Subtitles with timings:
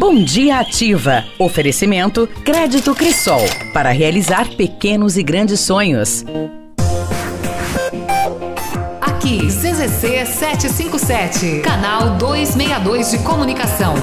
[0.00, 1.24] Bom dia ativa.
[1.38, 3.42] Oferecimento Crédito Crisol
[3.72, 6.24] para realizar pequenos e grandes sonhos.
[9.00, 13.94] Aqui, CZC 757, canal 262 de comunicação.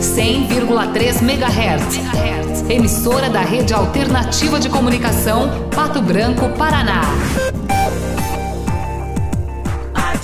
[0.00, 2.70] 100,3 MHz.
[2.70, 7.02] Emissora da Rede Alternativa de Comunicação, Pato Branco, Paraná.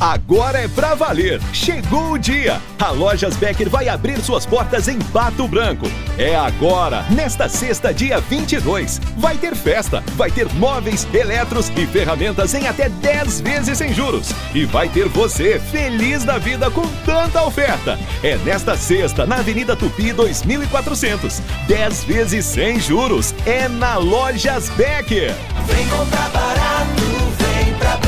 [0.00, 1.40] Agora é pra valer!
[1.52, 2.60] Chegou o dia!
[2.78, 5.90] A Lojas Becker vai abrir suas portas em Pato Branco.
[6.16, 9.00] É agora, nesta sexta, dia 22.
[9.16, 14.30] Vai ter festa, vai ter móveis, eletros e ferramentas em até 10 vezes sem juros.
[14.54, 17.98] E vai ter você feliz da vida com tanta oferta.
[18.22, 21.42] É nesta sexta, na Avenida Tupi 2400.
[21.66, 23.34] 10 vezes sem juros.
[23.44, 25.34] É na Lojas Becker.
[25.66, 27.02] Vem comprar barato,
[27.38, 28.07] vem pra.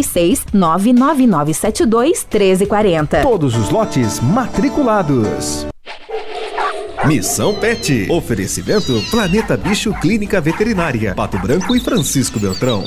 [0.00, 3.22] 46 99972 1340.
[3.22, 5.66] Todos os lotes matriculados.
[7.06, 8.08] Missão Pet.
[8.10, 11.14] Oferecimento Planeta Bicho Clínica Veterinária.
[11.14, 12.84] Pato Branco e Francisco Beltrão.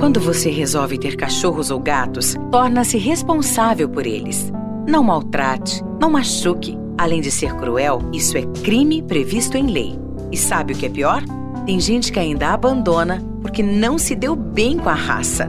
[0.00, 4.52] Quando você resolve ter cachorros ou gatos, torna-se responsável por eles.
[4.88, 6.76] Não maltrate, não machuque.
[6.98, 9.96] Além de ser cruel, isso é crime previsto em lei.
[10.32, 11.22] E sabe o que é pior?
[11.64, 15.48] Tem gente que ainda abandona porque não se deu bem com a raça.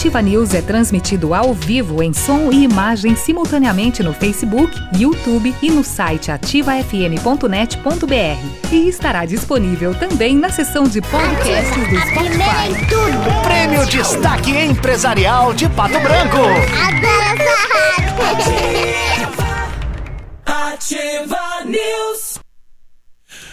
[0.00, 5.70] Ativa News é transmitido ao vivo em som e imagem simultaneamente no Facebook, YouTube e
[5.70, 8.72] no site ativafm.net.br.
[8.72, 12.72] E estará disponível também na seção de podcasts do Spotify.
[13.42, 16.38] Prêmio Destaque Empresarial de Pato Branco.
[20.46, 22.38] Ativa News.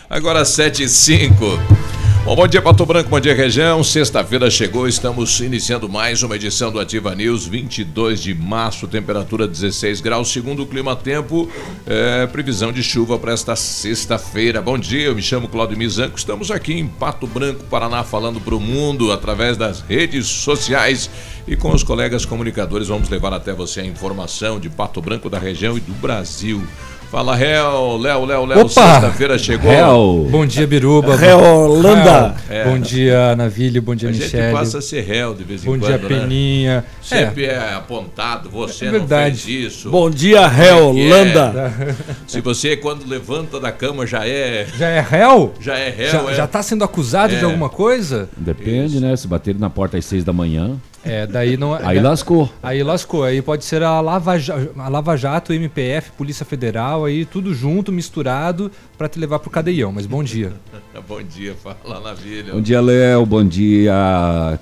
[0.10, 1.87] Agora 7 e 5.
[2.28, 3.82] Bom, bom dia, Pato Branco, bom dia, região.
[3.82, 10.02] Sexta-feira chegou, estamos iniciando mais uma edição do Ativa News, 22 de março, temperatura 16
[10.02, 10.30] graus.
[10.30, 11.50] Segundo o Clima Tempo,
[11.86, 14.62] é, previsão de chuva para esta sexta-feira.
[14.62, 18.56] Bom dia, eu me chamo Claudio Mizanco, estamos aqui em Pato Branco, Paraná, falando para
[18.56, 21.10] o mundo através das redes sociais
[21.48, 25.40] e com os colegas comunicadores vamos levar até você a informação de Pato Branco, da
[25.40, 26.62] região e do Brasil.
[27.10, 28.70] Fala, Réu, Léo, Léo, Léo, Opa!
[28.70, 29.70] sexta-feira chegou.
[29.70, 30.28] Réu.
[30.30, 31.16] Bom dia, Biruba.
[31.16, 32.36] Réu Holanda.
[32.50, 32.66] É.
[32.66, 33.82] Bom dia, Navilho.
[33.82, 36.06] Bom dia, A gente passa a ser réu de vez em Bom quando, dia, né?
[36.06, 36.86] Peninha.
[37.02, 37.74] Sempre é.
[37.76, 39.38] apontado, você É não verdade.
[39.42, 39.90] fez isso.
[39.90, 40.82] Bom dia, é réu, é?
[41.06, 41.74] Holanda.
[42.28, 44.68] Se você, quando levanta da cama, já é...
[44.78, 45.54] Já é réu?
[45.62, 46.34] Já é réu, Já, é.
[46.36, 47.40] já tá sendo acusado É.
[47.40, 48.28] de alguma coisa?
[48.36, 49.16] Depende, né?
[49.16, 50.76] Se baterem na porta às seis da manhã.
[51.08, 52.52] É, daí não Aí lascou.
[52.62, 53.24] Aí lascou.
[53.24, 57.92] Aí pode ser a Lava, Ja- a Lava Jato, MPF, Polícia Federal, aí tudo junto,
[57.92, 59.92] misturado, pra te levar pro cadeião.
[59.92, 60.54] Mas bom dia.
[61.08, 62.52] Bom dia, fala na vilha.
[62.54, 63.24] Bom dia, Léo.
[63.26, 63.94] Bom dia,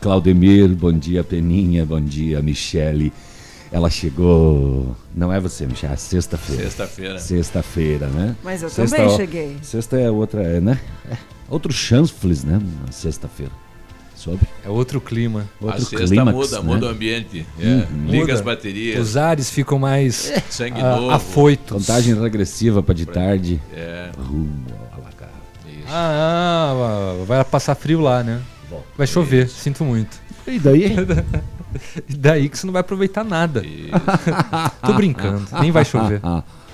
[0.02, 0.68] Claudemir.
[0.70, 1.86] Bom dia, Peninha.
[1.86, 3.12] Bom dia, Michele.
[3.72, 4.96] Ela chegou.
[5.16, 6.64] Não é você, Michele, é sexta-feira.
[6.64, 7.20] Sexta-feira.
[7.20, 8.36] Sexta-feira, né?
[8.44, 9.58] Mas eu Sexta- também cheguei.
[9.62, 10.78] Sexta é outra, é, né?
[11.10, 11.16] É
[11.50, 12.60] outro chanfles, né?
[12.86, 13.52] Na sexta-feira.
[14.26, 14.42] Soube?
[14.66, 15.48] É outro clima.
[15.62, 16.64] Outro a sexta clímax, muda, né?
[16.64, 17.46] muda o ambiente.
[17.60, 18.06] É, Uhum.
[18.08, 18.34] Liga Muda.
[18.34, 19.00] as baterias.
[19.00, 21.12] Os ares ficam mais Sangue ah, novo.
[21.12, 21.78] afoitos.
[21.78, 23.62] Contagem regressiva para de tarde.
[23.72, 24.10] É.
[24.18, 25.06] Rumo ao.
[25.88, 28.42] Ah, ah, vai passar frio lá, né?
[28.98, 30.18] Vai chover, sinto muito.
[30.48, 30.96] E daí?
[32.10, 33.64] e daí que você não vai aproveitar nada.
[34.84, 36.20] Tô brincando, nem vai chover.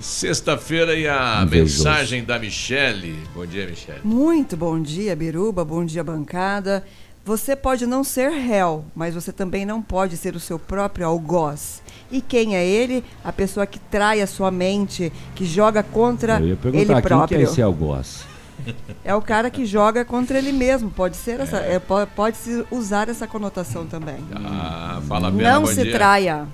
[0.00, 1.84] Sexta-feira e a Invejoso.
[1.84, 3.18] mensagem da Michele.
[3.34, 4.00] Bom dia, Michele.
[4.04, 5.64] Muito bom dia, Biruba.
[5.64, 6.84] Bom dia, bancada.
[7.24, 11.82] Você pode não ser réu, mas você também não pode ser o seu próprio algoz.
[12.12, 13.02] E quem é ele?
[13.24, 17.02] A pessoa que trai a sua mente, que joga contra Eu ia ele perguntar quem
[17.02, 17.38] que próprio.
[17.38, 18.24] é esse algoz.
[19.04, 20.90] É o cara que joga contra ele mesmo.
[20.90, 24.16] Pode ser essa, é, po- pode se usar essa conotação também.
[24.34, 25.92] Ah, fala Bela, não bom se dia.
[25.92, 26.46] traia.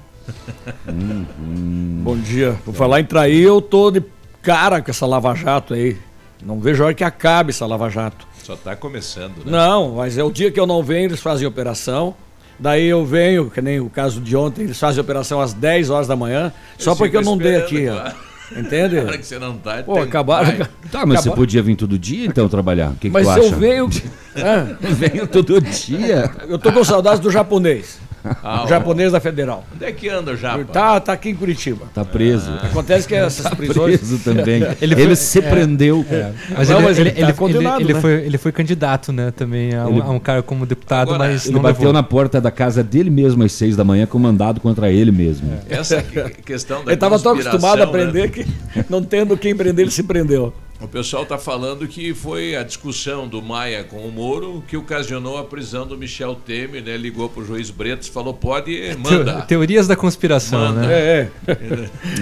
[2.02, 2.56] Bom dia.
[2.64, 4.02] Por falar em trair, eu tô de
[4.42, 5.96] cara com essa Lava Jato aí.
[6.44, 8.26] Não vejo a hora que acabe essa Lava Jato.
[8.42, 9.44] Só tá começando, né?
[9.52, 12.14] Não, mas é o dia que eu não venho, eles fazem operação.
[12.58, 16.06] Daí eu venho, que nem o caso de ontem, eles fazem operação às 10 horas
[16.06, 17.92] da manhã, só Eu porque eu não dei aqui, ó.
[18.00, 18.14] claro.
[18.56, 18.96] Entende?
[19.00, 20.46] Na hora que você não tá, Pô, tem- acabaram.
[20.46, 20.56] vai.
[20.58, 20.66] Tá,
[21.06, 22.88] mas você acabaram- podia vir todo dia então trabalhar.
[22.90, 23.56] O que, que Mas tu eu acha?
[23.56, 23.88] venho.
[24.36, 24.76] Hã?
[24.80, 26.30] venho todo dia.
[26.48, 27.98] Eu tô com saudades do japonês.
[28.42, 29.64] Ah, o japonês da Federal.
[29.74, 30.64] Onde é que anda o Japa?
[30.64, 31.86] Tá, tá aqui em Curitiba.
[31.94, 32.50] Tá preso.
[32.62, 33.98] Acontece que essas Tá prisões.
[33.98, 34.62] preso também.
[34.80, 36.04] Ele Ele, foi- se é, prendeu.
[36.10, 38.00] É, Mas, Não, ele, mas ele, ele tá ele- ele né?
[38.00, 41.30] foi, ele foi candidato, né, também a, um- Ele- a um cara como deputado, Agora,
[41.30, 41.92] mas Ele não bateu levou.
[41.92, 45.52] na porta da casa dele mesmo às seis da manhã com mandado contra ele mesmo.
[45.68, 47.92] Essa que- questão da Ele estava tão acostumado a né?
[47.92, 48.46] prender que,
[48.88, 50.52] não tendo quem prender, ele se prendeu.
[50.80, 55.36] O pessoal está falando que foi a discussão do Maia com o Moro que ocasionou
[55.38, 56.96] a prisão do Michel Temer, né?
[56.96, 59.34] Ligou pro juiz Bretas e falou: pode, manda.
[59.34, 60.80] Teo- Teorias da conspiração, Manda.
[60.86, 60.92] né?
[60.92, 61.28] É,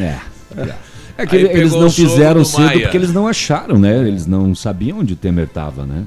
[0.00, 0.18] É.
[1.20, 2.80] É que Aí ele- eles não o fizeram do cedo Maia.
[2.82, 4.06] porque eles não acharam, né?
[4.06, 6.04] Eles não sabiam onde o Temer estava, né?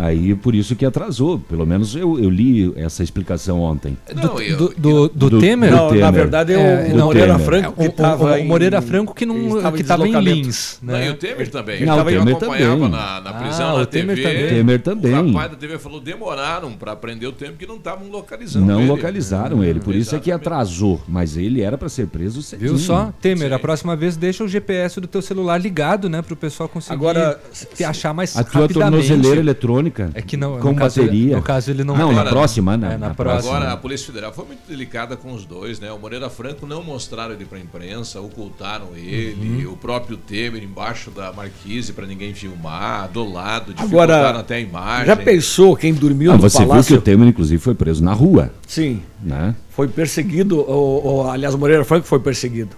[0.00, 1.38] Aí por isso que atrasou.
[1.40, 3.96] Pelo menos eu, eu li essa explicação ontem.
[4.14, 5.70] Não, Do, eu- do, do, do Do- Temer?
[5.70, 6.12] do Não, na Temer.
[6.12, 7.46] verdade, É, o não, Moreira Temer.
[7.46, 10.46] Franco que O- o- estava o Moreira Franco que não estava que estava em deslocamento.
[10.46, 11.06] Lins, Não, né?
[11.06, 11.84] e o Temer também.
[11.84, 12.90] Não, o Eu Temer acompanhava também.
[12.90, 14.28] Na, na Ah, prisão, o na Temer TV.
[14.28, 14.48] também.
[14.48, 15.12] Temer também.
[15.14, 18.78] O rapaz da TV falou: demoraram para prender o Temer porque não estavam localizando Não
[18.80, 18.88] ele.
[18.88, 21.00] localizaram ele, por isso é que atrasou.
[21.08, 22.70] Mas ele era para ser preso cedinho.
[22.70, 23.12] Viu só?
[23.20, 23.54] Temer, Sim.
[23.54, 26.22] a próxima vez deixa o GPS do teu celular ligado, né?
[26.22, 27.40] Pro pessoal conseguir Agora,
[27.74, 29.08] te achar mais A tua rapidamente.
[29.08, 31.36] tornozeleira eletrônica É que não, com no caso, bateria.
[31.36, 32.94] no caso ele não Não, na próxima, né?
[32.94, 33.56] É, na Na próxima.
[33.56, 35.90] Agora, a Polícia Federal foi muito delicada com os dois, né?
[35.92, 39.72] O Moreira Franco não mostraram ele para a imprensa, ocultaram ele, Uhum.
[39.72, 44.60] o próprio Temer embaixo da marquise para ninguém filmar, do lado, Agora, dificultaram até a
[44.60, 45.06] imagem.
[45.06, 46.96] já pensou quem dormiu Ah, no você viu que palácio?
[46.96, 49.54] o Temer, inclusive, foi preso na rua, Sim, né?
[49.70, 52.76] foi perseguido, o, o- aliás, Moreira Franco foi perseguido.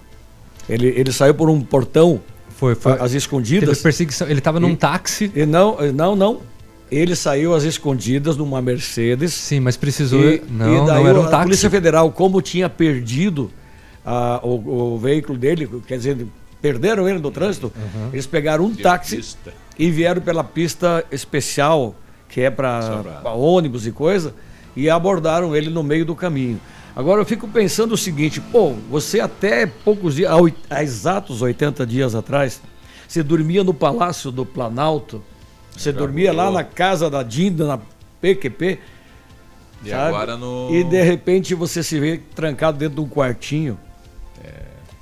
[0.69, 2.21] Ele, ele saiu por um portão,
[2.55, 2.93] Foi, foi.
[2.93, 3.81] às Teve escondidas.
[3.81, 4.27] perseguição.
[4.29, 5.31] Ele tava num E- táxi.
[5.35, 6.39] E não, não, não.
[6.91, 9.33] Ele saiu às escondidas numa Mercedes.
[9.33, 10.21] Sim, mas precisou.
[10.21, 11.45] E, não, e daí não era um a táxi.
[11.45, 13.49] Polícia Federal, como tinha perdido
[14.05, 16.27] ah, o, o veículo dele, quer dizer,
[16.61, 18.09] perderam ele no trânsito, Uhum.
[18.11, 19.23] eles pegaram um táxi
[19.79, 21.95] e vieram pela pista especial,
[22.27, 24.33] que é para ônibus e coisa,
[24.75, 26.59] e abordaram ele no meio do caminho.
[26.95, 30.29] Agora eu fico pensando o seguinte, pô, você até poucos dias,
[30.69, 32.61] há exatos 80 dias atrás,
[33.07, 35.23] você dormia no Palácio do Planalto,
[35.75, 37.79] você dormia lá na casa da Dinda, na
[38.21, 38.79] PQP,
[39.83, 40.03] E sabe?
[40.15, 40.69] agora no.
[40.71, 43.77] e de repente você se vê trancado dentro de um quartinho.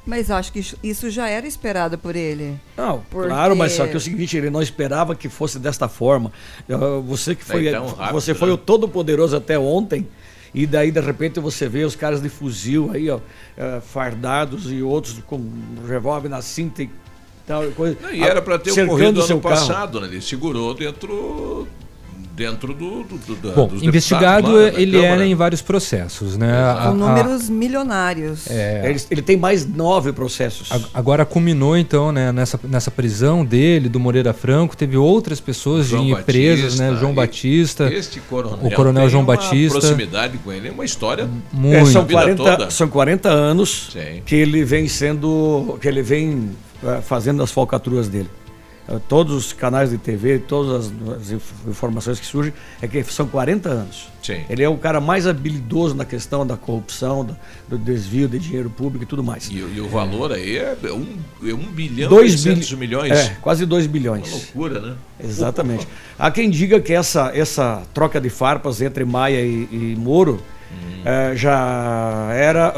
[0.06, 2.60] Mas acho que isso- já era esperado por ele.
[2.76, 5.88] Não, Porque- claro, mas só que é o seguinte, ele não esperava que fosse desta
[5.88, 6.32] forma.
[7.06, 8.54] Você que foi, rápido, você foi né?
[8.56, 10.08] o todo poderoso até ontem.
[10.52, 13.20] E daí, de repente, você vê os caras de fuzil aí, ó,
[13.56, 15.48] ah, fardados e outros com
[15.88, 16.90] revólver na cinta e
[17.50, 17.64] tal.
[17.72, 20.08] Coisa, Não, e era para ter ocorrido ano passado, né?
[20.08, 21.68] Ele segurou dentro,
[22.36, 25.14] dentro do, do, do Bom, dos investigado lá, da ele Câmara.
[25.16, 26.50] era em vários processos, né?
[26.50, 28.50] A- Com a- números milionários.
[28.50, 28.90] É.
[28.90, 30.72] Ele, ele tem mais nove processos.
[30.72, 35.88] A- Agora culminou então né, nessa, nessa prisão dele, do Moreira Franco, teve outras pessoas
[35.88, 36.86] João de presas, né?
[36.88, 39.80] Batista, João e- Batista, Este coronel, o coronel tem João uma Batista.
[39.80, 41.76] proximidade com ele, é uma história Muito.
[41.76, 42.70] É, são, a vida 40, toda.
[42.70, 44.22] são 40 anos Sim.
[44.26, 45.78] que ele vem sendo.
[45.82, 46.52] que ele vem
[47.04, 48.30] fazendo as falcatruas dele.
[48.88, 53.04] Eh, Todos os canais de TV, todas as, as inf- informações que surgem, é que
[53.04, 54.08] são 40 anos.
[54.24, 54.42] Sim.
[54.50, 57.28] Ele é o cara mais habilidoso na questão da corrupção,
[57.68, 59.48] do, desvio de dinheiro público e tudo mais.
[59.50, 61.18] E, e o valor aí é um,
[61.48, 63.04] é um bilhão Dois e 800 bilhões.
[63.12, 63.30] milhões.
[63.30, 64.28] É, quase 2 bilhões.
[64.28, 64.96] Uma loucura, né?
[65.24, 65.88] Exatamente.
[66.18, 70.40] Há quem diga que essa, essa troca de farpas entre Maia e, e Moro
[70.72, 71.02] Uhum.
[71.04, 72.72] eh, já, era,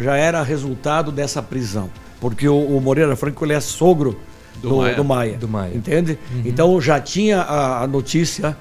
[0.00, 1.88] já era resultado dessa prisão.
[2.20, 4.18] Porque o, o Moreira Franco ele é sogro
[4.60, 4.94] Do do, Maia.
[4.94, 5.36] do Maia.
[5.38, 5.74] Do Maia.
[5.74, 6.18] Entende?
[6.32, 6.42] Uhum.
[6.44, 8.56] Então já tinha a, a notícia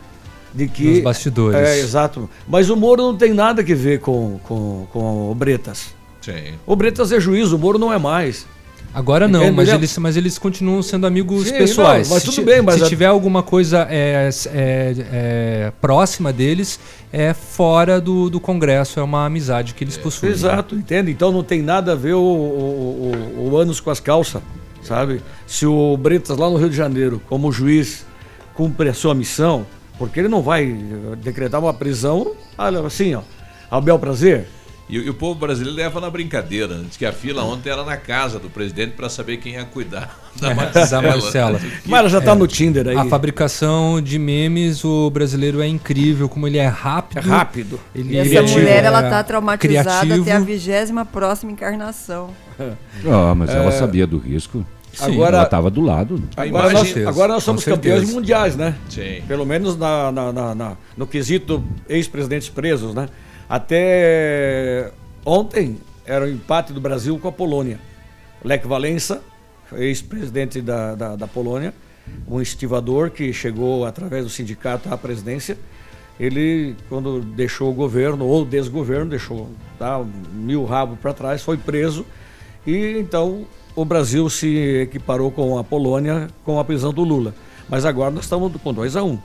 [0.54, 0.96] de que.
[0.96, 1.60] Nos bastidores.
[1.60, 2.30] É, exato.
[2.48, 5.96] Mas o Moro não tem nada que ver com, com, com o Bretas.
[6.22, 6.54] Sim.
[6.66, 8.46] O Bretas é juiz, o Moro não é mais.
[8.98, 12.08] Agora não, mas eles, mas eles continuam sendo amigos Sim, pessoais.
[12.10, 16.34] não, mas Se tudo bem, mas se a- tiver alguma coisa é, é, é, próxima
[16.34, 16.80] deles,
[17.14, 20.32] é fora do, do Congresso, é uma amizade que eles possuem.
[20.32, 21.12] Exato, entende?
[21.12, 24.42] Então não tem nada a ver o, o, o, o ânus com as calças,
[24.82, 25.22] sabe?
[25.46, 28.04] Se o Bretas lá no Rio de Janeiro, como juiz,
[28.56, 29.64] cumpre a sua missão,
[30.00, 30.76] porque ele não vai
[31.22, 32.32] decretar uma prisão,
[32.84, 33.22] assim, ó,
[33.70, 34.48] ao bel prazer.
[34.90, 36.76] E, e o povo brasileiro leva na brincadeira.
[36.88, 40.18] Diz que a fila ontem era na casa do presidente para saber quem ia cuidar
[40.40, 41.02] da É, Marcela.
[41.02, 41.62] da Marcela.
[41.86, 42.96] Mas ela já tá no Tinder aí.
[42.96, 47.18] A fabricação de memes, o brasileiro é incrível, como ele é rápido.
[47.18, 47.80] É rápido.
[47.94, 50.22] Ele E essa criativo, mulher, ela é tá traumatizada criativo.
[50.22, 52.30] até a vigésima próxima encarnação.
[53.06, 53.72] Ah, mas ela É.
[53.72, 54.66] sabia do risco.
[54.92, 55.06] Sim.
[55.14, 56.24] Agora- ela estava do lado.
[56.36, 58.74] Agora nós, agora nós somos campeões mundiais, né?
[58.90, 59.22] Sim.
[59.28, 63.08] Pelo menos na, na- na- na- no quesito ex-presidentes presos, né?
[63.50, 64.92] Até
[65.26, 67.80] ontem era o empate do Brasil com a Polônia.
[68.44, 69.22] Lech Walesa,
[69.74, 71.74] ex-presidente da, da, da Polônia,
[72.28, 75.58] um estivador que chegou através do sindicato à presidência.
[76.20, 82.06] Ele, quando deixou o governo, ou desgoverno, deixou tá, mil rabos para trás, foi preso.
[82.66, 87.36] E então o Brasil se equiparou com a Polônia com a prisão do Lula.
[87.70, 89.20] Mas agora nós estamos com 2 a 1 um.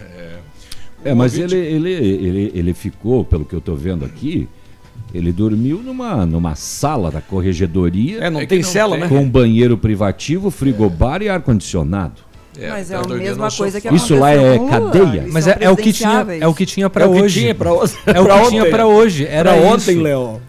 [0.00, 0.38] É,
[1.12, 4.48] mas ele, ele, ele, ele ficou, pelo que eu estou vendo aqui,
[5.12, 8.20] ele dormiu numa, numa sala da corregedoria.
[8.20, 9.00] É, não É tem não cela, tem.
[9.00, 9.08] né?
[9.08, 12.22] Com banheiro privativo, frigobar e ar-condicionado.
[12.56, 15.22] Mas tá é a dormindo mesma coisa que Isso lá é cadeia?
[15.22, 17.22] Eles Mas é, é o que tinha, é o que tinha para É o que
[17.22, 17.40] hoje.
[17.40, 17.94] tinha pra hoje.
[18.06, 19.26] É o que tinha para hoje.
[19.26, 20.40] Era Pra ontem, Léo.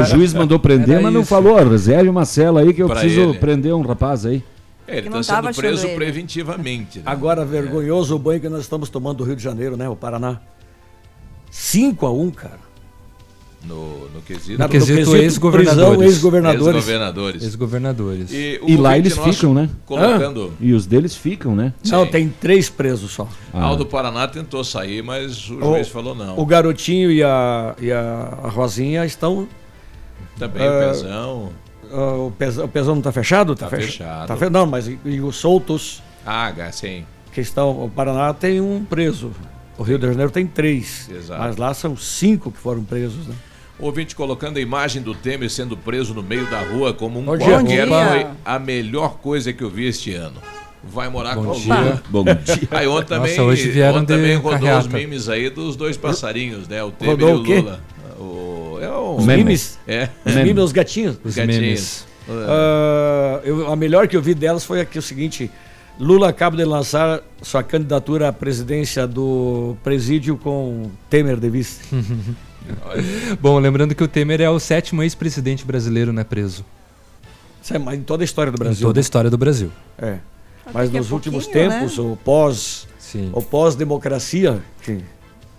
[0.00, 1.30] O juiz mandou prender, mas não isso.
[1.30, 3.38] falou, "Ó, reserve uma cela aí que eu Pra preciso ele.
[3.38, 4.42] prender um rapaz aí.
[4.90, 5.94] É, ele está sendo preso ele.
[5.94, 6.98] preventivamente.
[6.98, 7.04] né?
[7.06, 9.88] Agora, vergonhoso o banho que nós estamos tomando do Rio de Janeiro, né?
[9.88, 10.40] O Paraná.
[11.50, 12.70] 5 a 1 cara.
[13.62, 14.58] No, no quesito.
[14.58, 16.00] No quesito quesito ex-governadores.
[16.02, 16.66] ex-governadores.
[16.76, 17.42] Ex-governadores.
[17.42, 18.32] Ex-governadores.
[18.32, 19.68] E, E lá eles ficam, né?
[19.84, 20.54] Colocando.
[20.58, 21.74] E os deles ficam, né?
[21.86, 22.10] Não, Sim.
[22.10, 23.28] tem três presos só.
[23.52, 23.64] Ah.
[23.64, 26.38] Aldo Paraná tentou sair, mas o O- juiz falou não.
[26.38, 29.46] O garotinho e a, e a Rosinha estão.
[30.38, 31.48] Também Ah, o Pezão.
[31.92, 33.54] Ah, o, pezão, o pezão não está fechado?
[33.54, 34.26] Tá fecha- fechado.
[34.28, 37.04] Tá fe- não, mas e, e os soltos Ah, sim.
[37.32, 37.84] que estão.
[37.84, 39.30] O Paraná tem um preso.
[39.78, 41.08] O Rio de Janeiro tem três.
[41.10, 41.40] Exato.
[41.40, 43.34] Mas lá são cinco que foram presos, né?
[43.78, 47.36] Ouvinte colocando a imagem do Temer sendo preso no meio da rua como um Bom
[47.38, 47.46] dia.
[47.48, 50.36] qualquer foi a melhor coisa que eu vi este ano.
[50.84, 51.74] Vai morar Bom com dia.
[51.74, 52.02] Lula.
[52.10, 52.68] Bom dia.
[52.70, 54.80] Aí ontem também, Nossa, hoje vieram ontem também rodou carreata.
[54.80, 56.82] os memes aí dos dois passarinhos, né?
[56.82, 57.36] O Temer Rodou e o?
[57.62, 57.80] Lula.
[57.80, 57.99] O, o,
[59.20, 59.44] Os Memes.
[59.44, 59.78] memes.
[59.86, 60.08] É.
[60.24, 60.48] Os Memes.
[60.48, 61.16] memes, os gatinhos.
[61.24, 61.60] Os gatinhos.
[61.60, 62.06] memes.
[62.28, 65.50] Ah, eu- a melhor que eu vi delas foi aqui o seguinte:
[65.98, 71.80] Lula acaba de lançar sua candidatura à presidência do presídio com Temer de vice.
[73.40, 76.64] Bom, lembrando que o Temer é o sétimo ex-presidente brasileiro né, preso.
[77.62, 78.86] Isso é mais em toda a história do Em Brasil.
[78.86, 79.02] toda a né?
[79.02, 79.70] história do Brasil.
[79.98, 80.18] É.
[80.72, 82.04] Mas é nos últimos tempos, né?
[82.04, 83.30] o pós Sim.
[83.32, 84.98] o pós-democracia, que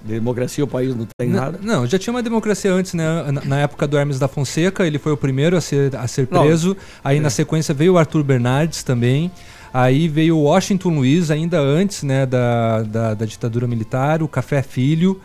[0.03, 1.59] Democracia o país não tem nada.
[1.61, 3.31] Não, já tinha uma democracia antes, né?
[3.31, 6.27] Na, na época do Hermes da Fonseca, ele foi o primeiro a ser, a ser
[6.31, 6.41] Não.
[6.41, 6.75] preso.
[7.03, 7.19] Aí É.
[7.21, 9.31] na sequência veio o Arthur Bernardes também.
[9.73, 14.61] Aí veio o Washington Luiz, ainda antes né, da, da, da ditadura militar, o Café
[14.61, 15.21] Filho.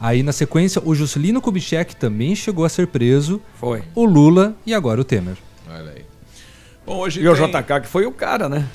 [0.00, 3.40] Aí na sequência o Juscelino Kubitschek também chegou a ser preso.
[3.58, 3.82] Foi.
[3.94, 5.36] O Lula e agora o Temer.
[5.68, 6.04] Olha aí.
[6.86, 8.66] Bom, hoje E o tem- JK que foi o cara, né?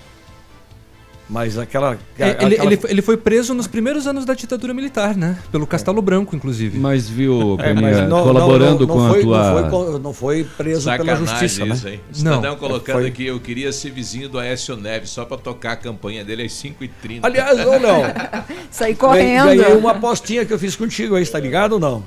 [1.27, 1.98] Mas aquela.
[2.20, 5.38] É, ele, aquela- ele, foi- ele foi preso nos primeiros anos da ditadura militar, né?
[5.51, 6.77] Pelo Castelo Branco, inclusive.
[6.77, 9.62] Mas viu, É, mas não- colaborando não- não com foi- a tua...
[9.62, 11.94] Não foi, não foi preso pela Sacanagem justiça, isso, né?
[11.94, 12.01] hein?
[12.12, 12.55] Cidadão Não.
[12.58, 16.24] colocando Foi- aqui, eu queria ser vizinho do Aécio Neves, só pra tocar a campanha
[16.24, 17.22] dele às 5h30.
[17.24, 18.03] Aliás, ô Léo.
[18.70, 19.46] Saí correndo.
[19.48, 22.03] Ganhei uma apostinha que eu fiz contigo aí, tá ligado ou não?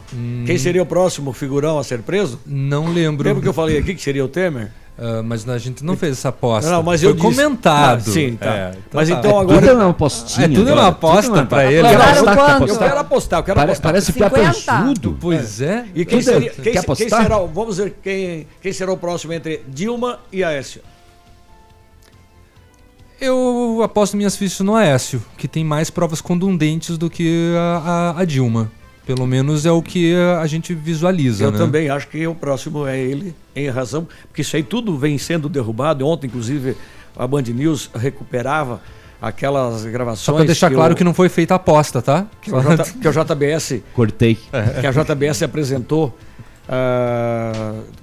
[0.47, 2.39] Quem seria o próximo figurão a ser preso?
[2.47, 3.27] Não lembro.
[3.27, 4.71] Lembra que eu falei aqui que seria o Temer?
[5.00, 6.69] Ah, mas a gente não fez essa aposta.
[6.69, 7.99] Não, mas Foi eu disse- comentado.
[7.99, 8.47] Ah, sim, tá.
[8.52, 9.14] É, Mas tá.
[9.19, 10.47] então agora- Tudo é uma apostinha.
[10.47, 11.73] É, tudo é uma aposta é uma pra aposta.
[11.73, 11.88] ele.
[11.88, 12.35] Quer Claro, apostar?
[12.35, 12.50] Quer quanto?
[12.64, 12.83] apostar?
[12.83, 13.93] Eu quero apostar, eu quero Pare- apostar.
[13.93, 14.35] Parece 50.
[14.35, 15.17] piapanchudo.
[15.21, 15.87] Pois é.
[15.95, 17.23] E quem é- seria, quer quem, quem apostar?
[17.23, 20.83] será, o- vamos ver quem, quem será o próximo entre Dilma e Aécio.
[23.21, 28.21] Eu aposto minhas fichas no Aécio, que tem mais provas contundentes do que a, a-
[28.21, 28.71] a Dilma.
[29.09, 31.57] Pelo menos é o que a gente visualiza, Eu né?
[31.57, 35.49] também acho que o próximo é ele, em razão, porque isso aí tudo vem sendo
[35.49, 36.07] derrubado.
[36.07, 36.77] Ontem, inclusive,
[37.17, 38.83] a Band News recuperava
[39.21, 40.21] aquelas gravações.
[40.21, 42.27] Só pra deixar claro o- que não foi feita aposta, tá?
[42.43, 44.38] que o, J, que o JBS Cortei.
[44.81, 46.15] que a JBS apresentou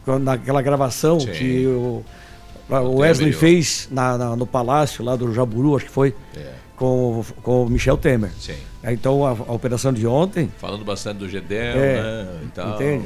[0.04, 1.28] quando- naquela gravação Sim.
[1.32, 2.04] que o,
[2.70, 6.65] o Wesley fez na, na- no palácio lá do Jaburu, acho que foi, É.
[6.75, 8.32] com, o- com o Michel Temer.
[8.39, 8.53] Sim.
[8.84, 10.50] Então a, a operação de ontem.
[10.60, 12.27] Falando bastante do Gedel, É, né?
[12.44, 12.75] E tal.
[12.75, 13.05] entende?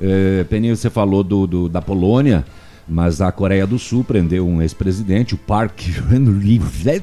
[0.00, 2.44] É, Peninha, você falou do, do- da Polônia,
[2.88, 5.80] mas a Coreia do Sul prendeu um ex-presidente, o Park
[6.10, 7.02] Geun-hye.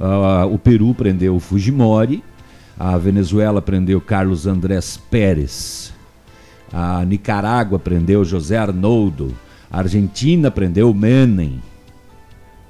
[0.00, 2.22] Ah, o Peru prendeu o Fujimori.
[2.78, 5.94] A Venezuela prendeu Carlos Andrés Pérez.
[6.72, 9.34] A Nicarágua prendeu José Arnoldo.
[9.70, 11.62] A Argentina prendeu Menem.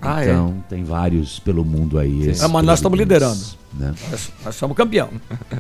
[0.01, 0.31] Ah, é?
[0.31, 2.33] então, tem vários pelo mundo aí.
[2.41, 3.45] Ah, mas nós estamos liderando.
[3.75, 3.95] Né?
[4.11, 5.11] Nós, nós somos campeão.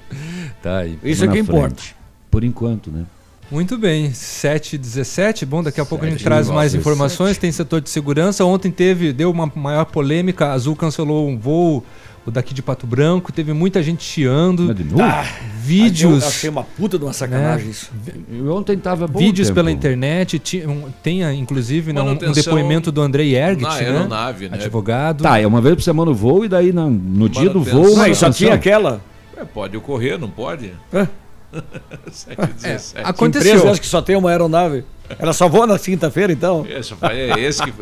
[0.62, 0.99] Tá aí.
[1.05, 1.83] Isso é que importa.
[2.31, 3.05] Por enquanto, né?
[3.51, 6.81] Muito bem, 7 e 17 Bom, daqui a pouco a gente traz mais 17.
[6.81, 7.38] informações.
[7.38, 8.44] Tem setor de segurança.
[8.44, 10.46] Ontem teve, deu uma maior polêmica.
[10.46, 11.85] A Azul cancelou um voo,
[12.27, 13.33] o daqui de Pato Branco.
[13.33, 14.65] Teve muita gente chiando.
[14.65, 15.03] Mas de novo?
[15.03, 15.25] Ah,
[15.61, 16.23] vídeos.
[16.23, 17.71] Eu achei uma puta de uma sacanagem né?
[17.71, 17.91] isso.
[18.31, 19.55] Eu ontem tava bom Vídeos tempo.
[19.57, 20.39] pela internet.
[20.39, 23.81] Ti- um- Tem, ah, inclusive, né, um, um depoimento do Andrei Ergt, na né?
[23.81, 24.57] aeronave, né?
[24.57, 25.23] Advogado.
[25.23, 28.07] Tá, é uma vez por semana o voo e daí na- no dia do voo.
[28.07, 29.01] E só tinha aquela.
[29.37, 30.73] É, pode ocorrer, não pode?
[30.93, 31.09] Hã?
[32.11, 32.99] 7 e 17.
[33.07, 33.51] a- Aconteceu.
[33.55, 34.85] Empresa acho que só tem uma aeronave.
[35.19, 36.66] Ela só voa na quinta-feira, então.
[36.69, 37.73] Esse, é esse que.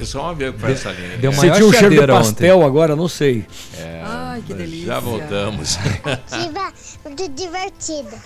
[0.00, 1.16] É só uma vez que faz essa linha.
[1.18, 1.34] Deu É.
[1.34, 3.44] Sentiu um cheiro de pastel agora, não sei.
[3.78, 4.86] É, Ai, que delícia.
[4.86, 5.78] Já voltamos.
[6.04, 6.72] Ativa,
[7.04, 8.16] muito divertida.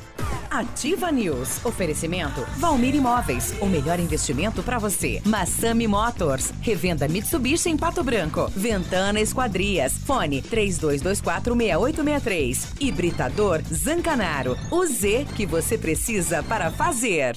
[0.51, 1.64] Ativa News.
[1.64, 3.55] Oferecimento Valmir Imóveis.
[3.61, 5.21] O melhor investimento para você.
[5.25, 6.53] Massami Motors.
[6.61, 8.51] Revenda Mitsubishi em Pato Branco.
[8.55, 9.95] Ventana Esquadrias.
[10.05, 12.59] Fone 32246863.
[12.81, 14.57] Hibridador Zancanaro.
[14.71, 17.37] O Z que você precisa para fazer.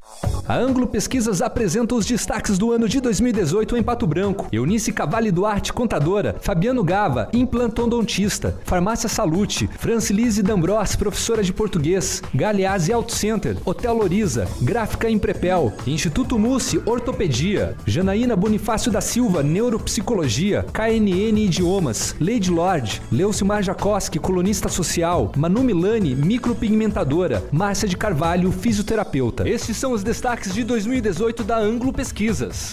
[0.47, 4.47] A Anglo Pesquisas apresenta os destaques do ano de 2018 em Pato Branco.
[4.51, 6.35] Eunice Cavalli Duarte, contadora.
[6.41, 8.59] Fabiano Gava, implantodontista.
[8.65, 9.69] Farmácia Salute.
[9.79, 17.77] Francilise D'Ambros, professora de português Galeazzi Auto Center, Hotel Loriza, Gráfica Imprepel, Instituto Mussi Ortopedia,
[17.85, 26.13] Janaína Bonifácio da Silva Neuropsicologia, KNN Idiomas, Lady Lord, Leucimar Jacoski Colunista Social, Manu Milani
[26.15, 29.47] Micropigmentadora, Márcia de Carvalho Fisioterapeuta.
[29.47, 32.71] Estes são os destaques de 2018 da Anglo Pesquisas.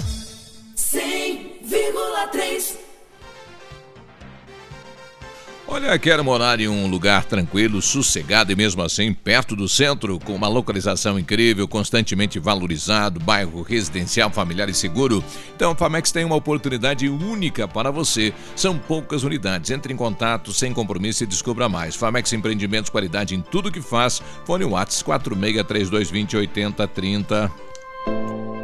[0.76, 2.87] 100,3
[5.70, 10.34] Olha, quero morar em um lugar tranquilo, sossegado e mesmo assim perto do centro, com
[10.34, 15.22] uma localização incrível, constantemente valorizado, bairro residencial, familiar e seguro.
[15.54, 18.32] Então a Famex tem uma oportunidade única para você.
[18.56, 19.70] São poucas unidades.
[19.70, 21.94] Entre em contato sem compromisso e descubra mais.
[21.94, 24.22] Famex Empreendimentos, qualidade em tudo que faz.
[24.46, 27.52] Fone Whats 463220 8030.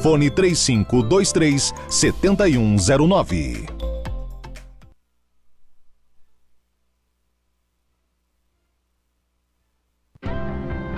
[0.00, 3.79] Fone 3523 7109.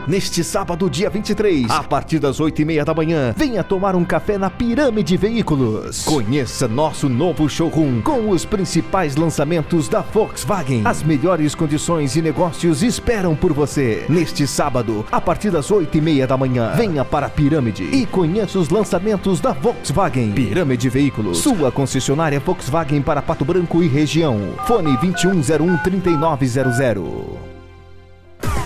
[0.06, 4.04] Neste sábado, dia 23, a partir das 8 e meia da manhã, venha tomar um
[4.04, 6.04] café na Pirâmide Veículos.
[6.04, 10.82] Conheça nosso novo showroom com os principais lançamentos da Volkswagen.
[10.84, 14.04] As melhores condições e negócios esperam por você.
[14.08, 18.04] Neste sábado, a partir das 8 e meia da manhã, venha para a Pirâmide e
[18.04, 20.32] conheça os lançamentos da Volkswagen.
[20.32, 24.54] Pirâmide Veículos, sua concessionária Volkswagen para Pato Branco e região.
[24.66, 27.51] Fone 2101 3900.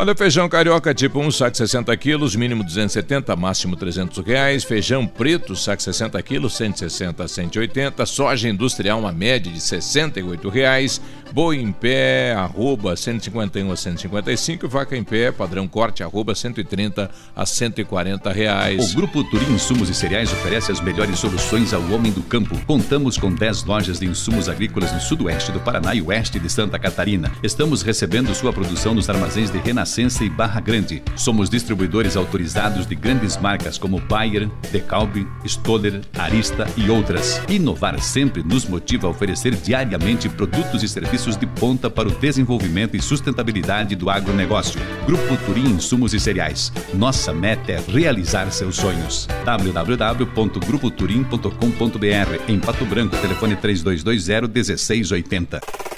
[0.00, 4.62] Olha, feijão carioca tipo 1, saco 60 quilos, mínimo 270, máximo 300 reais.
[4.62, 8.06] Feijão preto, saco 60 quilos, 160 a 180.
[8.06, 11.00] Soja industrial, uma média de 68 reais.
[11.32, 14.68] Boi em pé, arroba 151 a 155.
[14.68, 18.92] Vaca em pé, padrão corte, arroba 130 a 140 reais.
[18.92, 22.56] O Grupo Turim Insumos e Cereais oferece as melhores soluções ao homem do campo.
[22.66, 26.78] Contamos com 10 lojas de insumos agrícolas no sudoeste do Paraná e oeste de Santa
[26.78, 27.32] Catarina.
[27.42, 31.02] Estamos recebendo sua produção nos armazéns de Renascença e Barra Grande.
[31.16, 37.40] Somos distribuidores autorizados de grandes marcas como Bayer, DeKalb, Stoller, Arista e outras.
[37.48, 42.96] Inovar sempre nos motiva a oferecer diariamente produtos e serviços de ponta para o desenvolvimento
[42.96, 44.78] e sustentabilidade do agronegócio.
[45.06, 46.70] Grupo Turim Insumos e Cereais.
[46.92, 49.26] Nossa meta é realizar seus sonhos.
[49.44, 55.97] www.grupoturim.com.br Em Pato Branco, telefone 3220 1680.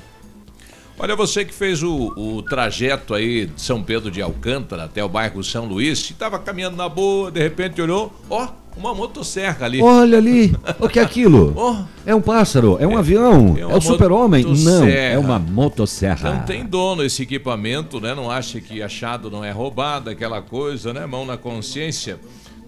[0.97, 5.09] Olha, você que fez o, o trajeto aí de São Pedro de Alcântara até o
[5.09, 9.83] bairro São Luís, estava caminhando na boa, de repente olhou, ó, uma motosserra ali.
[9.83, 11.53] Olha ali, o que é aquilo?
[11.57, 11.85] Oh.
[12.07, 14.45] É um pássaro, é um avião, é é, uma o super-homem?
[14.45, 16.33] Não, é uma motosserra.
[16.33, 18.15] Não tem dono esse equipamento, né?
[18.15, 21.07] Não acha que achado não é roubado, aquela coisa, né?
[21.07, 22.21] Mão na consciência.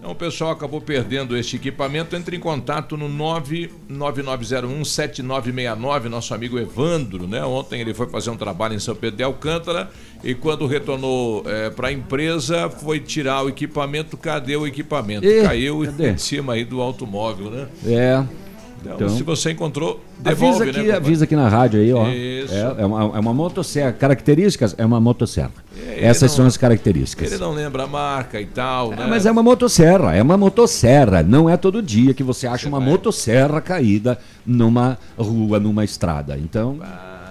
[0.07, 2.15] Então o pessoal acabou perdendo este equipamento.
[2.15, 3.09] Entre em contato no
[3.89, 7.43] 999017969, nosso amigo Evandro, né?
[7.43, 9.91] Ontem ele foi fazer um trabalho em São Pedro de Alcântara
[10.23, 11.43] e quando retornou
[11.75, 14.15] para a empresa foi tirar o equipamento.
[14.15, 15.27] Cadê o equipamento?
[15.27, 16.11] Ih, Caiu cadê?
[16.15, 17.67] em cima aí do automóvel, né?
[17.85, 18.46] É.
[18.81, 20.95] Então, Então, se você encontrou, devolve, avisa aqui, né?
[20.95, 22.07] avisa aqui na rádio aí, ó.
[22.09, 22.53] Isso.
[22.53, 23.91] É, é uma, é uma motosserra.
[23.91, 24.75] Características?
[24.77, 25.51] É uma motosserra.
[25.75, 27.31] ele Essas não- são as características.
[27.31, 29.03] Ele não lembra a marca e tal, né?
[29.03, 31.23] É, mas é uma motosserra, é uma motosserra.
[31.23, 36.37] Não é todo dia que você acha uma motosserra caída numa rua, numa estrada.
[36.37, 36.79] Então,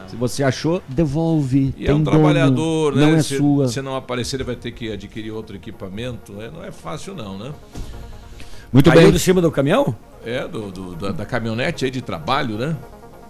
[0.09, 1.73] se você achou, devolve.
[1.77, 3.07] E é Tem um dono, trabalhador, né?
[3.07, 3.69] Não é se, sua.
[3.69, 6.33] Se não aparecer, ele vai ter que adquirir outro equipamento.
[6.33, 6.51] né?
[6.53, 7.53] Não é fácil, não, né?
[8.73, 9.13] Muito Caiu bem.
[9.13, 9.95] de cima do caminhão?
[10.27, 12.77] É, do, do- da, da caminhonete aí de trabalho, né?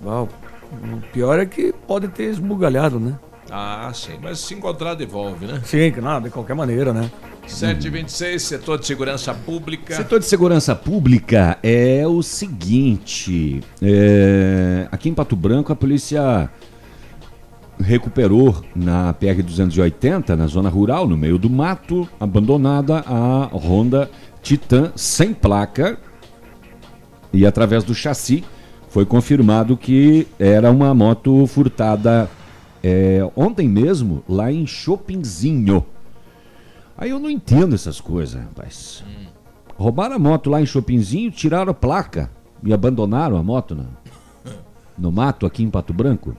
[0.03, 0.29] Uau.
[0.73, 3.19] O pior é que pode ter esbugalhado, né?
[3.51, 4.15] Ah, sim.
[4.21, 5.61] Mas se encontrar, devolve, né?
[5.63, 7.11] Sim, que nada, de qualquer maneira, né?
[7.47, 9.95] 726, setor de segurança pública.
[9.95, 16.51] Setor de segurança pública é o seguinte: é, aqui em Pato Branco a polícia
[17.79, 24.11] recuperou na PR 280, na zona rural, no meio do mato, abandonada a Honda
[24.43, 25.99] Titan sem placa
[27.33, 28.45] e através do chassi
[28.89, 32.31] foi confirmado que era uma moto furtada
[32.83, 35.85] é, ontem mesmo lá em Chopinzinho.
[36.97, 39.05] Aí eu não entendo essas coisas, rapaz.
[39.77, 42.31] Roubaram a moto lá em Chopinzinho, tiraram a placa
[42.63, 43.87] e abandonaram a moto no,
[44.97, 46.35] no mato aqui em Pato Branco.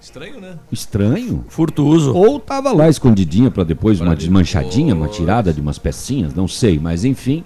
[0.00, 0.58] Estranho, né?
[0.72, 1.44] Estranho.
[1.48, 2.14] Furtuoso.
[2.14, 6.78] Ou tava lá escondidinha para depois uma desmanchadinha, uma tirada de umas pecinhas, não sei,
[6.78, 7.44] mas enfim,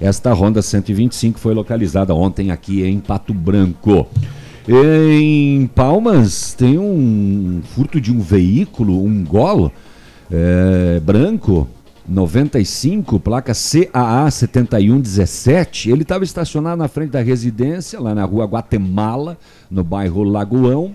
[0.00, 4.06] esta Honda 125 foi localizada ontem aqui em Pato Branco.
[4.68, 9.72] Em Palmas tem um furto de um veículo, um Golo
[10.30, 11.68] é, branco,
[12.08, 15.90] 95, placa CAA 7117.
[15.90, 19.38] Ele estava estacionado na frente da residência, lá na rua Guatemala,
[19.70, 20.92] no bairro Lagoão.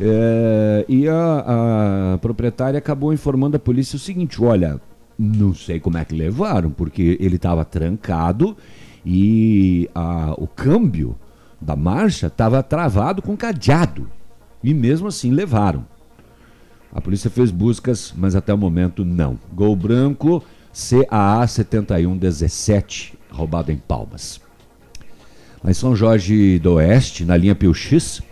[0.00, 4.80] É, e a, a proprietária acabou informando a polícia o seguinte: olha,
[5.18, 8.56] não sei como é que levaram, porque ele estava trancado
[9.04, 11.16] e a- o câmbio
[11.60, 14.08] da marcha estava travado com cadeado.
[14.62, 15.84] E mesmo assim levaram.
[16.92, 19.38] A polícia fez buscas, mas até o momento não.
[19.52, 24.40] Gol branco, CAA 7117, roubado em Palmas.
[25.66, 28.22] Em São Jorge do Oeste, na linha PUX,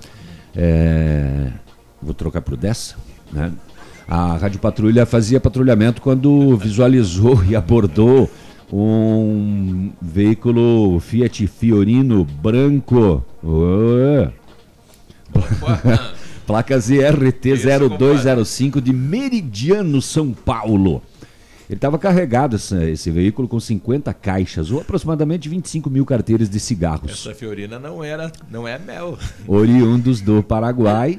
[0.54, 1.50] é,
[2.00, 2.96] vou trocar para o 10,
[3.32, 3.52] né?
[4.08, 8.30] A Rádio Patrulha fazia patrulhamento quando visualizou e abordou
[8.72, 13.24] um veículo Fiat Fiorino branco.
[13.42, 14.28] Ô.
[16.46, 17.56] Placas IRT
[17.98, 21.02] 0205 de Meridiano, São Paulo.
[21.68, 26.60] Ele estava carregado, esse, esse veículo, com 50 caixas, ou aproximadamente 25 mil carteiras de
[26.60, 27.10] cigarros.
[27.10, 29.18] Essa Fiorina não era, não é mel.
[29.48, 31.18] Oriundos do Paraguai,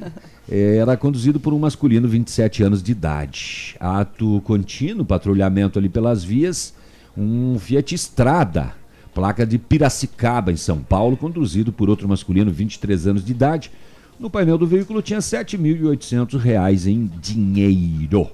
[0.50, 3.76] eh, era conduzido por um masculino, 27 anos de idade.
[3.78, 6.72] Ato contínuo, patrulhamento ali pelas vias,
[7.14, 8.72] um Fiat Strada,
[9.14, 13.70] placa de Piracicaba, em São Paulo, conduzido por outro masculino, 23 anos de idade.
[14.18, 18.30] No painel do veículo tinha 7.800 reais em dinheiro.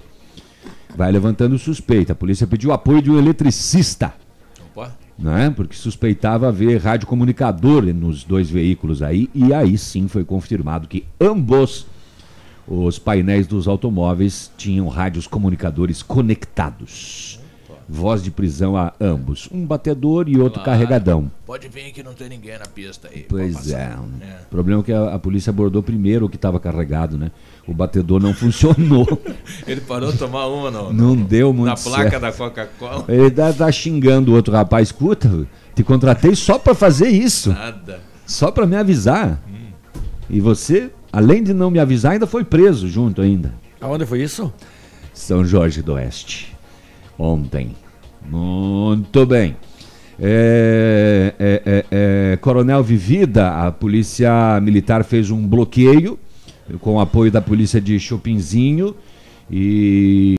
[0.95, 2.13] Vai levantando suspeita.
[2.13, 4.13] A polícia pediu apoio de um eletricista
[4.71, 4.95] Opa.
[5.17, 5.49] né?
[5.49, 11.85] Porque suspeitava haver radiocomunicador nos dois veículos aí, e aí sim foi confirmado que ambos
[12.67, 17.39] os painéis dos automóveis tinham rádios comunicadores conectados.
[17.87, 19.47] Voz de prisão a ambos.
[19.51, 20.71] Um batedor e outro Claro.
[20.79, 21.31] carregadão.
[21.45, 23.25] Pode vir que não tem ninguém na pista aí.
[23.29, 23.95] Pois é.
[24.45, 27.31] O problema é que a, a polícia abordou primeiro o que estava carregado, né?
[27.67, 29.07] O batedor não funcionou.
[29.67, 32.21] Ele parou de tomar uma no, Não deu muito na placa certo.
[32.21, 33.05] da Coca-Cola.
[33.07, 34.87] Ele tá, tá xingando o outro rapaz.
[34.87, 37.49] Escuta, te contratei só para fazer isso.
[37.53, 37.99] Nada.
[38.25, 39.41] Só para me avisar.
[40.27, 43.53] E você, além de não me avisar, ainda foi preso junto ainda.
[43.79, 44.51] Aonde foi isso?
[45.13, 46.54] São Jorge do Oeste.
[47.17, 47.71] Ontem.
[48.29, 49.55] Muito bem.
[50.19, 56.17] É, é, é, é, Coronel Vivida, a polícia militar fez um bloqueio
[56.79, 58.95] com o apoio da polícia de Chopinzinho
[59.51, 60.35] e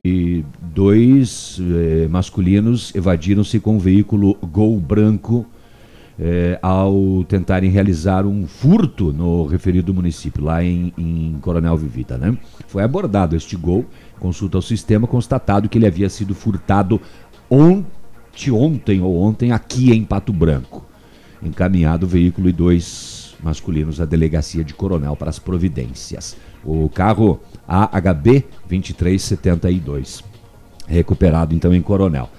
[0.61, 5.45] dois eh, masculinos evadiram-se com um veículo Gol branco
[6.19, 12.17] eh, ao tentarem realizar um furto no referido município, lá em, em Coronel Vivida.
[12.17, 12.37] Né?
[12.67, 13.85] Foi abordado este Gol,
[14.19, 16.99] consulta ao sistema, constatado que ele havia sido furtado
[17.49, 17.85] ontem,
[18.51, 20.85] ontem ou ontem aqui em Pato Branco.
[21.41, 26.35] Encaminhado o veículo e dois masculinos à delegacia de Coronel para as providências.
[26.63, 30.23] O carro AHB 2372,
[30.87, 32.29] recuperado então em Coronel.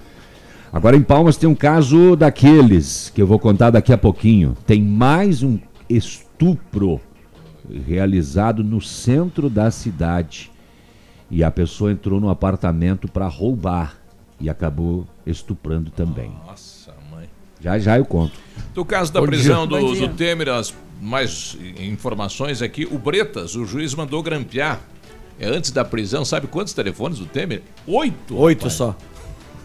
[0.71, 4.55] Agora em Palmas tem um caso daqueles que eu vou contar daqui a pouquinho.
[4.67, 5.57] Tem mais um
[5.89, 7.01] estupro
[7.87, 10.51] realizado no centro da cidade.
[11.29, 13.97] E a pessoa entrou no apartamento para roubar
[14.39, 16.31] e acabou estuprando também.
[16.45, 17.29] Nossa, mãe.
[17.59, 18.33] Já já eu conto.
[18.73, 19.79] Do caso da Bom prisão dia.
[19.79, 22.87] do, do Temer, as mais informações aqui.
[22.89, 24.79] O Bretas, o juiz mandou grampear.
[25.39, 27.61] É, antes da prisão, sabe quantos telefones do Temer?
[27.87, 28.35] Oito.
[28.37, 28.73] Oito rapaz.
[28.73, 28.95] só.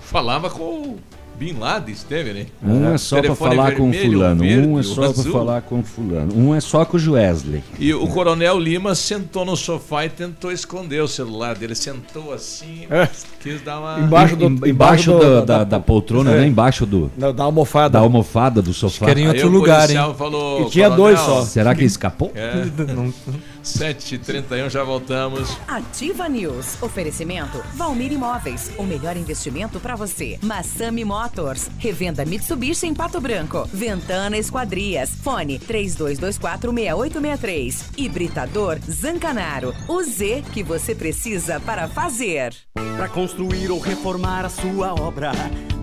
[0.03, 0.99] Falava com o
[1.39, 2.47] Bin Laden, Temer, hein?
[2.63, 5.63] Um é só para falar com vermelho, fulano, verde, um é o só para falar
[5.63, 7.63] com fulano, um é só com o Joesley.
[7.79, 11.75] E o Coronel Lima sentou no sofá e tentou esconder o celular dele.
[11.75, 13.09] Sentou assim, É.
[13.41, 13.99] quis dar uma.
[14.01, 16.41] Embaixo do- Em- embaixo do- da, da- da- da poltrona, É.
[16.41, 16.47] né?
[16.47, 17.91] Embaixo do Da, da almofada.
[17.91, 19.05] da almofada do sofá.
[19.07, 19.97] que era em outro lugar, hein?
[20.17, 22.31] Falou, E tinha "Coronel, dois só." Será que escapou?
[22.35, 22.65] É.
[23.65, 25.57] 7h31, já voltamos.
[25.67, 26.83] Ativa News.
[26.83, 28.71] Oferecimento Valmir Imóveis.
[28.79, 30.39] O melhor investimento para você.
[30.43, 31.69] Massami Motors.
[31.79, 33.69] Revenda Mitsubishi em Pato Branco.
[33.73, 35.11] Ventana Esquadrias.
[35.23, 37.85] Fone 32246863.
[37.97, 39.75] Hibridador Zancanaro.
[39.89, 42.55] O Z que você precisa para fazer.
[42.97, 45.33] Para construir ou reformar a sua obra.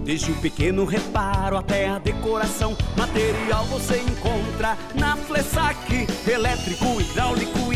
[0.03, 5.77] Desde o pequeno reparo até a decoração, material você encontra na Flessac.
[6.27, 7.70] Elétrico, hidráulico,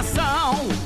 [0.00, 0.79] iluminação.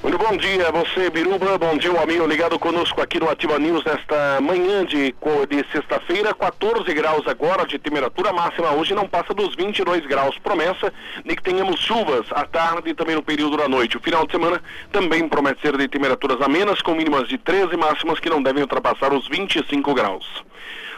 [0.01, 1.57] Muito bom dia a você, Biruba.
[1.57, 5.15] Bom dia, o amigo ligado conosco aqui no Ativa News nesta manhã de,
[5.49, 6.35] de sexta-feira.
[6.35, 8.71] 14 graus agora de temperatura máxima.
[8.73, 10.37] Hoje não passa dos 22 graus.
[10.39, 10.93] Promessa
[11.25, 13.97] de que tenhamos chuvas à tarde e também no período da noite.
[13.97, 14.61] O final de semana
[14.93, 19.13] também promete ser de temperaturas amenas, com mínimas de 13 máximas que não devem ultrapassar
[19.15, 20.45] os 25 graus.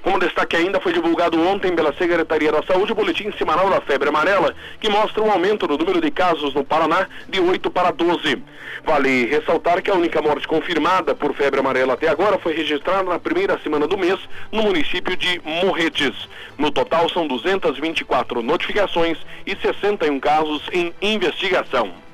[0.07, 4.09] Como destaque ainda, foi divulgado ontem pela Secretaria da Saúde o boletim semanal da febre
[4.09, 8.41] amarela, que mostra um aumento no número de casos no Paraná de 8 para 12.
[8.85, 13.19] Vale ressaltar que a única morte confirmada por febre amarela até agora foi registrada na
[13.19, 14.21] primeira semana do mês
[14.53, 16.29] no município de Morretes.
[16.57, 22.06] No total, são 224 notificações e 61 casos em investigação.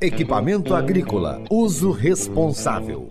[0.00, 1.42] Equipamento agrícola.
[1.50, 3.10] Uso responsável.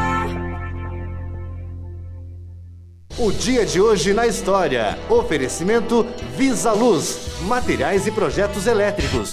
[3.23, 4.97] O dia de hoje na história.
[5.07, 7.19] Oferecimento Visa Luz.
[7.43, 9.31] Materiais e projetos elétricos.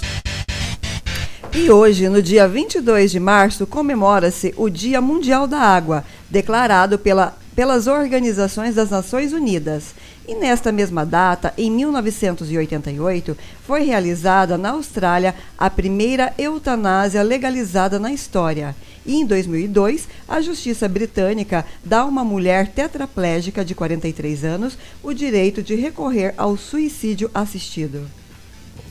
[1.51, 7.35] E hoje, no dia 22 de março, comemora-se o Dia Mundial da Água, declarado pela,
[7.55, 9.95] pelas Organizações das Nações Unidas.
[10.27, 18.11] E nesta mesma data, em 1988, foi realizada na Austrália a primeira eutanásia legalizada na
[18.11, 18.75] história.
[19.05, 25.13] E em 2002, a Justiça Britânica dá a uma mulher tetraplégica de 43 anos o
[25.13, 28.07] direito de recorrer ao suicídio assistido.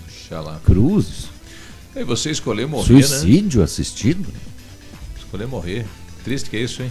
[0.06, 0.60] Oxalá.
[0.64, 1.28] Cruzes.
[1.94, 3.02] E você escolher morrer, né?
[3.02, 4.28] Suicídio assistido?
[5.16, 5.86] Escolher morrer.
[6.24, 6.90] Triste que é isso, hein?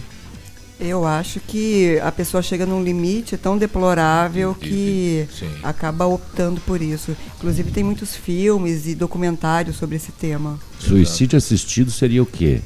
[0.80, 5.50] Eu acho que a pessoa chega num limite tão deplorável que Sim.
[5.62, 7.16] acaba optando por isso.
[7.36, 10.58] Inclusive tem muitos filmes e documentários sobre esse tema.
[10.78, 12.60] Suicídio assistido seria o quê?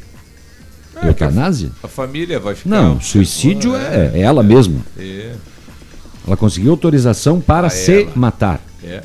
[0.95, 1.73] É, Eutanásia?
[1.83, 2.69] A família vai ficar.
[2.69, 4.81] Não, suicídio é, é ela mesma.
[4.99, 5.35] É.
[6.27, 8.13] Ela conseguiu autorização para A se ela.
[8.15, 8.61] matar.
[8.85, 9.03] É.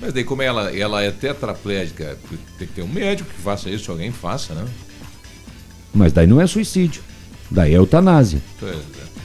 [0.00, 2.16] Mas daí, como ela, ela é tetraplégica,
[2.58, 4.64] tem que ter um médico que faça isso, alguém faça, né?
[5.92, 7.02] Mas daí não é suicídio.
[7.52, 8.40] Daí é eutanásia.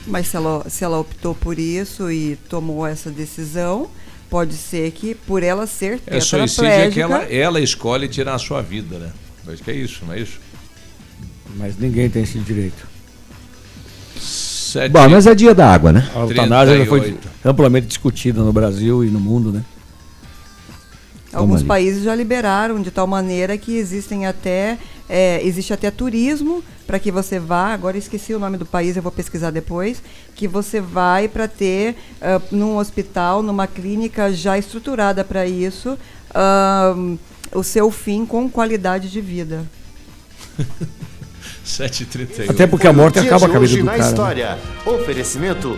[0.06, 3.88] Mas se ela, se ela optou por isso e tomou essa decisão,
[4.30, 8.40] pode ser que por ela ser É suicídio é que ela, ela escolhe tirar a
[8.40, 9.12] sua vida, né?
[9.48, 10.40] Acho que é isso, não é isso?
[11.56, 12.86] Mas ninguém tem esse direito.
[14.20, 14.92] Sete...
[14.92, 16.10] Bom, mas é dia da água, né?
[16.14, 17.30] A eutanásia já foi 38.
[17.46, 19.64] amplamente discutida no Brasil e no mundo, né?
[21.32, 26.98] Alguns países já liberaram de tal maneira que existem até é, existe até turismo para
[26.98, 27.74] que você vá.
[27.74, 30.02] Agora eu esqueci o nome do país, eu vou pesquisar depois.
[30.34, 36.00] Que você vai para ter ah, num hospital, numa clínica já estruturada para isso,
[36.34, 36.96] ah,
[37.54, 39.66] o seu fim com qualidade de vida.
[41.68, 42.50] 7h38.
[42.50, 43.98] Até porque a morte acaba a hoje do cara.
[43.98, 44.08] né?
[44.08, 44.58] história.
[44.86, 45.78] Oferecimento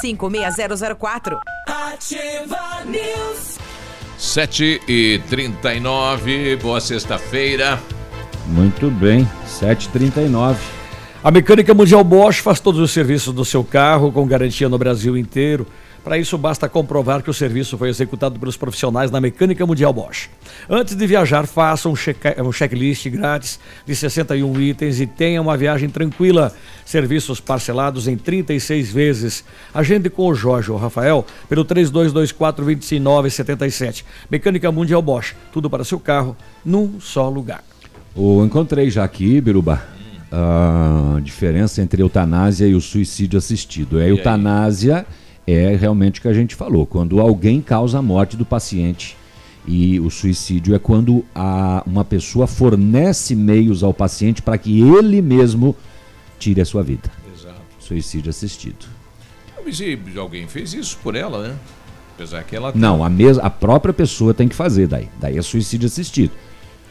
[0.00, 1.38] 6004.
[1.66, 3.58] Ativa News.
[4.18, 7.80] 7 e 39 boa sexta-feira.
[8.46, 10.56] Muito bem, 7h39.
[11.22, 15.16] A Mecânica Mundial Bosch faz todos os serviços do seu carro com garantia no Brasil
[15.16, 15.66] inteiro.
[16.08, 20.30] Para isso, basta comprovar que o serviço foi executado pelos profissionais da Mecânica Mundial Bosch.
[20.66, 25.54] Antes de viajar, faça um, check um checklist grátis de 61 itens e tenha uma
[25.54, 26.50] viagem tranquila.
[26.86, 29.44] Serviços parcelados em 36 vezes.
[29.74, 34.02] Agende com o Jorge ou Rafael pelo 3224-2977.
[34.30, 35.34] Mecânica Mundial Bosch.
[35.52, 36.34] Tudo para seu carro
[36.64, 37.62] num só lugar.
[38.16, 39.82] Eu encontrei já aqui, Biruba,
[40.32, 43.98] a diferença entre a eutanásia e o suicídio assistido.
[43.98, 44.12] A aí?
[45.50, 49.16] É realmente o que a gente falou, quando alguém causa a morte do paciente.
[49.66, 55.20] E o suicídio é quando a, uma pessoa fornece meios ao paciente para que ele
[55.20, 55.76] mesmo
[56.38, 57.10] tire a sua vida.
[57.34, 57.60] Exato.
[57.78, 58.86] Suicídio assistido.
[59.64, 61.54] Mas e alguém fez isso por ela, né?
[62.14, 65.08] Apesar que ela Não, a, mes a própria pessoa tem que fazer daí.
[65.20, 66.32] Daí é suicídio assistido.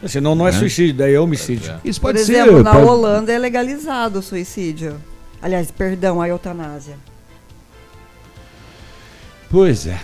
[0.06, 0.58] Senão não é Né?
[0.58, 1.74] suicídio, daí é homicídio.
[1.84, 2.62] Isso Por pode exemplo, ser.
[2.62, 4.94] na pode- Holanda é legalizado o suicídio.
[5.42, 6.96] Aliás, perdão, a eutanásia.
[9.50, 10.00] Pois é.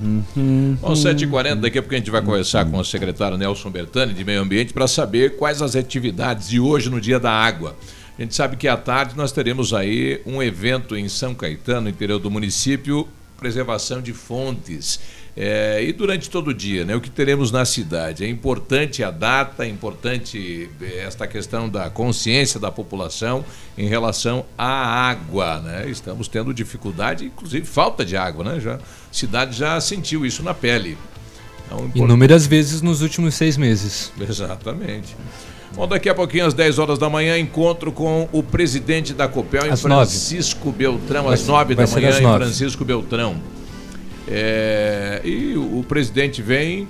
[0.00, 0.76] Uhum.
[0.80, 4.24] Bom, 7h40, daqui a pouco a gente vai conversar com o secretário Nelson Bertani de
[4.24, 7.76] Meio Ambiente para saber quais as atividades de hoje no Dia da Água.
[8.16, 12.18] A gente sabe que à tarde nós teremos aí um evento em São Caetano, interior
[12.18, 15.00] do município, preservação de fontes.
[15.40, 18.24] É, e durante todo o dia, né, o que teremos na cidade?
[18.24, 23.44] É importante a data, é importante eh, esta questão da consciência da população
[23.76, 24.66] em relação à
[25.08, 25.60] água.
[25.60, 25.88] Né?
[25.88, 28.42] Estamos tendo dificuldade, inclusive falta de água.
[28.42, 28.58] Né?
[28.58, 28.80] Já, a
[29.12, 30.98] cidade já sentiu isso na pele.
[31.66, 34.10] Então, import- Inúmeras vezes nos últimos seis meses.
[34.20, 35.14] Exatamente.
[35.76, 39.66] Bom, daqui a pouquinho, às 10 horas da manhã, encontro com o presidente da Copel.
[40.08, 42.38] Francisco Beltrão, às ser- 9 da manhã em.
[42.38, 43.36] Francisco Beltrão.
[44.30, 46.88] É, e o, o presidente vem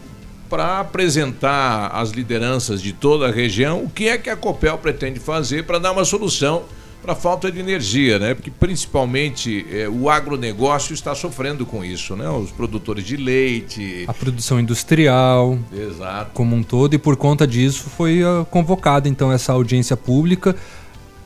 [0.49, 5.20] para apresentar às lideranças de toda a região o que é que a Copel pretende
[5.20, 6.64] fazer para dar uma solução
[7.03, 8.34] para a falta de energia, né?
[8.34, 12.28] Porque principalmente é, o agronegócio está sofrendo com isso, né?
[12.28, 14.05] Os produtores de leite.
[14.07, 15.59] A produção industrial.
[15.72, 16.32] Exato.
[16.34, 20.57] Como um todo, e por conta disso foi ah, convocada então essa audiência pública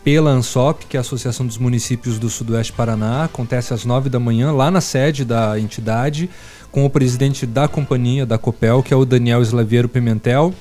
[0.05, 3.25] pela ANSOP, que é a Associação dos Municípios do Sudoeste Paraná.
[3.25, 6.29] Acontece às nove da manhã, lá na sede da entidade,
[6.71, 10.53] com o presidente da companhia, da Copel, que é o Daniel Slaviero Pimentel.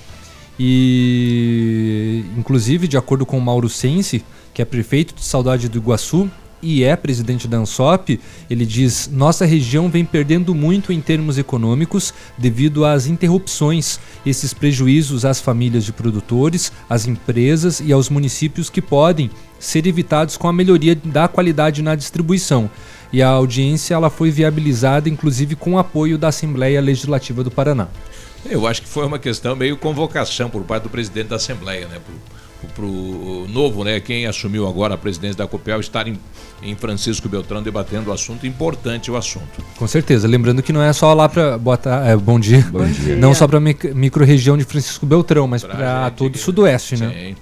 [0.59, 4.23] E, inclusive, de acordo com o Mauro Sense,
[4.53, 6.29] que é prefeito de Saudade do Iguaçu
[6.61, 12.13] e é presidente da ANSOP, ele diz: nossa região vem perdendo muito em termos econômicos
[12.37, 18.81] devido às interrupções, esses prejuízos às famílias de produtores, às empresas e aos municípios que
[18.81, 22.69] podem ser evitados com a melhoria da qualidade na distribuição.
[23.13, 27.87] E a audiência ela foi viabilizada, inclusive, com o apoio da Assembleia Legislativa do Paraná.
[28.49, 31.99] Eu acho que foi uma questão meio convocação por parte do presidente da Assembleia, né?
[32.67, 33.99] Para o novo, né?
[33.99, 36.19] Quem assumiu agora a presidência da Copel estar em,
[36.61, 39.63] em Francisco Beltrão debatendo o assunto, importante o assunto.
[39.77, 40.27] Com certeza.
[40.27, 42.07] Lembrando que não é só lá para botar.
[42.07, 42.61] É, bom dia.
[42.71, 43.15] Bom dia.
[43.15, 47.09] Não só para a micro-região de Francisco Beltrão, mas para todo o Sudoeste, né?
[47.09, 47.35] Sim.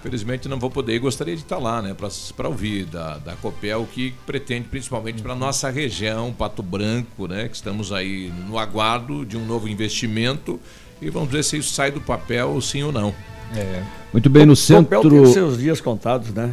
[0.00, 1.94] Infelizmente não vou poder e gostaria de estar lá, né?
[2.36, 7.48] Para ouvir da, da Copel o que pretende, principalmente para nossa região, Pato Branco, né?
[7.48, 10.60] Que estamos aí no aguardo de um novo investimento
[11.02, 13.12] e vamos ver se isso sai do papel, sim ou não.
[13.54, 13.82] É.
[14.12, 14.84] Muito bem, no O centro.
[14.96, 16.52] Copel tem os seus dias contados, né?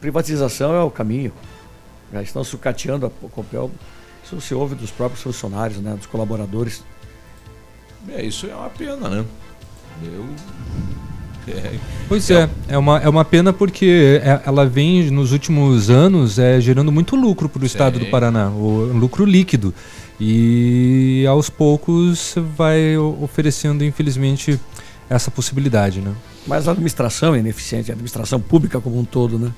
[0.00, 1.32] Privatização é o caminho.
[2.12, 3.70] Já estão sucateando a Copel.
[4.24, 5.94] Isso se ouve dos próprios funcionários, né?
[5.96, 6.82] Dos colaboradores.
[8.08, 9.24] É, isso é uma pena, né?
[10.04, 10.24] Eu.
[11.46, 11.78] É,
[12.08, 16.58] Pois é, é uma, é uma pena porque é- ela vem nos últimos anos é,
[16.60, 18.06] gerando muito lucro para o estado do.
[18.06, 19.74] Paraná, o lucro líquido.
[20.18, 24.58] E aos poucos vai o- oferecendo, infelizmente,
[25.10, 26.12] essa possibilidade, né?
[26.46, 29.52] Mas a administração é ineficiente, a administração pública como um todo, né?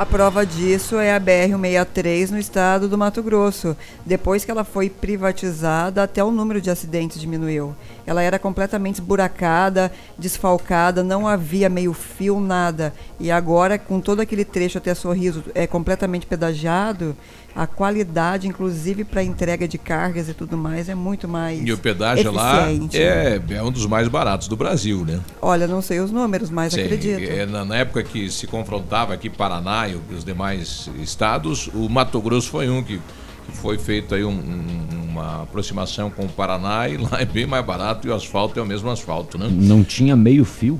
[0.00, 3.76] A prova disso é a BR-163 no estado do Mato Grosso.
[4.06, 7.76] Depois que ela foi privatizada, até o número de acidentes diminuiu.
[8.06, 12.94] Ela era completamente esburacada, desfalcada, não havia meio fio, nada.
[13.18, 17.14] E agora, com todo aquele trecho até Sorriso é completamente pedagiado,
[17.54, 21.78] a qualidade, inclusive para entrega de cargas e tudo mais, é muito mais E o
[21.78, 22.96] pedágio lá eficiente.
[22.98, 25.20] é, é um dos mais baratos do Brasil, né?
[25.42, 27.20] Olha, não sei os números, mas Sim, acredito.
[27.30, 32.20] é, na, na época que se confrontava aqui Paraná e os demais estados, o Mato
[32.20, 32.98] Grosso foi um que,
[33.46, 37.46] que foi feito aí um- um- uma aproximação com o Paraná e lá é bem
[37.46, 39.48] mais barato e o asfalto é o mesmo asfalto, né?
[39.50, 40.78] Não tinha meio fio.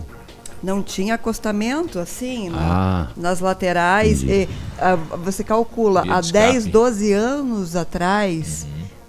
[0.63, 3.07] Não tinha acostamento assim na- Ah.
[3.17, 4.23] nas laterais.
[4.23, 4.49] E,
[4.79, 6.53] ah, você calcula, há de escape.
[6.53, 8.67] 10, 12 anos atrás,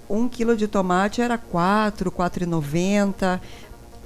[0.10, 3.40] um quilo de tomate era 4, 4,90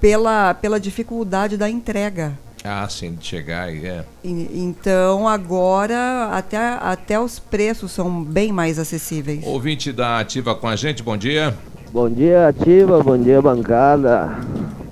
[0.02, 2.38] pela, pela dificuldade da entrega.
[2.64, 4.04] Ah, sim, de chegar e é.
[4.24, 9.46] Então agora até, até os preços são bem mais acessíveis.
[9.46, 11.56] Ouvinte da Ativa com a gente, bom dia.
[11.94, 13.04] Bom dia, Ativa.
[13.04, 14.36] Bom dia, bancada.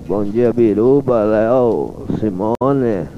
[0.06, 3.08] Bom dia, Biruba, Léo, Simone,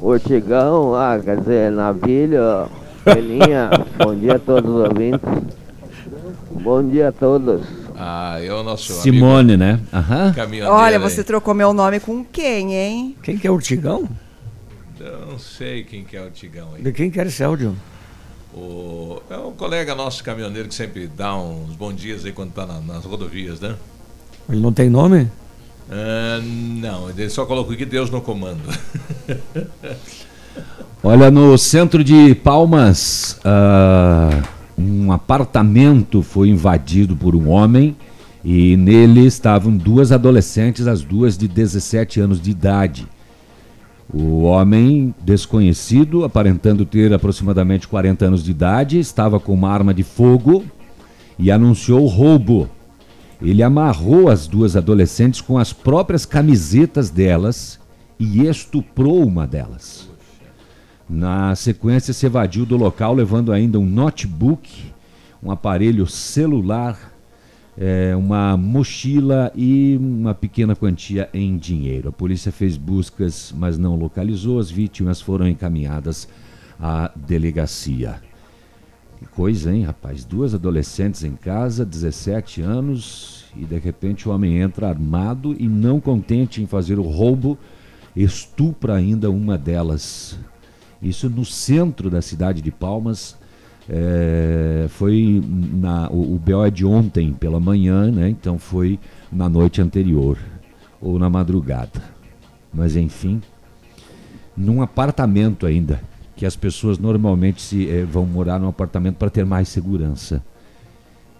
[0.00, 0.94] Ortigão.
[0.94, 2.68] Ah, quer dizer, Navilho,
[3.04, 3.70] Peninha.
[3.98, 5.20] bom dia a todos os ouvintes.
[6.62, 7.62] Bom dia a todos.
[7.96, 9.78] Ah, é o nosso Simone, né?
[9.92, 10.32] Aham.
[10.34, 11.02] Caminhoneiro Olha, aí.
[11.02, 13.16] você trocou meu nome com quem, hein?
[13.22, 14.08] Quem que é o Tigão?
[14.98, 16.82] Eu não sei quem que é o Tigão aí.
[16.82, 17.74] De quem que era esse áudio?
[18.52, 22.66] O, é um colega nosso caminhoneiro que sempre dá uns bons dias aí quando tá
[22.66, 23.76] na- nas rodovias, né?
[24.48, 25.30] Ele não tem nome?
[25.90, 28.62] Ah, não, ele só colocou aqui Deus no comando.
[31.02, 34.42] Olha, no centro de Palmas, ah,
[34.78, 37.96] um apartamento foi invadido por um homem
[38.44, 43.08] e nele estavam duas adolescentes, as duas de 17 anos de idade.
[44.12, 50.02] O homem desconhecido, aparentando ter aproximadamente 40 anos de idade, estava com uma arma de
[50.02, 50.64] fogo
[51.38, 52.68] e anunciou o roubo.
[53.42, 57.80] Ele amarrou as duas adolescentes com as próprias camisetas delas
[58.18, 60.08] e estuprou uma delas.
[61.08, 64.92] Na sequência, se evadiu do local levando ainda um notebook,
[65.42, 67.12] um aparelho celular,
[67.76, 72.10] eh, uma mochila e uma pequena quantia em dinheiro.
[72.10, 74.58] A polícia fez buscas, mas não localizou.
[74.58, 76.28] As vítimas foram encaminhadas
[76.78, 78.20] à delegacia.
[79.20, 80.24] Que coisa, hein, rapaz?
[80.24, 86.00] Duas adolescentes em casa, 17 anos, e de repente o homem entra armado e não
[86.00, 87.58] contente em fazer o roubo,
[88.16, 90.38] estupra ainda uma delas.
[91.02, 93.36] Isso no centro da cidade de Palmas.
[93.86, 98.30] É, foi na, o, o BO é de ontem pela manhã, né?
[98.30, 98.98] Então foi
[99.30, 100.38] na noite anterior
[100.98, 102.00] ou na madrugada.
[102.72, 103.42] Mas enfim,
[104.56, 106.00] num apartamento ainda,
[106.40, 110.42] que as pessoas normalmente se, eh, vão morar num apartamento para ter mais segurança.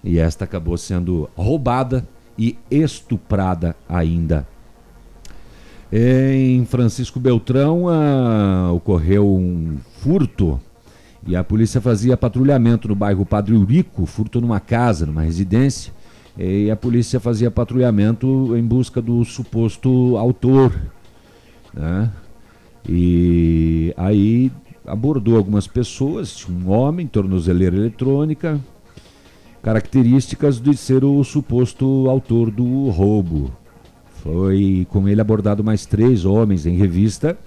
[0.05, 4.47] E esta acabou sendo roubada e estuprada ainda.
[5.91, 10.61] Em Francisco Beltrão ah, ocorreu um furto
[11.27, 15.95] e a polícia fazia patrulhamento no bairro Padre Eurico, furto numa casa, numa residência,
[16.37, 20.79] e a polícia fazia patrulhamento em busca do suposto autor.
[21.73, 22.11] Né?
[22.87, 24.53] E aí
[24.87, 28.61] abordou algumas pessoas, tinha um homem, tornozeleira eletrônica,
[29.63, 33.53] características de ser o suposto autor do roubo.
[34.23, 37.39] Foi com ele abordado mais três homens em revista,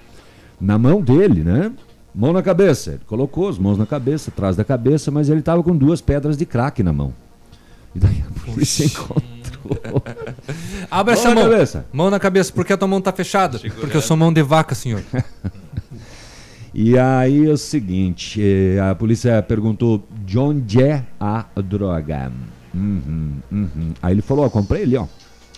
[0.59, 1.71] na mão dele, né?
[2.13, 2.91] Mão na cabeça.
[2.91, 6.38] Ele colocou as mãos na cabeça, atrás da cabeça, mas ele estava com duas pedras
[6.38, 7.13] de crack na mão.
[7.95, 9.23] E daí a polícia encontrou.
[10.89, 11.43] Abra Mão essa na mão.
[11.49, 11.86] cabeça.
[11.91, 12.51] Mão na cabeça.
[12.51, 13.59] Por que a tua mão tá fechada?
[13.59, 15.03] Porque eu sou mão de vaca, senhor.
[16.74, 22.32] E aí é o seguinte, eh, a polícia perguntou de onde é a droga.
[22.74, 23.93] Uhum, uhum.
[24.01, 25.05] Aí ele falou, ó, comprei ali, ó.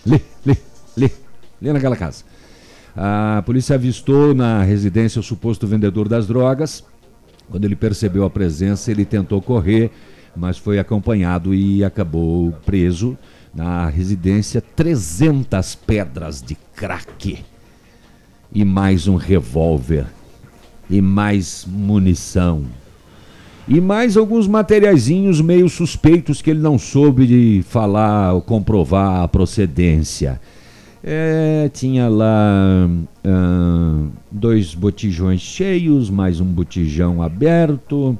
[0.06, 0.58] Ali, ali,
[0.98, 1.12] ali,
[1.62, 2.26] ali naquela casa.
[2.94, 6.84] A polícia avistou na residência o suposto vendedor das drogas.
[7.50, 9.92] Quando ele percebeu a presença, ele tentou correr,
[10.36, 13.18] mas foi acompanhado e acabou preso
[13.54, 14.62] na residência.
[14.62, 17.40] 300 pedras de crack
[18.52, 20.08] e mais um revólver
[20.90, 22.64] e mais munição
[23.68, 29.28] e mais alguns materiaizinhos meio suspeitos que ele não soube de falar ou comprovar a
[29.28, 30.40] procedência.
[31.04, 32.88] É, tinha lá
[33.24, 38.18] ah, dois botijões cheios, mais um botijão aberto,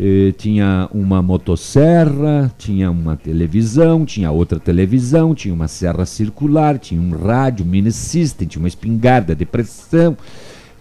[0.00, 7.00] eh, tinha uma motosserra, tinha uma televisão, tinha outra televisão, tinha uma serra circular, tinha
[7.00, 10.16] um rádio, mini system, tinha uma espingarda de pressão,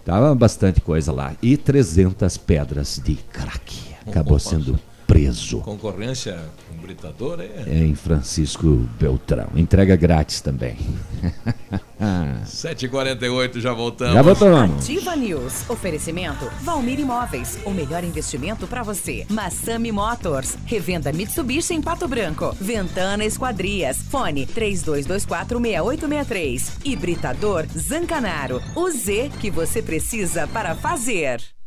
[0.08, 1.36] Tava bastante coisa lá.
[1.41, 3.93] E 300 pedras de crack.
[4.08, 5.60] Acabou sendo preso.
[5.60, 6.39] Concorrência
[6.70, 7.66] com britador, é?
[7.68, 9.49] Em Francisco Beltrão.
[9.53, 10.78] Entrega grátis também.
[12.00, 14.14] 7h48, já voltamos.
[14.14, 14.84] Já voltamos.
[14.84, 15.68] Ativa News.
[15.70, 17.58] Oferecimento Valmir Imóveis.
[17.66, 19.26] O melhor investimento para você.
[19.30, 20.58] Massami Motors.
[20.66, 22.56] Revenda Mitsubishi em Pato Branco.
[22.60, 23.98] Ventana Esquadrias.
[24.10, 26.86] Fone 32246863.
[26.86, 28.62] Hibridador Zancanaro.
[28.76, 31.41] O Z que você precisa para fazer.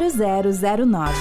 [0.00, 1.12] 0009.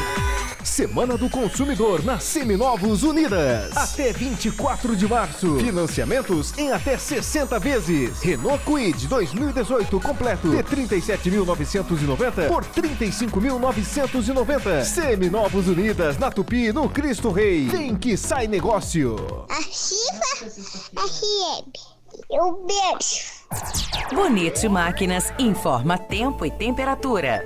[0.63, 3.75] Semana do Consumidor na Seminovos Unidas.
[3.75, 5.57] Até 24 de março.
[5.57, 8.19] Financiamentos em até 60 vezes.
[8.19, 14.83] Renault Kwid 2018 completo de 37.990 por 35.990.
[14.83, 17.67] Seminovos Unidas na Tupi, no Cristo Rei.
[17.69, 19.15] Vem que sai negócio.
[19.49, 20.51] Ativa
[21.07, 21.71] FM.
[22.29, 23.37] Eu beijo.
[24.13, 27.41] Bonito Máquinas informa tempo e temperatura.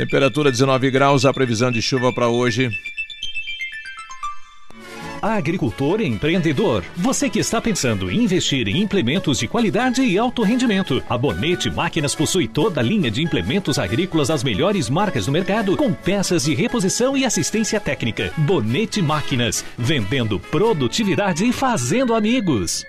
[0.00, 2.70] Temperatura 19 graus, a previsão de chuva para hoje.
[5.20, 10.42] Agricultor e empreendedor, você que está pensando em investir em implementos de qualidade e alto
[10.42, 15.32] rendimento, a Bonete Máquinas possui toda a linha de implementos agrícolas das melhores marcas do
[15.32, 18.32] mercado, com peças de reposição e assistência técnica.
[18.38, 22.86] Bonete Máquinas, vendendo produtividade e fazendo amigos.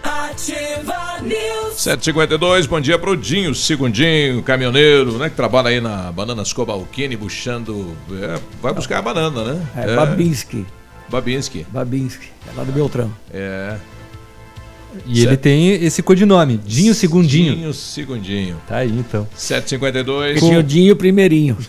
[0.00, 1.74] Ativa News.
[1.74, 5.28] 752, bom dia pro Dinho, segundinho, caminhoneiro, né?
[5.28, 7.96] Que trabalha aí na Bananas Cobalquini, buchando.
[8.12, 9.66] é, vai buscar a banana, né?
[9.74, 10.64] É, Babinski.
[11.08, 11.66] Babinski.
[11.68, 12.28] Babinski.
[12.46, 13.12] É lá do Beltrão.
[13.34, 13.76] É.
[15.06, 17.54] E ele tem esse codinome, Dinho Segundinho.
[17.54, 18.56] Dinho Segundinho.
[18.66, 19.26] Tá aí então.
[19.34, 20.40] 752.
[20.40, 21.56] Tinha o Dinho Primeirinho.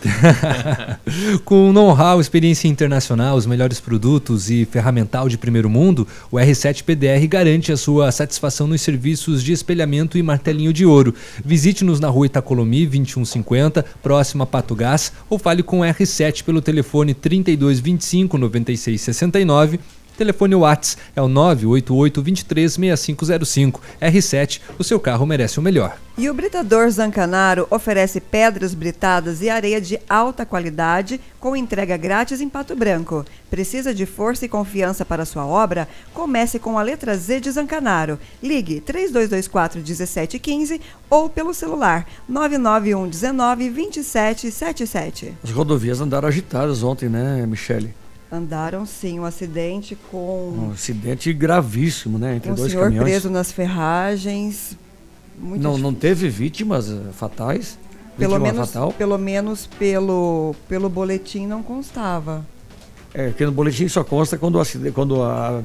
[1.46, 7.26] Com know-how, experiência internacional, os melhores produtos e ferramental de primeiro mundo, o R7 PDR
[7.28, 11.14] garante a sua satisfação nos serviços de espelhamento e martelinho de ouro.
[11.44, 16.62] Visite-nos na rua Itacolomi 2150, próximo a Pato Gás, ou fale com o R7 pelo
[16.62, 19.80] telefone 3225 9669
[20.20, 23.82] Telefone Whats é o 988 23 6505.
[24.02, 25.98] R7, o seu carro merece o melhor.
[26.18, 32.42] E o Britador Zancanaro oferece pedras britadas e areia de alta qualidade com entrega grátis
[32.42, 33.26] em Pato Branco.
[33.50, 35.88] Precisa de força e confiança para sua obra?
[36.14, 38.20] Comece com a letra Z de Zancanaro.
[38.44, 45.34] Ligue 3224 1715 ou pelo celular 991 19 2777.
[45.42, 47.96] As rodovias andaram agitadas ontem, né, Michele?
[48.32, 52.36] Andaram sim, um acidente com Um acidente gravíssimo, né?
[52.36, 53.10] Entre um dois senhor caminhões.
[53.10, 54.78] preso nas ferragens.
[55.40, 55.92] Muito não, difícil.
[55.92, 57.80] não teve vítimas eh, fatais?
[58.18, 58.92] Pelo Vítima menos, fatal?
[58.94, 62.46] pelo menos pelo, pelo boletim não constava.
[63.14, 65.62] É, que no boletim só consta quando, o acide- quando a,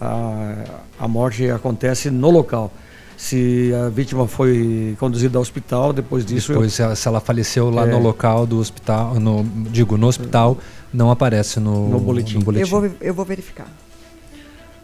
[0.00, 0.54] a,
[1.00, 2.70] a morte acontece no local.
[3.16, 6.52] se a vítima foi conduzida ao hospital, depois disso...
[6.52, 7.90] Depois, se ela, se ela faleceu lá É.
[7.90, 10.58] no local do hospital, no, digo, no hospital,
[10.94, 12.38] não aparece no, No boletim.
[12.56, 13.66] Eu vou, eu vou verificar.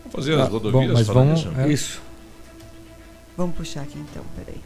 [0.02, 1.60] Vamos fazer as Ah, rodovias bom, mas falando vamos- nisso?
[1.60, 1.68] é.
[1.72, 2.02] Isso.
[3.36, 4.60] Vamos puxar aqui então, peraí.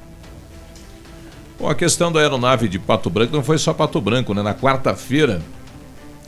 [1.60, 4.42] Bom, a questão da aeronave de Pato Branco não foi só Pato Branco, né?
[4.42, 5.40] Na quarta-feira,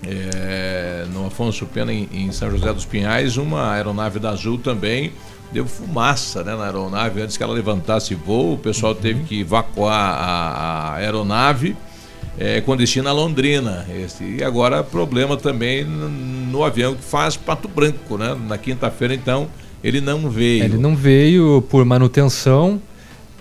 [0.06, 5.12] é, no Afonso Pena, em, em São José dos Pinhais, uma aeronave da Azul também
[5.52, 7.22] deu fumaça né, na aeronave.
[7.22, 11.76] Antes que ela levantasse voo, o pessoal teve que evacuar a, a aeronave
[12.38, 13.86] é, com destino a Londrina.
[14.04, 18.36] Esse, e agora problema também n- no avião que faz Pato Branco, né?
[18.48, 19.48] Na quinta-feira, então,
[19.82, 20.64] ele não veio.
[20.64, 22.80] Ele não veio por manutenção.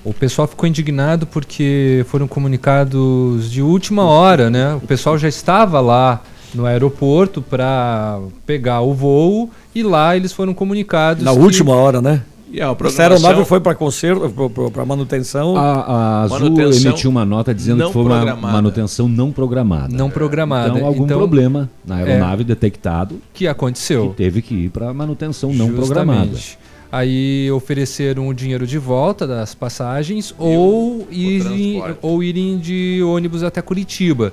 [0.04, 4.76] O pessoal ficou indignado porque foram comunicados de última hora, né?
[4.76, 6.22] O pessoal já estava lá
[6.54, 11.24] no aeroporto para pegar o voo e lá eles foram comunicados.
[11.24, 12.22] Na que- última hora, né?
[12.52, 14.30] E a Essa programação- aeronave foi para conserto,
[14.72, 15.58] para manutenção.
[15.58, 18.54] A, a Azul Manutenção emitiu uma nota dizendo não que foi uma programada.
[18.54, 19.96] manutenção não programada.
[19.98, 20.70] Não programada.
[20.76, 22.46] Então, algum Então, problema na aeronave é.
[22.46, 24.10] detectado que aconteceu.
[24.12, 26.26] que teve que ir para manutenção não programada.
[26.28, 26.60] Justamente.
[26.91, 32.00] Aí ofereceram o dinheiro de volta das passagens ou, irem, transporte.
[32.02, 34.32] ou irem de ônibus até Curitiba.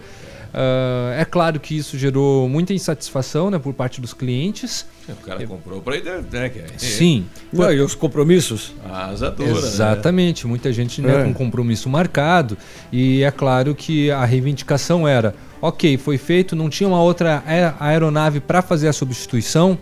[0.54, 4.84] Ah, é claro que isso gerou muita insatisfação né, por parte dos clientes.
[5.08, 6.22] O cara comprou para ir, né?
[6.32, 7.26] é- Sim.
[7.52, 8.72] Não, e os compromissos?
[8.84, 9.58] A asa dura, né?
[9.58, 11.24] Exatamente, muita gente né, É.
[11.24, 12.56] com compromisso marcado
[12.92, 17.74] e é claro que a reivindicação era, ok, foi feito, não tinha uma outra ae-
[17.80, 19.78] aeronave para fazer a substituição,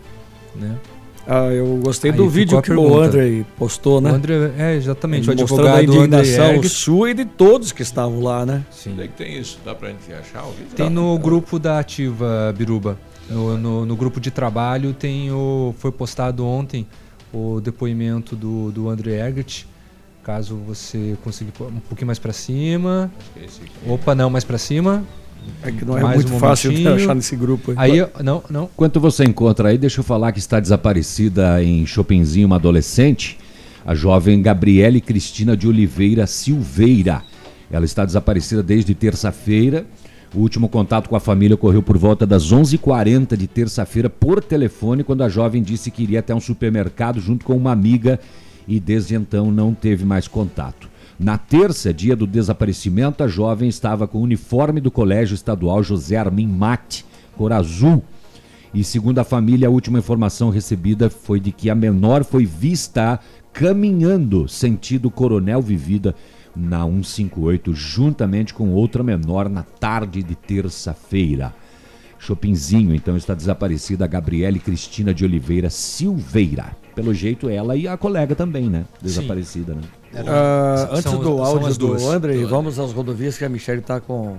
[0.54, 0.76] né?
[1.32, 2.98] Ah, eu gostei Aí do vídeo que o.
[3.00, 4.10] André postou, né?
[4.10, 8.44] O André, é, exatamente, o Mostrando a indignação sua e de todos que estavam lá,
[8.44, 8.64] né?
[8.68, 8.94] Sim.
[8.94, 9.60] Onde é que tem isso?
[9.64, 10.74] Dá pra gente achar o vídeo?
[10.74, 10.90] Tem Tá.
[10.90, 12.98] no grupo da Ativa Biruba.
[13.28, 15.72] No, no, no grupo de trabalho tem o.
[15.78, 16.84] Foi postado ontem
[17.32, 19.66] o depoimento do, do André Egert.
[20.24, 23.08] Caso você consiga um pouquinho mais para cima.
[23.34, 23.72] que é esse aqui.
[23.88, 25.04] Opa, não, mais para cima.
[25.62, 28.00] É que não é Mais muito um fácil de achar nesse grupo aí.
[28.00, 28.64] Aí, não, não.
[28.64, 33.38] Enquanto você encontra aí, deixa eu falar que está desaparecida em Chopinzinho uma adolescente,
[33.84, 37.22] a jovem Gabriele Cristina de Oliveira Silveira.
[37.70, 39.86] Ela está desaparecida desde terça-feira.
[40.34, 45.02] O último contato com a família ocorreu por volta das 11h40 de terça-feira por telefone,
[45.02, 48.18] quando a jovem disse que iria até um supermercado junto com uma amiga
[48.66, 50.88] e desde então não teve mais contato.
[51.22, 56.16] Na terça, dia do desaparecimento, a jovem estava com o uniforme do Colégio Estadual José
[56.16, 57.04] Armin Mate,
[57.36, 58.02] cor azul.
[58.72, 63.20] E segundo a família, a última informação recebida foi de que a menor foi vista
[63.52, 66.14] caminhando sentido Coronel Vivida
[66.56, 71.54] na 158, juntamente com outra menor na tarde de terça-feira.
[72.18, 76.79] Chopinzinho, então, está desaparecida a Gabriele Cristina de Oliveira Silveira.
[76.94, 78.84] Pelo jeito, ela e a colega também, né?
[79.00, 79.82] Desaparecida, né?
[80.12, 82.08] São- antes são- do áudio do.
[82.08, 84.36] André, vamos às rodovias que a Michelle está com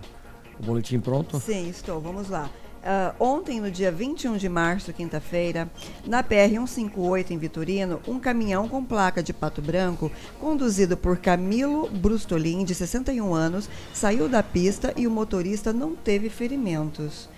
[0.60, 1.40] o boletim pronto.
[1.40, 2.00] Sim, estou.
[2.02, 2.50] Vamos lá.
[2.84, 5.70] Ah, ontem, no dia 21 de março, quinta-feira,
[6.06, 12.66] na PR-158 em Vitorino, um caminhão com placa de pato branco, conduzido por Camilo Brustolin,
[12.66, 17.30] de 61 anos, saiu da pista e o motorista não teve ferimentos.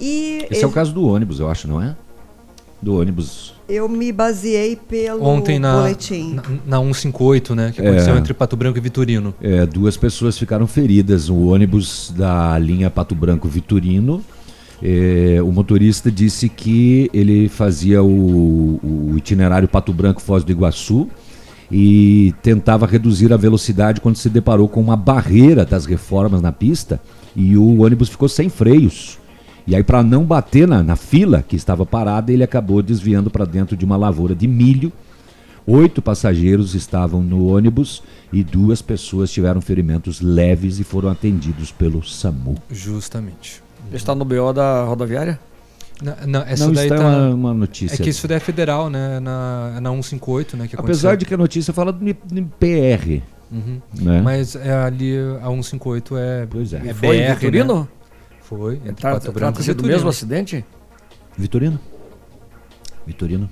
[0.00, 1.96] E Esse é o caso do ônibus, eu acho, não é?
[2.82, 3.54] Do ônibus.
[3.68, 6.34] eu me baseei pelo Ontem na, boletim.
[6.34, 7.72] na, na 158, né?
[7.72, 8.18] Que aconteceu É.
[8.18, 9.32] entre Pato Branco e Vitorino.
[9.40, 11.28] É, duas pessoas ficaram feridas.
[11.28, 14.20] O ônibus da linha Pato Branco Vitorino.
[14.82, 21.08] é, o motorista disse que ele fazia o, o itinerário Pato Branco Foz do Iguaçu
[21.70, 27.00] e tentava reduzir a velocidade quando se deparou com uma barreira das reformas na pista
[27.34, 29.18] e o ônibus ficou sem freios.
[29.66, 33.44] E aí, para não bater na, na fila que estava parada, ele acabou desviando para
[33.44, 34.92] dentro de uma lavoura de milho.
[35.66, 38.02] Oito passageiros estavam no ônibus
[38.32, 42.56] e duas pessoas tiveram ferimentos leves e foram atendidos pelo SAMU.
[42.68, 43.62] Justamente.
[43.92, 45.38] Está no BO da rodoviária?
[46.02, 47.94] Na- não, essa Não, daí isso é tá- uma- uma notícia.
[47.94, 49.20] É que isso daí é federal, né?
[49.20, 50.66] Na, na 158, né?
[50.66, 51.16] Que Apesar aconteceu.
[51.18, 52.04] de que a notícia fala do
[52.58, 53.22] PR.
[53.52, 53.80] Uhum.
[54.00, 54.20] Né?
[54.20, 56.82] Mas é, ali a 158 é, Pois é.
[56.88, 57.80] é Foi em BR, Vitorino?
[57.82, 57.88] né?
[58.56, 59.96] Foi, entre Trata- Pato Branco Trata-se e do Vitorino.
[59.96, 60.64] mesmo acidente?
[61.38, 61.80] Vitorino?
[63.06, 63.48] Vitorino?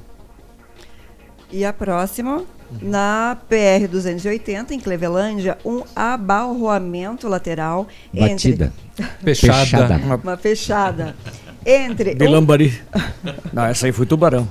[1.51, 2.45] E a próxima,
[2.83, 8.73] na PR-280, em Clevelândia, um abalroamento lateral Batida.
[8.95, 9.07] entre...
[9.25, 9.59] Fechada.
[9.65, 10.01] Fechada.
[10.23, 11.17] Uma fechada.
[11.65, 12.13] Entre...
[12.13, 12.79] um- Bilambari.
[13.55, 14.47] Não, essa aí foi tubarão.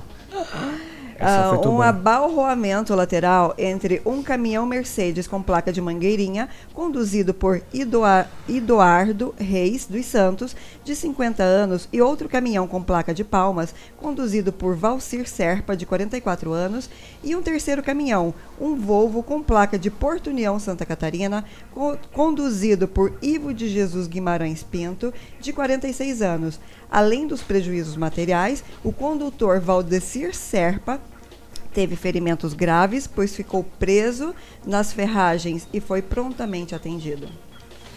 [1.62, 1.82] Tão um bom.
[1.82, 9.86] abalroamento lateral entre um caminhão Mercedes com placa de Mangueirinha, conduzido por Idoa- Eduardo Reis
[9.86, 15.28] dos Santos, de 50 anos, e outro caminhão com placa de Palmas, conduzido por Valcir
[15.28, 16.88] Serpa, de 44 anos,
[17.22, 22.88] e um terceiro caminhão, um Volvo com placa de Porto União, Santa Catarina, co- conduzido
[22.88, 26.58] por Ivo de Jesus Guimarães Pinto, de 46 anos.
[26.90, 31.00] Além dos prejuízos materiais, o condutor Valdecir Serpa
[31.72, 34.34] teve ferimentos graves, pois ficou preso
[34.66, 37.26] nas ferragens e foi prontamente atendido.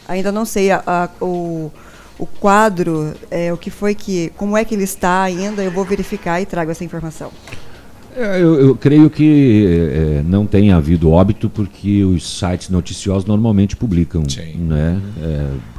[0.07, 1.71] Ainda não sei a- a- o,
[2.19, 5.63] o quadro, é, o que foi que, como é que ele está ainda.
[5.63, 7.31] Eu vou verificar e trago essa informação.
[8.15, 13.75] É, Eu, eu creio que é, não tenha havido óbito porque os sites noticiosos normalmente
[13.75, 14.21] publicam,
[14.55, 15.01] né?
[15.21, 15.72] É,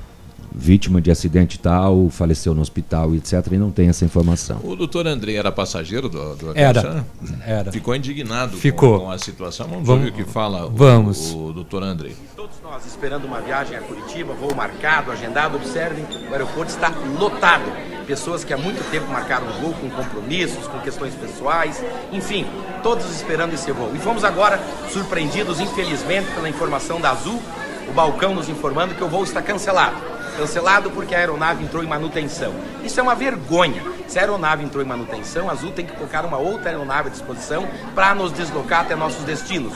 [0.55, 3.44] vítima de acidente tal, faleceu no hospital, etc.
[3.52, 4.61] E não tem essa informação.
[4.62, 7.05] O doutor André era passageiro do, do Era,
[7.44, 7.72] era.
[7.72, 8.98] Ficou indignado Ficou.
[9.00, 9.66] Com, com a situação.
[9.66, 11.32] Vamos, Vamos- ouvir o que fala o- vamos.
[11.32, 12.12] o, doutor André.
[12.36, 17.64] Todos nós esperando uma viagem a Curitiba, voo marcado, agendado, observem, o aeroporto está lotado.
[18.07, 21.82] Pessoas que há muito tempo marcaram o voo com compromissos, com questões pessoais,
[22.12, 22.46] enfim,
[22.82, 23.90] todos esperando esse voo.
[23.94, 24.61] E fomos agora
[24.92, 27.40] surpreendidos, infelizmente, pela informação da Azul,
[27.88, 29.96] o balcão nos informando que o voo está cancelado.
[30.37, 32.53] Cancelado porque a aeronave entrou em manutenção.
[32.82, 33.82] Isso é uma vergonha.
[34.09, 37.11] Se a aeronave entrou em manutenção, a Azul tem que colocar uma outra aeronave à
[37.11, 39.74] disposição para nos deslocar até nossos destinos.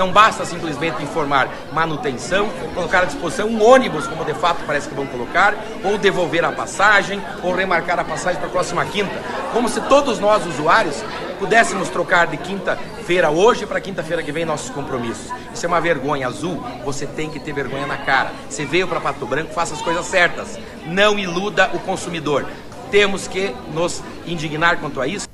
[0.00, 4.94] Não basta simplesmente informar manutenção, colocar à disposição um ônibus, como de fato parece que
[4.94, 9.12] vão colocar, ou devolver a passagem, ou remarcar a passagem para a próxima quinta.
[9.52, 11.04] Como se todos nós, usuários,
[11.38, 15.30] pudéssemos trocar de quinta-feira hoje para quinta-feira que vem nossos compromissos.
[15.52, 16.64] Isso é uma vergonha azul.
[16.82, 18.32] Você tem que ter vergonha na cara.
[18.48, 20.58] Você veio para Pato Branco, faça as coisas certas.
[20.86, 22.46] Não iluda o consumidor.
[22.90, 25.28] Temos que nos indignar quanto a isso.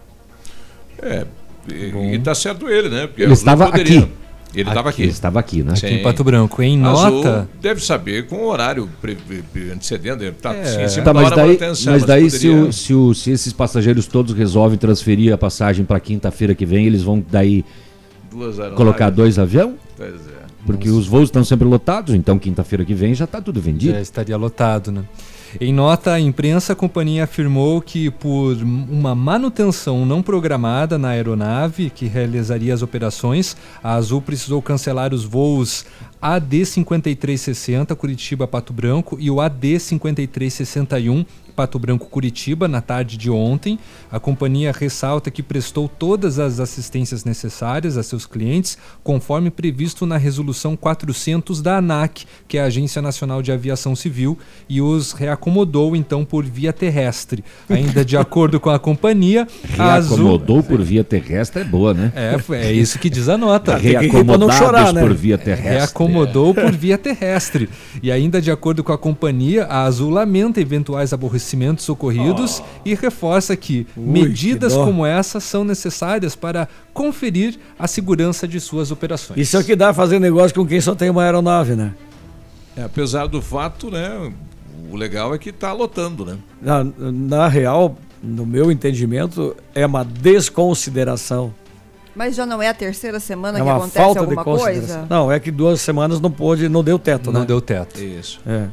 [1.00, 1.24] É,
[1.72, 3.06] e, e tá certo ele, né?
[3.06, 4.25] Porque Ele estava poderia- aqui.
[4.54, 5.02] Ele estava aqui.
[5.02, 5.76] Ele estava aqui, né?
[5.76, 5.86] Sim.
[5.86, 6.62] Aqui em Pato Branco.
[6.62, 7.48] Em Azul nota.
[7.60, 8.88] deve saber com o horário
[9.72, 10.22] antecedendo.
[10.24, 10.84] Ele tá É.
[10.84, 13.52] em cima Tá, mas daí, manutenção, mas daí se, poderia- o- se, o- se esses
[13.52, 17.64] passageiros todos resolvem transferir a passagem para quinta-feira que vem, eles vão daí
[18.76, 19.74] colocar dois aviões?
[19.96, 20.36] Pois é.
[20.64, 23.94] Porque os voos estão sempre lotados, então quinta-feira que vem já está tudo vendido.
[23.94, 25.02] Já estaria lotado, né?
[25.58, 31.88] Em nota à imprensa, a companhia afirmou que por uma manutenção não programada na aeronave
[31.88, 35.86] que realizaria as operações, a Azul precisou cancelar os voos
[36.22, 41.24] AD5360 Curitiba-Pato Branco e o AD5361
[41.56, 43.78] Pato Branco Curitiba na tarde de ontem.
[44.12, 50.18] A companhia ressalta que prestou todas as assistências necessárias a seus clientes, conforme previsto na
[50.18, 54.38] resolução 400 da ANAC, que é a Agência Nacional de Aviação Civil,
[54.68, 57.42] e os reacomodou então por via terrestre.
[57.70, 59.48] Ainda de acordo com a companhia,
[59.78, 62.12] a Azul Reacomodou por via terrestre é boa, né?
[62.14, 63.76] é, é isso que diz a nota.
[63.78, 65.72] Reacomodados por via terrestre.
[65.72, 67.70] Reacomodou por via terrestre.
[68.02, 71.45] E ainda de acordo com a companhia, a Azul lamenta eventuais aborrecimentos
[71.88, 78.48] ocorridos e reforça que Ui, medidas que como essa são necessárias para conferir a segurança
[78.48, 79.38] de suas operações.
[79.38, 81.94] Isso é o que dá fazer negócio com quem só tem uma aeronave, né?
[82.76, 84.32] É, apesar do fato, né?
[84.90, 86.36] O legal é que tá lotando, né?
[86.60, 91.52] Na, na real, no meu entendimento, é uma desconsideração.
[92.14, 94.86] Mas já não é a terceira semana é que acontece falta de alguma consideração.
[95.00, 95.06] coisa?
[95.10, 97.46] Não, é que duas semanas não pôde, não deu teto, Não né?
[97.46, 98.02] deu teto.
[98.02, 98.40] Isso.
[98.46, 98.68] É.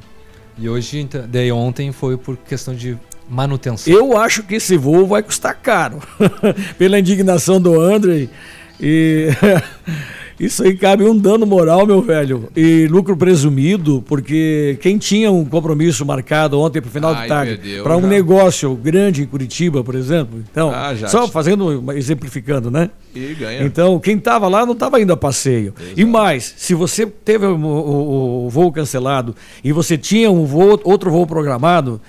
[0.58, 2.98] E hoje, então, daí ontem foi por questão de
[3.30, 3.94] manutenção.
[3.94, 6.00] Eu acho que esse voo vai custar caro.
[6.78, 8.28] Pela indignação do André.
[8.80, 9.30] E
[10.46, 12.50] isso aí cabe um dano moral, meu velho.
[12.56, 17.28] E lucro presumido, porque quem tinha um compromisso marcado ontem para o final Ai, de
[17.28, 18.08] tarde para um já.
[18.08, 20.40] negócio grande em Curitiba, por exemplo.
[20.52, 22.90] Então, Ah, já só fazendo, exemplificando, né?
[23.16, 23.64] E ganha.
[23.64, 25.74] Então, quem estava lá não estava indo a passeio.
[25.96, 30.80] E mais, se você teve o, o- o voo cancelado e você tinha um voo,
[30.84, 32.02] outro voo programado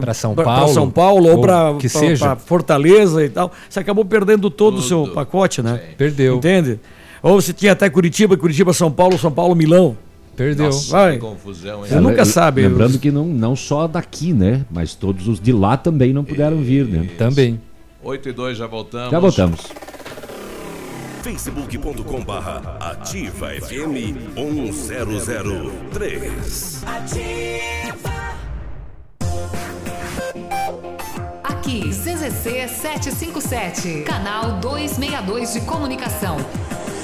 [0.00, 1.72] Pra São pra- Paulo, São Paulo ou ou para.
[2.44, 5.80] Fortaleza e tal, você acabou perdendo todo o seu pacote, né?
[5.96, 6.36] Perdeu.
[6.36, 6.80] Entende?
[7.22, 9.96] Ou você tinha até Curitiba, Curitiba, São Paulo, São Paulo, Milão.
[10.36, 10.66] Perdeu.
[10.66, 11.12] Nossa, Vai.
[11.14, 11.90] que confusão, hein?
[11.90, 12.62] Você nunca sabe.
[12.62, 14.64] Lembrando os- que não, não só daqui, né?
[14.70, 17.08] Mas todos os de lá também não puderam vir, né?
[17.18, 17.60] Também.
[18.04, 19.10] 8 e 2, já voltamos.
[19.10, 19.60] Já voltamos.
[21.22, 26.84] facebook.com barra ativa FM 1003
[31.42, 36.36] Aqui, CZC 757, canal 262 de comunicação.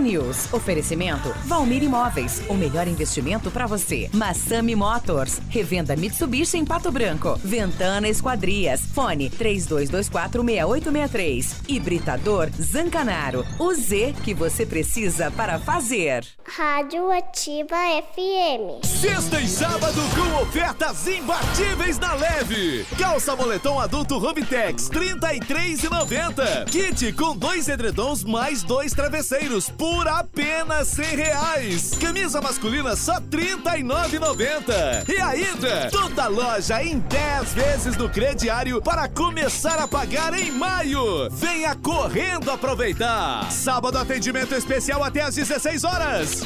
[0.00, 0.52] News.
[0.52, 2.42] Oferecimento Valmir Imóveis.
[2.48, 4.08] O melhor investimento para você.
[4.12, 5.40] Massami Motors.
[5.48, 7.36] Revenda Mitsubishi em Pato Branco.
[7.42, 8.82] Ventana Esquadrias.
[8.94, 11.56] Fone 32246863.
[11.68, 13.44] Hibridador Zancanaro.
[13.58, 16.24] O Z que você precisa para fazer.
[16.46, 17.74] Rádio Ativa
[18.14, 18.86] FM.
[18.86, 22.86] Sexta e sábado com ofertas imbatíveis na leve.
[22.98, 26.70] Calça moletom adulto Hobitex, R$ 33,90.
[26.70, 29.31] Kit com dois edredons mais dois travesseiros
[29.78, 31.90] por apenas 100 reais.
[31.98, 35.08] Camisa masculina só R$ 39,90.
[35.08, 41.30] E ainda, toda loja em 10 vezes no crediário para começar a pagar em maio.
[41.30, 43.50] Venha correndo aproveitar.
[43.50, 46.42] Sábado atendimento especial até às 16 horas.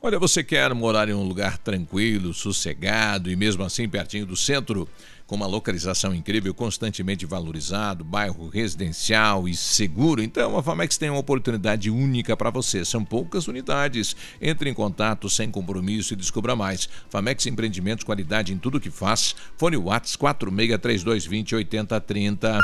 [0.00, 4.88] Olha, você quer morar em um lugar tranquilo, sossegado e mesmo assim pertinho do centro,
[5.28, 10.22] com uma localização incrível, constantemente valorizado, bairro residencial e seguro?
[10.22, 12.82] Então a Famex tem uma oportunidade única para você.
[12.82, 14.16] São poucas unidades.
[14.40, 16.88] Entre em contato sem compromisso e descubra mais.
[17.10, 19.36] Famex Empreendimentos, qualidade em tudo que faz.
[19.58, 22.58] Fone Whats 463220 8030.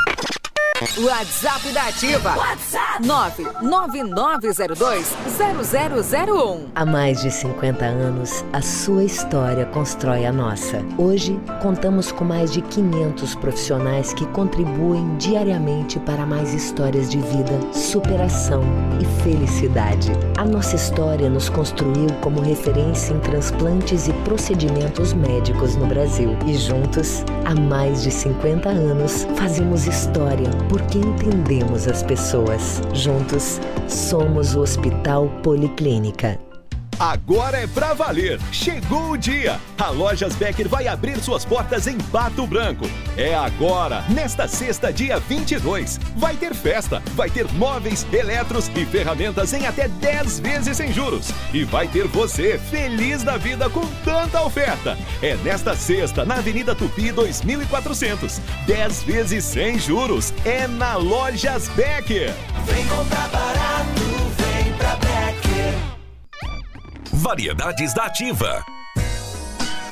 [0.99, 2.35] WhatsApp da Ativa.
[2.37, 3.01] WhatsApp
[3.63, 6.63] 999020001.
[6.75, 10.85] Há mais de 50 anos, a sua história constrói a nossa.
[10.99, 17.57] Hoje, contamos com mais de 500 profissionais que contribuem diariamente para mais histórias de vida,
[17.73, 18.65] superação
[19.01, 20.11] e felicidade.
[20.37, 26.37] A nossa história nos construiu como referência em transplantes e procedimentos médicos no Brasil.
[26.45, 32.81] E juntos, há mais de 50 anos, fazemos história porque entendemos as pessoas.
[32.95, 36.39] Juntos, somos o Hospital Policlínica.
[36.99, 38.41] Agora é pra valer!
[38.53, 39.61] Chegou o dia!
[39.79, 42.89] A Lojas Becker vai abrir suas portas em Pato Branco.
[43.17, 45.99] É agora, nesta sexta, dia 22.
[46.17, 51.31] Vai ter festa, vai ter móveis, eletros e ferramentas em até 10 vezes sem juros.
[51.53, 54.97] E vai ter você feliz da vida com tanta oferta.
[55.21, 58.41] É nesta sexta, na Avenida Tupi 2400.
[58.67, 60.33] 10 vezes sem juros.
[60.45, 62.33] É na Lojas Becker.
[62.67, 63.64] Vem comprar barato,
[67.25, 68.63] Variedades da Ativa.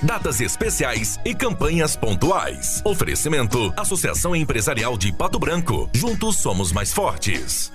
[0.02, 2.82] Datas especiais e campanhas pontuais.
[2.84, 5.88] Oferecimento: Associação Empresarial de Pato Branco.
[5.94, 7.72] Juntos somos mais fortes.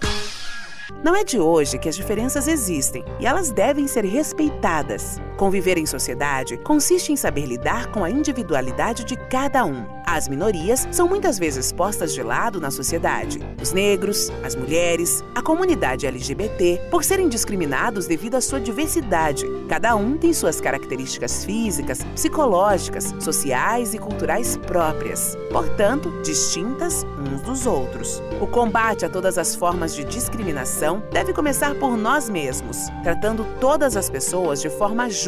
[1.04, 5.20] Não é de hoje que as diferenças existem e elas devem ser respeitadas.
[5.38, 9.86] Conviver em sociedade consiste em saber lidar com a individualidade de cada um.
[10.04, 13.40] As minorias são muitas vezes postas de lado na sociedade.
[13.62, 19.46] Os negros, as mulheres, a comunidade LGBT, por serem discriminados devido à sua diversidade.
[19.70, 27.68] Cada um tem suas características físicas, psicológicas, sociais e culturais próprias, portanto, distintas uns dos
[27.68, 28.24] outros.
[28.42, 33.96] O combate a todas as formas de discriminação deve começar por nós mesmos, tratando todas
[33.96, 35.27] as pessoas de forma justa.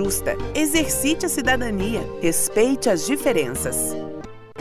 [0.55, 4.08] Exercite a cidadania, respeite as diferenças.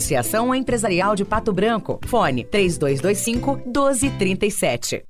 [0.00, 2.00] Associação Empresarial de Pato Branco.
[2.06, 5.04] Fone 3225 1237.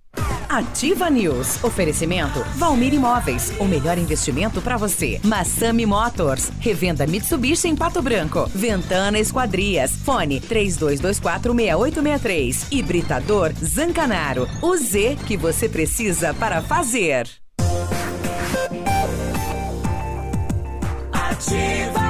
[0.48, 1.62] Ativa News.
[1.62, 3.52] Oferecimento Valmir Imóveis.
[3.60, 5.20] O melhor investimento para você.
[5.22, 6.50] Massami Motors.
[6.58, 8.50] Revenda Mitsubishi em Pato Branco.
[8.52, 9.92] Ventana Esquadrias.
[9.92, 12.66] Fone 3224 6863.
[12.72, 14.48] Hibridador Zancanaro.
[14.60, 17.28] O Z que você precisa para fazer.
[21.12, 22.09] Ativa.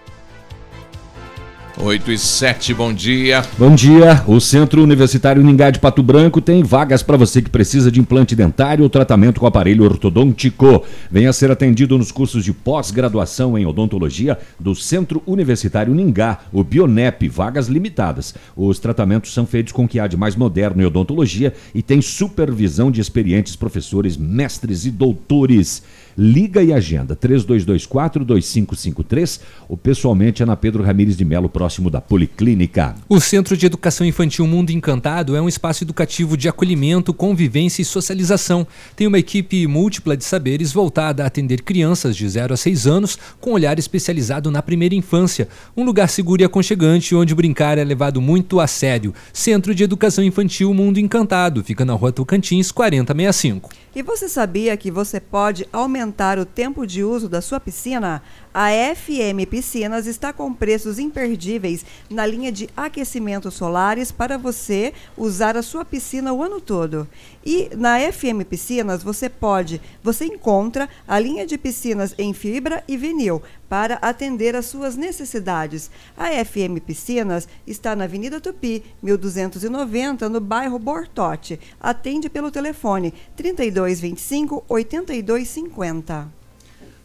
[1.77, 3.41] 8 e 7, bom dia.
[3.57, 4.23] Bom dia.
[4.27, 8.35] O Centro Universitário Ningá de Pato Branco tem vagas para você que precisa de implante
[8.35, 10.83] dentário ou tratamento com aparelho ortodôntico.
[11.09, 17.27] Venha ser atendido nos cursos de pós-graduação em odontologia do Centro Universitário Ningá, o Bionep,
[17.29, 18.35] vagas limitadas.
[18.55, 22.01] Os tratamentos são feitos com o que há de mais moderno em odontologia e tem
[22.01, 25.83] supervisão de experientes professores, mestres e doutores.
[26.17, 29.39] Liga e agenda 3224-2553
[29.69, 32.95] ou pessoalmente é na Pedro Ramires de Melo, próximo da Policlínica.
[33.07, 37.85] O Centro de Educação Infantil Mundo Encantado é um espaço educativo de acolhimento, convivência e
[37.85, 38.67] socialização.
[38.95, 43.17] Tem uma equipe múltipla de saberes voltada a atender crianças de 0 a 6 anos
[43.39, 45.47] com olhar especializado na primeira infância.
[45.77, 49.13] Um lugar seguro e aconchegante onde brincar é levado muito a sério.
[49.31, 51.63] Centro de Educação Infantil Mundo Encantado.
[51.63, 53.69] Fica na rua Tocantins, 4065.
[53.93, 56.00] E você sabia que você pode aumentar
[56.39, 58.21] o tempo de uso da sua piscina?
[58.53, 65.55] A FM Piscinas está com preços imperdíveis na linha de aquecimentos solares para você usar
[65.55, 67.07] a sua piscina o ano todo.
[67.45, 72.97] E na FM Piscinas você pode, você encontra a linha de piscinas em fibra e
[72.97, 75.89] vinil para atender às suas necessidades.
[76.17, 81.57] A FM Piscinas está na Avenida Tupi, 1290, no bairro Bortote.
[81.79, 86.40] Atende pelo telefone 3225 8250.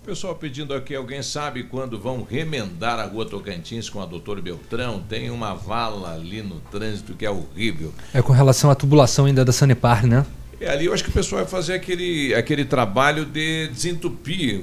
[0.06, 5.02] Pessoal pedindo aqui, alguém sabe quando vão remendar a rua Tocantins com a doutor Beltrão?
[5.08, 7.92] Tem uma vala ali no trânsito que é horrível.
[8.14, 10.24] É com relação à tubulação ainda da Sanepar, né?
[10.60, 14.62] É ali eu acho que o pessoal vai fazer aquele, aquele trabalho de desentupir.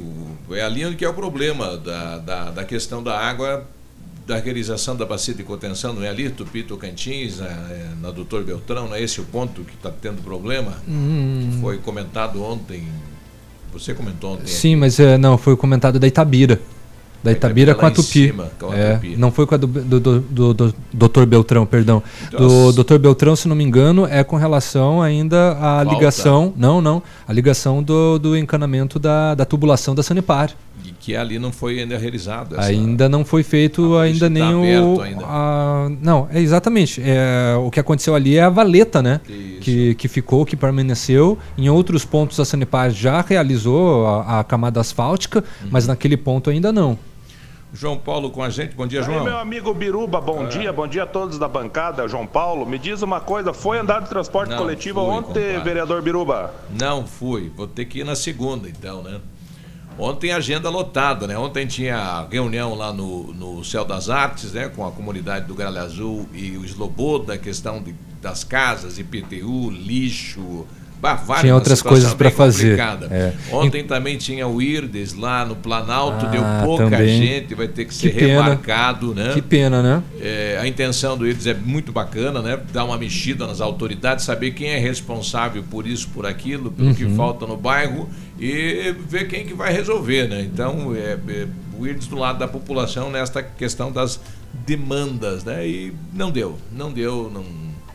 [0.52, 3.68] É ali onde que é o problema da, da, da questão da água,
[4.26, 6.30] da realização da bacia de contenção, não é ali?
[6.30, 10.24] Tupi, Tocantins, na, é, na doutor Beltrão, não é esse o ponto que está tendo
[10.24, 10.82] problema?
[10.88, 11.58] Hum.
[11.60, 12.88] Foi comentado ontem
[13.74, 14.48] você comentou ontem.
[14.48, 16.60] Sim, mas é, não, foi o comentário da Itabira.
[17.24, 18.28] Da Itabira com a Tupi.
[18.28, 19.16] Cima, com a é, Tupi.
[19.16, 21.26] Não foi com a do, do, do, do, Dr.
[21.26, 22.04] Beltrão, perdão.
[22.30, 22.98] Do Dr.
[22.98, 25.94] Beltrão, se não me engano, é com relação ainda à Falta.
[25.94, 26.54] ligação.
[26.58, 27.02] Não, não.
[27.26, 30.52] A ligação do, do encanamento da, da tubulação da Sanepar.
[31.04, 32.56] Que ali não foi ainda realizado.
[32.56, 35.02] essa- Ainda não foi feito ainda nem tá o.
[35.02, 35.26] ainda.
[35.26, 37.02] a- não, é exatamente.
[37.04, 39.20] É, o que aconteceu ali é a valeta, né?
[39.60, 41.38] Que, que ficou, que permaneceu.
[41.58, 45.68] Em outros pontos a Sanepar já realizou a, a camada asfáltica, Uhum.
[45.72, 46.98] mas naquele ponto ainda não.
[47.74, 48.74] João Paulo com a gente.
[48.76, 49.24] Bom dia, Aí, João.
[49.26, 52.08] meu amigo Biruba, bom dia, bom dia a todos da bancada.
[52.08, 55.64] João Paulo, me diz uma coisa, foi andar de transporte Não, coletivo fui, ontem, compadre.
[55.64, 56.54] vereador Biruba?
[56.80, 57.52] Não fui.
[57.58, 59.20] Vou ter que ir na segunda, então, né?
[59.98, 61.38] Ontem agenda lotada, né?
[61.38, 64.68] Ontem tinha reunião lá no, no Céu das Artes, né?
[64.68, 70.66] Com a comunidade do Gralha Azul e o Sloboda, questão de, das casas, IPTU, lixo.
[71.04, 72.80] Bah, Tinha outras coisas bem fazer,
[73.12, 73.34] é.
[73.52, 77.18] Ontem também tinha o IRDES lá no Planalto, Ah, deu pouca também.
[77.18, 79.32] gente, vai ter que ser Que remarcado, né?
[79.34, 80.02] Que pena, né?
[80.22, 82.58] É, a intenção do IRDES é muito bacana, né?
[82.72, 87.04] Dar uma mexida nas autoridades, saber quem é responsável por isso, por aquilo, pelo que
[87.04, 87.16] Uhum.
[87.18, 88.10] falta no bairro
[88.40, 90.42] e ver quem que vai resolver, né?
[90.42, 91.48] Então, é, é,
[91.78, 94.22] o IRDES do lado da população nesta questão das
[94.66, 95.68] demandas, né?
[95.68, 97.44] E não deu, não deu, não,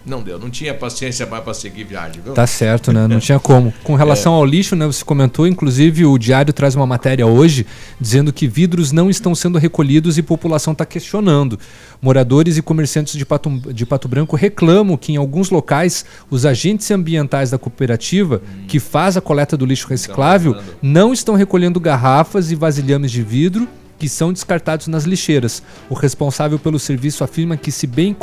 [0.09, 0.39] não deu.
[0.39, 2.33] Não tinha paciência mais para seguir viagem, viu?
[2.33, 3.07] Tá certo, né?
[3.07, 3.73] Não tinha como.
[3.85, 4.37] Com relação É.
[4.37, 4.87] ao lixo, né?
[4.87, 7.67] Você comentou, inclusive o Diário traz uma matéria hoje
[8.01, 11.59] dizendo que vidros não estão sendo recolhidos e a população está questionando.
[12.01, 16.91] Moradores e comerciantes de Pato, de Pato Branco reclamam que em alguns locais os agentes
[16.91, 22.55] ambientais da cooperativa que faz a coleta do lixo reciclável não estão recolhendo garrafas e
[22.55, 23.69] vasilhames de vidro
[23.99, 25.63] que são descartados nas lixeiras.
[25.91, 28.17] O responsável pelo serviço afirma que, se bem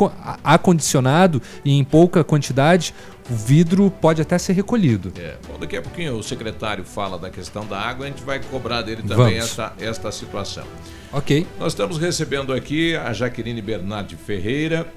[0.43, 2.93] acondicionado e em pouca quantidade,
[3.29, 5.11] o vidro pode até ser recolhido.
[5.17, 8.39] É, bom, daqui a pouquinho o secretário fala da questão da água, a gente vai
[8.39, 10.65] cobrar dele também esta, esta situação.
[11.11, 11.45] Ok.
[11.59, 14.87] Nós estamos recebendo aqui a Jaqueline Bernardi Ferreira,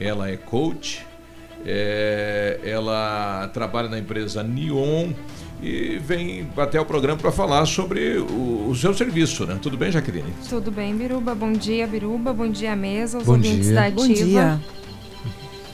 [0.00, 1.04] ela é coach,
[1.66, 5.12] é, ela trabalha na empresa Neon
[5.64, 9.58] e vem até o programa para falar sobre o, o seu serviço, né?
[9.62, 10.32] Tudo bem, Jaqueline?
[10.48, 11.34] Tudo bem, Biruba?
[11.34, 12.32] Bom dia, Biruba.
[12.34, 13.74] Bom dia, mesa, aos Bom ouvintes dia.
[13.74, 14.24] da Bom Ativa.
[14.24, 14.60] dia.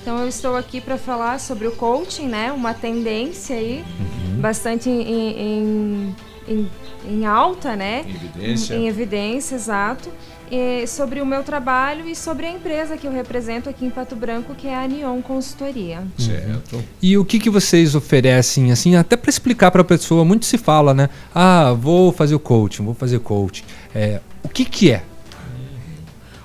[0.00, 2.52] Então eu estou aqui para falar sobre o coaching, né?
[2.52, 4.40] Uma tendência aí, Uhum.
[4.40, 6.16] bastante em, em,
[6.48, 6.70] em,
[7.08, 8.04] em alta, né?
[8.06, 8.74] Em evidência.
[8.74, 10.08] Em, em evidência, exato.
[10.50, 14.16] E sobre o meu trabalho e sobre a empresa que eu represento aqui em Pato
[14.16, 16.02] Branco, que é a Neon Consultoria.
[16.18, 16.82] Certo.
[17.00, 20.58] E o que, que vocês oferecem, assim, até para explicar para a pessoa, muito se
[20.58, 21.08] fala, né?
[21.32, 23.64] Ah, vou fazer o coaching, vou fazer coaching.
[23.94, 25.04] É, o que que é?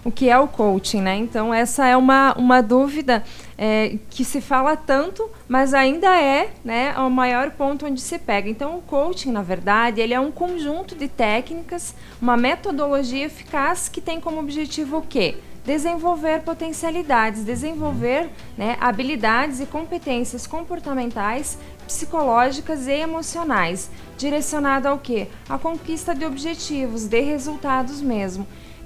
[0.06, 1.18] o que é o coaching, né?
[1.18, 3.24] Então essa é uma, uma dúvida
[3.58, 8.50] é, que se fala tanto, mas ainda é né, o maior ponto onde se pega.
[8.50, 14.02] Então o coaching, na verdade, ele é um conjunto de técnicas, uma metodologia eficaz que
[14.02, 15.36] tem como objetivo o quê?
[15.64, 21.58] Desenvolver potencialidades, desenvolver né, habilidades e competências comportamentais,
[21.88, 25.28] psicológicas e emocionais, direcionado ao quê?
[25.50, 28.46] A conquista de objetivos, de resultados mesmo.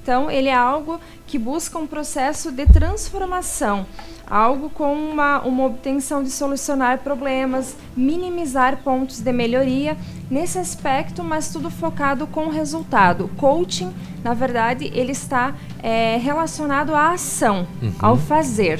[0.09, 3.85] Então, ele é algo que busca um processo de transformação,
[4.27, 9.95] algo com uma, uma obtenção de solucionar problemas, minimizar pontos de melhoria
[10.27, 13.25] nesse aspecto, mas tudo focado com o resultado.
[13.25, 15.53] O coaching, na verdade, ele está
[15.83, 17.93] é, relacionado à ação, Uhum.
[17.99, 18.79] ao fazer.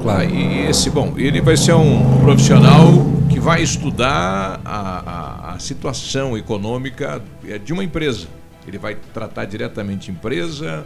[0.00, 2.86] Claro, e esse, bom, ele vai ser um profissional
[3.28, 8.37] que vai estudar a, a, a situação econômica eh, de uma empresa.
[8.68, 10.84] Ele vai tratar diretamente empresa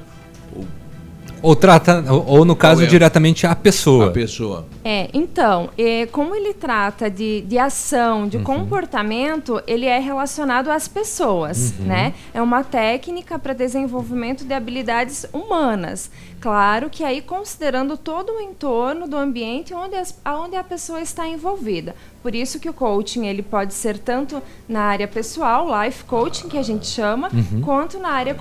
[0.54, 0.64] ou
[1.42, 4.06] Ou trata, ou, ou no caso, é- diretamente a pessoa.
[4.06, 4.64] a pessoa.
[4.84, 10.86] É, então, é, como ele trata de, de ação, de comportamento, ele é relacionado às
[10.86, 11.86] pessoas, Uhum.
[11.86, 12.14] né?
[12.32, 16.10] É uma técnica para desenvolvimento de habilidades humanas.
[16.42, 21.24] Claro que aí considerando todo o entorno do ambiente onde, as, onde a pessoa está
[21.28, 21.94] envolvida.
[22.20, 26.58] Por isso que o coaching ele pode ser tanto na área pessoal, life coaching que
[26.58, 27.60] a gente chama, Uhum.
[27.62, 28.36] quanto na área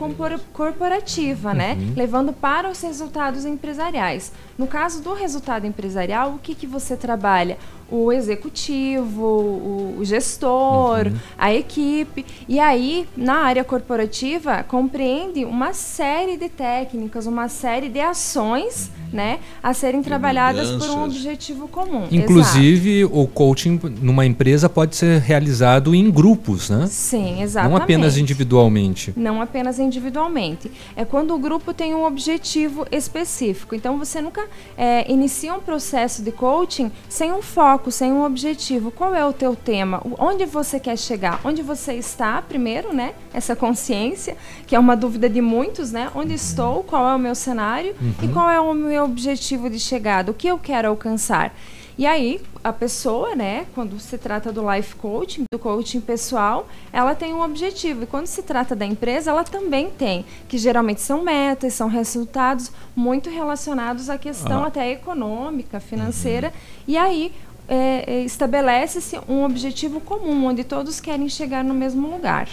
[0.52, 1.74] corporativa, né?
[1.80, 1.94] Uhum.
[1.96, 4.32] Levando para os resultados empresariais.
[4.58, 7.58] No caso do resultado empresarial, o que, que você trabalha?
[7.90, 11.14] O executivo, o, o gestor, Uhum.
[11.38, 12.26] a equipe.
[12.48, 19.40] E aí, na área corporativa, compreende uma série de técnicas, uma série de ações, né,
[19.62, 22.08] a serem trabalhadas por um objetivo comum.
[22.12, 26.88] Inclusive, o coaching numa empresa pode ser realizado em grupos, né?
[26.88, 27.78] Sim, exatamente.
[27.78, 29.14] Não apenas individualmente.
[29.18, 30.72] Não apenas individualmente.
[30.96, 33.76] É quando o grupo tem um objetivo específico.
[33.76, 34.41] Então você nunca
[34.78, 38.92] é, inicia um processo de coaching sem um foco, sem um objetivo.
[38.92, 40.02] Qual é o teu tema?
[40.20, 41.40] Onde você quer chegar?
[41.44, 43.14] Onde você está, primeiro, né?
[43.34, 44.36] Essa consciência,
[44.68, 46.10] que é uma dúvida de muitos, né?
[46.16, 46.84] Onde estou?
[46.84, 47.96] Qual é o meu cenário?
[48.22, 48.34] E Uhum.
[48.34, 50.32] qual é o meu objetivo de chegada?
[50.32, 51.54] O que eu quero alcançar?
[52.02, 57.14] E aí, a pessoa, né, quando se trata do life coaching, do coaching pessoal, ela
[57.14, 58.02] tem um objetivo.
[58.02, 62.72] E quando se trata da empresa, ela também tem, que geralmente são metas, são resultados
[62.96, 64.68] muito relacionados à questão Ah.
[64.70, 66.52] até econômica, financeira.
[66.88, 67.32] E aí,
[67.70, 72.50] é, é, estabelece-se um objetivo comum, onde todos querem chegar no mesmo lugar.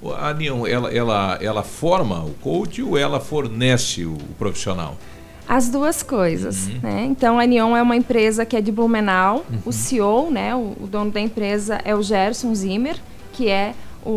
[0.00, 4.96] O- A Nion, ela, ela, ela forma o coach ou ela fornece o profissional?
[5.50, 7.06] As duas coisas, né?
[7.10, 9.44] Então a Neon é uma empresa que é de Blumenau.
[9.50, 9.58] Uhum.
[9.66, 12.96] O CEO, né, o, o dono da empresa é o Gerson Zimmer,
[13.32, 13.74] que é
[14.06, 14.10] o,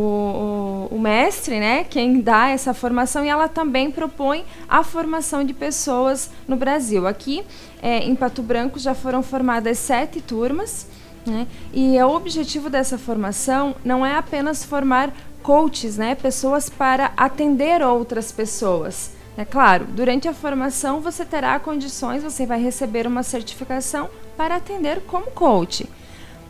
[0.91, 5.55] o, o mestre, né, quem dá essa formação e ela também propõe a formação de
[5.55, 7.07] pessoas no Brasil.
[7.07, 7.43] Aqui
[7.81, 10.85] é, em Pato Branco já foram formadas sete turmas,
[11.25, 11.47] né?
[11.73, 15.11] E o objetivo dessa formação não é apenas formar
[15.41, 19.22] coaches, né, pessoas para atender outras pessoas.
[19.35, 25.01] É claro, durante a formação você terá condições, você vai receber uma certificação para atender
[25.07, 25.89] como coach.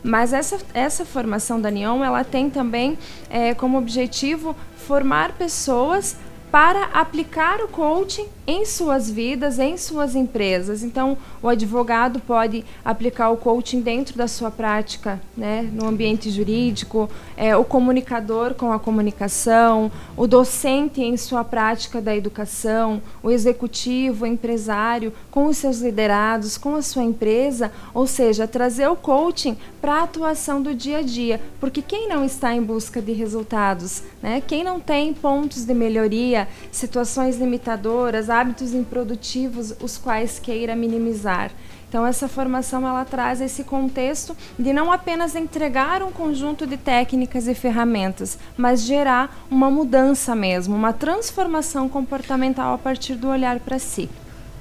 [0.02, 2.98] Mas essa, essa formação da Neon, ela tem também
[3.30, 6.14] eh, como objetivo formar pessoas
[6.54, 10.84] para aplicar o coaching em suas vidas, em suas empresas.
[10.84, 17.10] Então, o advogado pode aplicar o coaching dentro da sua prática, né, no ambiente jurídico,
[17.36, 24.24] é, o comunicador com a comunicação, o docente em sua prática da educação, o executivo,
[24.24, 29.56] o empresário com os seus liderados, com a sua empresa, ou seja, trazer o coaching
[29.80, 34.02] para a atuação do dia a dia, porque quem não está em busca de resultados,
[34.22, 41.50] né, quem não tem pontos de melhoria, situações limitadoras, hábitos improdutivos, os quais queira minimizar.
[41.88, 47.46] Então essa formação ela traz esse contexto de não apenas entregar um conjunto de técnicas
[47.46, 53.78] e ferramentas, mas gerar uma mudança mesmo, uma transformação comportamental a partir do olhar para
[53.78, 54.10] si.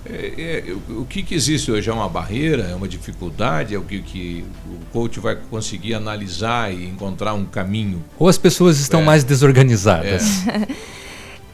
[0.05, 1.89] É, é, o, o que, que existe hoje?
[1.89, 2.63] É uma barreira?
[2.63, 3.73] É uma dificuldade?
[3.73, 8.03] É o que, que o coach vai conseguir analisar e encontrar um caminho?
[8.19, 9.03] Ou as pessoas estão É.
[9.05, 10.43] mais desorganizadas.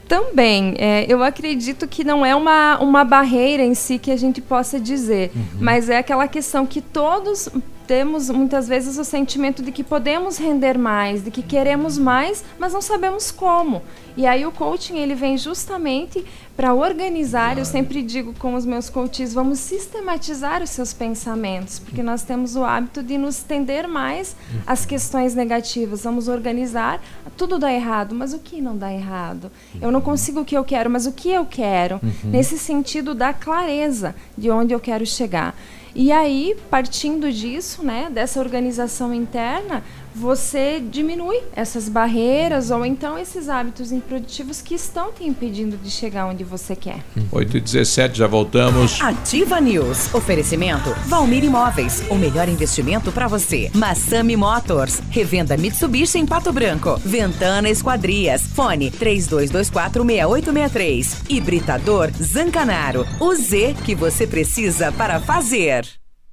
[0.09, 4.41] Também, é, eu acredito que não é uma, uma barreira em si que a gente
[4.41, 5.31] possa dizer,
[5.61, 7.47] mas é aquela questão que todos
[7.89, 12.71] temos muitas vezes o sentimento de que podemos render mais, de que queremos mais, mas
[12.71, 13.81] não sabemos como.
[14.15, 16.23] E aí o coaching ele vem justamente
[16.55, 22.03] para organizar, eu sempre digo com os meus coaches, vamos sistematizar os seus pensamentos, porque
[22.03, 24.35] nós temos o hábito de nos tender mais
[24.67, 27.01] às questões negativas, vamos organizar,
[27.35, 29.49] tudo dá errado, mas o que não dá errado?
[29.81, 31.99] Eu não consigo o que eu quero, mas o que eu quero?
[32.03, 32.29] Uhum.
[32.29, 35.55] Nesse sentido da clareza de onde eu quero chegar.
[35.95, 39.83] E aí, partindo disso, né, dessa organização interna,
[40.19, 46.25] você diminui essas barreiras ou então esses hábitos improdutivos que estão te impedindo de chegar
[46.25, 46.99] onde você quer.
[47.31, 49.01] 8 e 17 já voltamos.
[49.01, 50.13] Ativa News.
[50.13, 52.03] Oferecimento Valmir Imóveis.
[52.09, 53.71] O melhor investimento para você.
[53.73, 54.99] Massami Motors.
[55.09, 56.97] Revenda Mitsubishi em Pato Branco.
[56.97, 58.41] Ventana Esquadrias.
[58.41, 61.29] Fone 32246863.
[61.29, 63.07] Hibridador Zancanaro.
[63.21, 65.98] O Z que você precisa para fazer.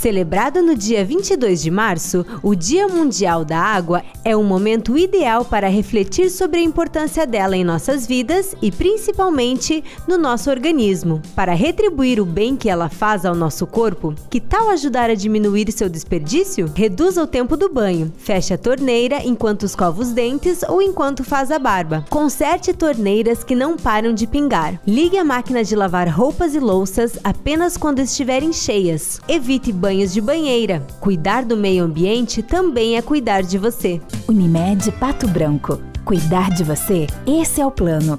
[0.00, 5.42] Celebrado no dia 22 de março, o Dia Mundial da Água é um momento ideal
[5.42, 11.22] para refletir sobre a importância dela em nossas vidas e principalmente no nosso organismo.
[11.34, 15.72] Para retribuir o bem que ela faz ao nosso corpo, que tal ajudar a diminuir
[15.72, 16.70] seu desperdício?
[16.74, 21.50] Reduza o tempo do banho, feche a torneira enquanto escova os dentes ou enquanto faz
[21.50, 22.04] a barba.
[22.10, 24.78] Conserte torneiras que não param de pingar.
[24.86, 29.20] Ligue a máquina de lavar roupas e louças apenas quando estiverem cheias.
[29.26, 30.84] Evite banhos de banheira.
[30.98, 34.00] Cuidar do meio ambiente também é cuidar de você.
[34.26, 35.80] Unimed Pato Branco.
[36.04, 37.06] Cuidar de você?
[37.24, 38.18] Esse é o plano.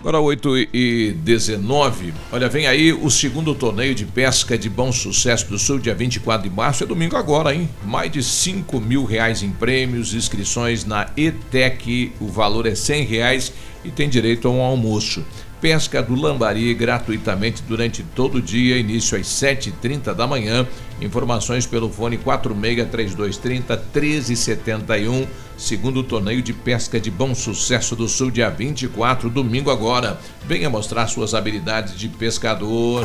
[0.00, 2.14] Agora 8 e 19.
[2.30, 6.48] Olha, vem aí o segundo torneio de pesca de bom sucesso do Sul, dia 24
[6.48, 6.84] de março.
[6.84, 7.68] É domingo agora, hein?
[7.84, 12.12] Mais de 5 mil reais em prêmios, inscrições na ETEC.
[12.20, 13.52] O valor é 100 reais
[13.84, 15.24] e tem direito a um almoço.
[15.60, 20.66] Pesca do Lambari gratuitamente durante todo o dia, início às 7h30 da manhã.
[21.00, 25.26] Informações pelo fone 463230 1371.
[25.56, 30.20] Segundo torneio de pesca de bom sucesso do Sul, dia 24, domingo agora.
[30.46, 33.04] Venha mostrar suas habilidades de pescador.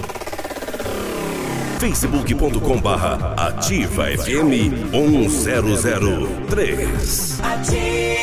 [1.80, 8.23] facebook.com barra ativa FM 1003 Ativa.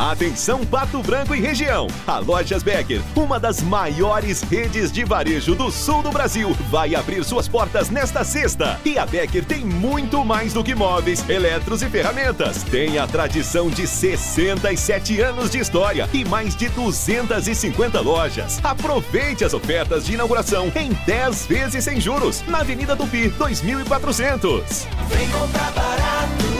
[0.00, 1.86] Atenção Pato Branco e região.
[2.06, 7.22] A Lojas Becker, uma das maiores redes de varejo do sul do Brasil, vai abrir
[7.22, 8.80] suas portas nesta sexta.
[8.82, 12.62] E a Becker tem muito mais do que móveis, eletros e ferramentas.
[12.62, 18.58] Tem a tradição de 67 anos de história e mais de 250 lojas.
[18.64, 24.86] Aproveite as ofertas de inauguração em 10 vezes sem juros na Avenida Tupi 2400.
[25.10, 26.59] Vem comprar barato,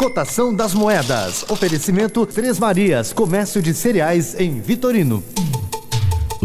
[0.00, 1.44] Cotação das moedas.
[1.50, 3.12] Oferecimento Três Marias.
[3.12, 5.22] Comércio de cereais em Vitorino.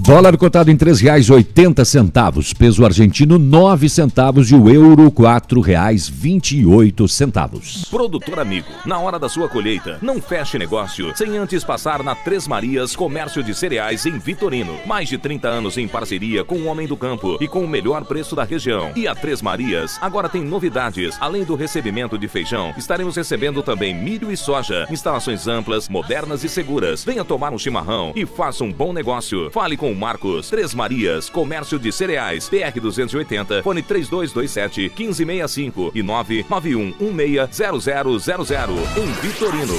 [0.05, 7.89] Dólar cotado em R$ 3,80, peso argentino nove centavos e o euro R$ 4,28.
[7.89, 12.47] Produtor amigo, na hora da sua colheita, não feche negócio sem antes passar na Três
[12.47, 14.77] Marias Comércio de Cereais em Vitorino.
[14.85, 18.05] Mais de 30 anos em parceria com o Homem do Campo e com o melhor
[18.05, 18.91] preço da região.
[18.95, 21.17] E a Três Marias agora tem novidades.
[21.19, 24.85] Além do recebimento de feijão, estaremos recebendo também milho e soja.
[24.91, 27.03] Instalações amplas, modernas e seguras.
[27.03, 29.49] Venha tomar um chimarrão e faça um bom negócio.
[29.49, 30.49] Fale com Marcos.
[30.49, 32.49] Três Marias, Comércio de Cereais.
[32.49, 39.75] PR 280, fone 3227 1565 e 991 160000 em Vitorino.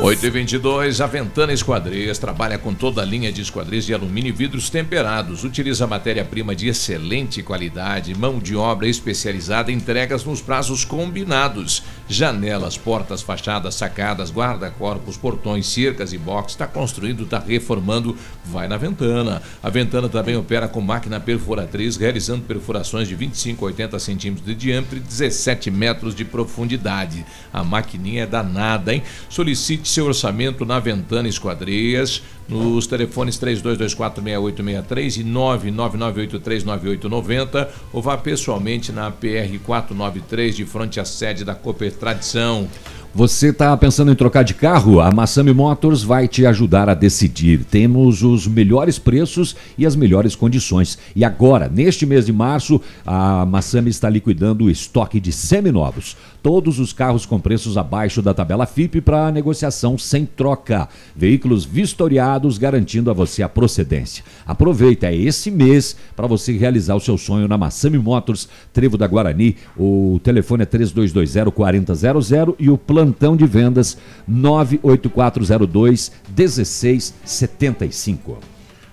[0.00, 4.28] 8 e 22 a Ventana Esquadrias trabalha com toda a linha de esquadrias de alumínio
[4.28, 5.42] e vidros temperados.
[5.42, 11.82] Utiliza matéria-prima de excelente qualidade, mão de obra especializada, entregas nos prazos combinados.
[12.08, 16.52] Janelas, portas, fachadas, sacadas, guarda-corpos, portões, cercas e box.
[16.52, 19.42] Está construindo, está reformando, vai na Ventana.
[19.62, 24.54] A Ventana também opera com máquina perfuratriz, realizando perfurações de 25 a 80 centímetros de
[24.54, 27.26] diâmetro e 17 metros de profundidade.
[27.52, 29.02] A maquininha é danada, hein?
[29.28, 39.10] Solicite seu orçamento na Ventana Esquadrias, nos telefones 32246863 e 999839890 ou vá pessoalmente na
[39.10, 42.66] PR 493 de frente à sede da Cooper Tradição.
[43.14, 45.00] Você está pensando em trocar de carro?
[45.00, 47.64] A Massami Motors vai te ajudar a decidir.
[47.64, 50.98] Temos os melhores preços e as melhores condições.
[51.16, 56.16] E agora, neste mês de março, a Massami está liquidando o estoque de seminovos.
[56.48, 60.88] Todos os carros com preços abaixo da tabela FIP para negociação sem troca.
[61.14, 64.24] Veículos vistoriados garantindo a você a procedência.
[64.46, 69.06] Aproveita, é esse mês para você realizar o seu sonho na Massami Motors, Trevo da
[69.06, 69.58] Guarani.
[69.76, 78.38] O telefone é 3220 4000 e o plantão de vendas 98402 1675.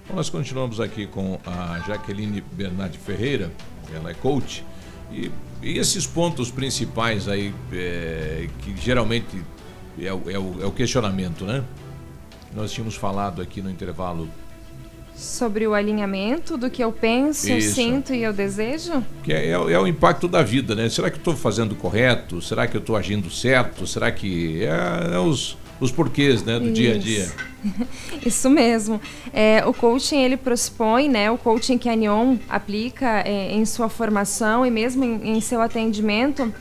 [0.10, 3.49] Bom, nós continuamos aqui com a Jaqueline Bernardi Ferreira,
[3.95, 4.65] ela é coach,
[5.10, 5.32] e,
[5.66, 9.26] e esses pontos principais aí, é, que geralmente
[10.02, 11.64] é, o- é o, é o questionamento, né?
[12.56, 14.30] Nós tínhamos falado aqui no intervalo
[15.16, 17.76] Sobre o alinhamento do que eu penso, Isso.
[17.76, 19.02] sinto e eu desejo?
[19.24, 20.90] que é, é o- é o impacto da vida, né?
[20.90, 22.42] Será que eu estou fazendo correto?
[22.42, 23.88] Será que eu estou agindo certo?
[23.88, 27.32] Será que é, é os, os porquês, né, do dia a dia?
[28.26, 28.50] Isso.
[28.50, 29.02] Mesmo.
[29.34, 33.90] É, o coaching ele pressupõe, né, o coaching que a Neon aplica é, em sua
[33.90, 36.54] formação e mesmo em, em seu atendimento,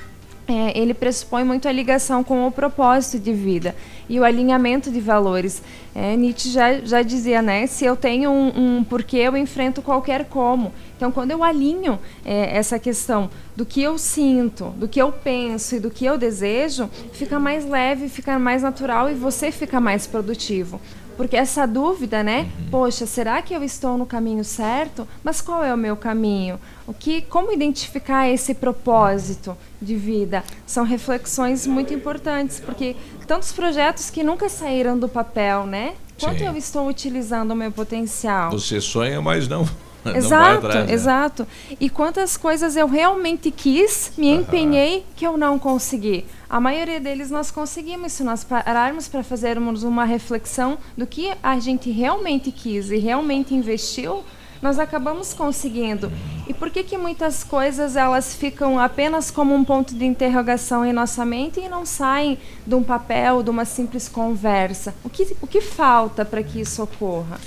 [0.46, 3.74] é, ele pressupõe muito a ligação com o propósito de vida
[4.08, 5.62] e o alinhamento de valores.
[5.94, 10.26] É, Nietzsche já, já dizia, né, se eu tenho um, um porquê, eu enfrento qualquer
[10.26, 10.72] como.
[10.96, 15.76] Então, quando eu alinho é, essa questão do que eu sinto, do que eu penso
[15.76, 20.06] e do que eu desejo, fica mais leve, fica mais natural e você fica mais
[20.06, 20.80] produtivo.
[21.16, 22.48] Porque essa dúvida, né?
[22.70, 25.06] Poxa, será que eu estou no caminho certo?
[25.22, 26.58] Mas qual é o meu caminho?
[26.86, 30.42] O que, como identificar esse propósito de vida?
[30.66, 32.96] São reflexões muito importantes, porque
[33.26, 35.94] tantos projetos que nunca saíram do papel, né?
[36.18, 36.46] Quanto Sim.
[36.46, 38.50] eu estou utilizando o meu potencial?
[38.50, 39.68] Você sonha, mas não,
[40.14, 40.86] Exato, atrás.
[40.86, 40.92] né?
[40.92, 41.46] exato.
[41.80, 46.24] E quantas coisas eu realmente quis, me empenhei que eu não consegui.
[46.48, 51.58] A maioria deles nós conseguimos se nós pararmos para fazermos uma reflexão do que a
[51.58, 54.22] gente realmente quis e realmente investiu,
[54.64, 56.10] nós acabamos conseguindo.
[56.48, 60.92] E por que que muitas coisas elas ficam apenas como um ponto de interrogação em
[60.92, 64.94] nossa mente e não saem de um papel, de uma simples conversa?
[65.04, 67.38] O que, o que falta para que isso ocorra?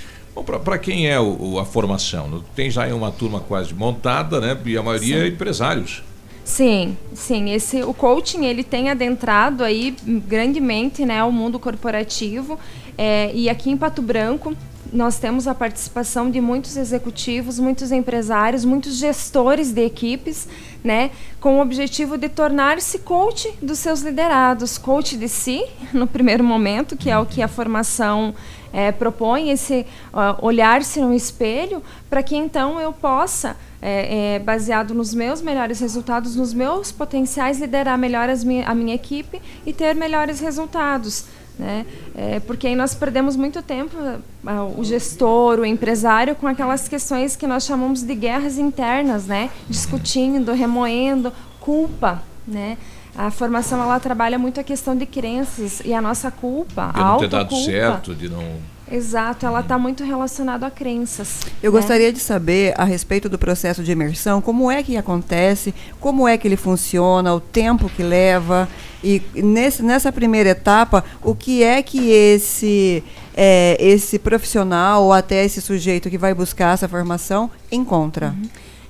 [0.44, 2.44] Para quem é o, o- a formação?
[2.56, 4.58] Tem já uma turma quase montada, né?
[4.66, 6.04] E a maioria é empresários.
[6.44, 7.52] Sim, sim.
[7.52, 12.58] Esse, o coaching ele tem adentrado aí grandemente né, o mundo corporativo.
[12.98, 14.56] É, e aqui em Pato Branco
[14.94, 20.48] nós temos a participação de muitos executivos, muitos empresários, muitos gestores de equipes,
[20.88, 26.44] né, com o objetivo de tornar-se coach dos seus liderados, coach de si, no primeiro
[26.44, 28.34] momento, que é o que a formação
[28.74, 34.94] é, propõe, esse ó, olhar-se no espelho, para que então eu possa, é, é, baseado
[34.94, 39.94] nos meus melhores resultados, nos meus potenciais, liderar melhor mi- a minha equipe e ter
[39.96, 41.26] melhores resultados.
[41.58, 41.86] Né?
[42.16, 43.98] É, porque aí nós perdemos muito tempo,
[44.46, 49.50] ah, o gestor, o empresário, com aquelas questões que nós chamamos de guerras internas, né?
[49.68, 52.22] discutindo, remoendo, culpa.
[52.48, 52.78] Né?
[53.18, 57.04] A formação ela trabalha muito a questão de crenças e a nossa culpa, De a
[57.06, 58.77] não ter dado certo, de não.
[58.92, 61.42] Exato, ela está muito relacionada a crenças.
[61.62, 61.78] Eu né?
[61.78, 66.38] gostaria de saber a respeito do processo de imersão, como é que acontece, como é
[66.38, 68.68] que ele funciona, o tempo que leva
[69.04, 73.04] e nesse, nessa primeira etapa, o que é que esse
[73.36, 78.34] é, esse profissional ou até esse sujeito que vai buscar essa formação encontra.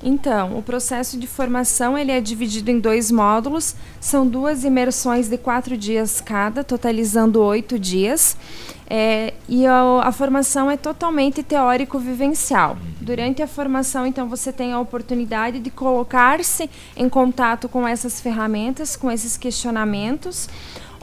[0.10, 3.76] Então, o processo de formação ele é dividido em dois módulos.
[4.00, 8.38] São duas imersões de quatro dias cada, totalizando oito dias.
[8.90, 12.78] É, e a, a formação é totalmente teórico-vivencial.
[13.02, 18.96] Durante a formação, então, você tem a oportunidade de colocar-se em contato com essas ferramentas,
[18.96, 20.48] com esses questionamentos,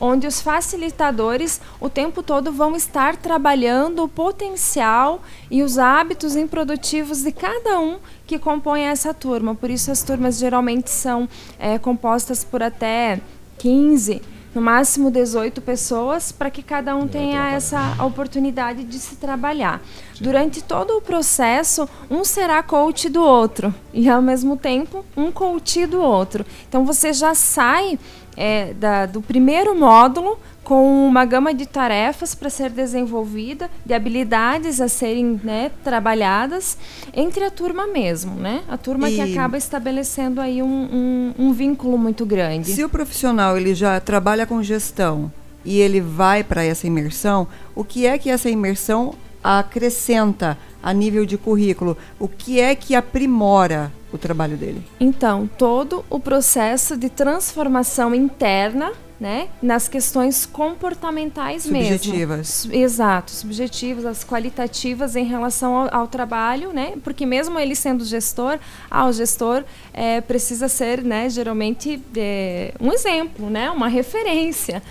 [0.04, 7.22] onde os facilitadores o tempo todo vão estar trabalhando o potencial e os hábitos improdutivos
[7.22, 9.54] de cada um que compõe essa turma.
[9.54, 11.26] Por isso, as turmas geralmente são
[11.58, 13.18] é, compostas por até
[13.58, 14.20] 15
[14.54, 19.82] no máximo 18 pessoas, para que cada um tenha essa oportunidade de se trabalhar.
[20.20, 25.84] Durante todo o processo, um será coach do outro e, ao mesmo tempo, um coach
[25.86, 26.46] do outro.
[26.68, 27.98] Então, você já sai
[28.36, 34.80] é, da, do primeiro módulo com uma gama de tarefas para ser desenvolvida, de habilidades
[34.80, 36.78] a serem né, trabalhadas
[37.12, 38.62] entre a turma mesmo, né?
[38.68, 42.70] A turma E- que acaba estabelecendo aí um, um, um vínculo muito grande.
[42.70, 45.30] Se o profissional ele já trabalha com gestão
[45.64, 51.26] e ele vai para essa imersão, o que é que essa imersão acrescenta a nível
[51.26, 51.96] de currículo?
[52.18, 54.82] O que é que aprimora o trabalho dele?
[54.98, 62.66] Então, todo o processo de transformação interna, né, nas questões comportamentais Subjetivas.
[62.66, 62.84] mesmo.
[62.84, 66.94] Exato, subjetivas, as qualitativas em relação ao, ao trabalho, né?
[67.02, 68.58] Porque mesmo ele sendo gestor,
[68.90, 69.64] ah, o gestor
[69.94, 74.82] eh, precisa ser, né, geralmente eh, um exemplo, né, uma referência,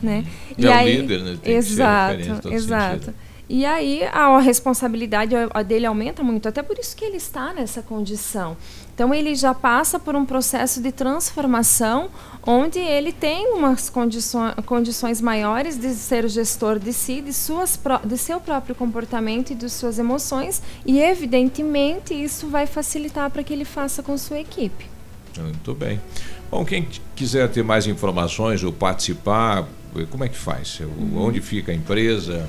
[0.00, 0.24] né?
[0.56, 1.38] E é o líder, né?
[1.42, 3.04] Tem que ser exato, referência em todo exato.
[3.04, 3.14] sentido.
[3.54, 5.34] E aí a, responsabilidade
[5.66, 8.56] dele aumenta muito, até por isso que ele está nessa condição.
[8.94, 12.08] Então ele já passa por um processo de transformação
[12.46, 17.78] onde ele tem umas condições, condições maiores de ser o gestor de si, de, suas,
[18.06, 23.52] de seu próprio comportamento e de suas emoções, e evidentemente isso vai facilitar para que
[23.52, 24.86] ele faça com sua equipe.
[25.38, 26.00] Muito bem.
[26.50, 29.68] Bom, quem quiser ter mais informações ou participar,
[30.10, 30.80] como é que faz?
[30.80, 32.48] O- Onde fica a empresa?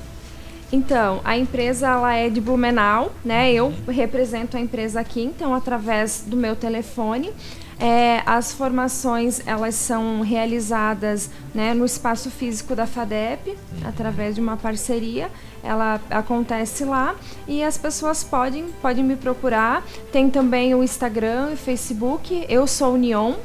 [0.75, 3.53] Então, a empresa ela é de Blumenau, né?
[3.53, 7.31] Eu represento a empresa aqui, então através do meu telefone.
[7.79, 13.55] É, as formações elas são realizadas né, no espaço físico da FADEP,
[13.85, 15.29] através de uma parceria.
[15.63, 17.15] Ela acontece lá
[17.47, 19.83] e as pessoas podem, podem me procurar.
[20.11, 22.45] Tem também o Instagram e Facebook.
[22.49, 23.35] Eu sou União.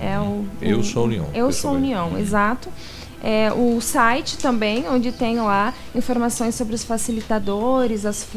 [0.00, 1.52] É o, Eu o- sou União, Eu pessoal.
[1.52, 2.68] sou União, exato.
[3.26, 8.28] É, o site também, onde tem lá informações sobre os facilitadores, as,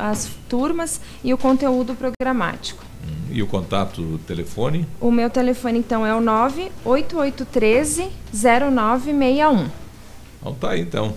[0.00, 2.84] as turmas e o conteúdo programático.
[3.30, 4.84] E o contato, o telefone?
[5.00, 9.68] O meu telefone então é o 98813 0961.
[10.40, 11.14] Então tá aí então.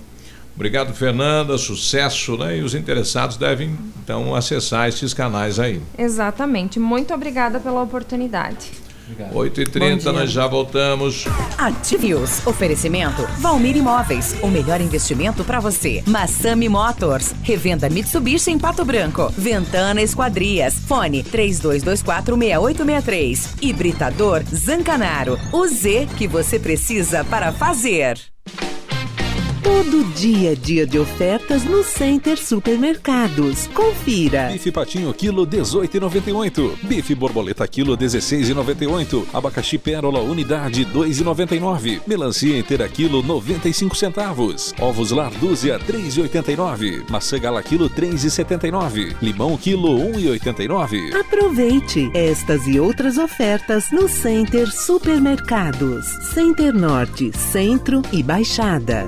[0.55, 1.57] Obrigado, Fernanda.
[1.57, 2.59] Sucesso, né?
[2.59, 5.81] E os interessados devem então acessar esses canais aí.
[5.97, 6.79] Exatamente.
[6.79, 8.84] Muito obrigada pela oportunidade.
[9.33, 11.25] 8h30, nós já voltamos.
[11.57, 12.47] Ative News.
[12.47, 14.37] Oferecimento Valmir Imóveis.
[14.41, 16.01] O melhor investimento para você.
[16.07, 17.35] Massami Motors.
[17.43, 19.29] Revenda Mitsubishi em Pato Branco.
[19.37, 20.75] Ventana Esquadrias.
[20.87, 23.55] Fone 32246863.
[23.61, 25.37] Hibridador Zancanaro.
[25.51, 28.34] O Z que você precisa para fazer.
[29.65, 33.65] Todo dia é dia de ofertas no Center Supermercados.
[33.73, 34.49] Confira.
[34.51, 36.83] Bife patinho quilo 18,98.
[36.83, 39.25] Bife borboleta quilo 16,98.
[39.33, 42.01] Abacaxi pérola unidade 2,99.
[42.05, 44.71] Melancia inteira quilo 95 centavos.
[44.79, 47.09] Ovos lar dúzia 3,89.
[47.09, 49.15] Maçã gala quilo 3,79.
[49.19, 51.15] Limão quilo 1,89.
[51.19, 56.05] Aproveite estas e outras ofertas no Center Supermercados.
[56.35, 59.07] Center Norte, Centro e Baixada.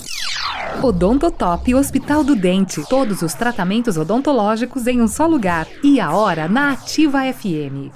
[0.81, 2.81] Odontotop Hospital do Dente.
[2.89, 5.67] Todos os tratamentos odontológicos em um só lugar.
[5.83, 7.91] E a hora na Ativa FM.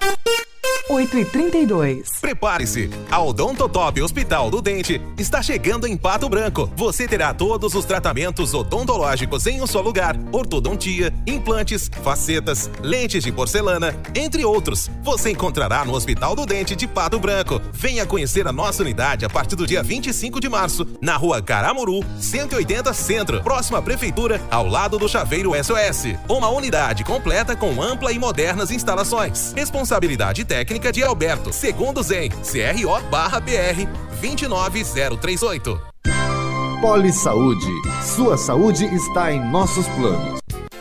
[0.90, 2.90] 8 e 32 Prepare-se!
[3.10, 6.72] A Odontotop Hospital do Dente está chegando em Pato Branco.
[6.76, 13.32] Você terá todos os tratamentos odontológicos em um só lugar: ortodontia, implantes, facetas, lentes de
[13.32, 14.90] porcelana, entre outros.
[15.04, 17.62] Você encontrará no Hospital do Dente de Pato Branco.
[17.72, 22.04] Venha conhecer a nossa unidade a partir do dia 25 de março, na rua Caramuru,
[22.20, 26.16] 180 Centro, próxima Prefeitura, ao lado do Chaveiro SOS.
[26.28, 29.54] Uma unidade completa com ampla e modernas instalações.
[29.56, 33.88] Responsabilidade técnica de Alberto, segundo Zen, CRO barra BR
[34.22, 35.82] 29038.
[36.82, 37.72] Poli Saúde.
[38.16, 40.40] Sua saúde está em nossos planos.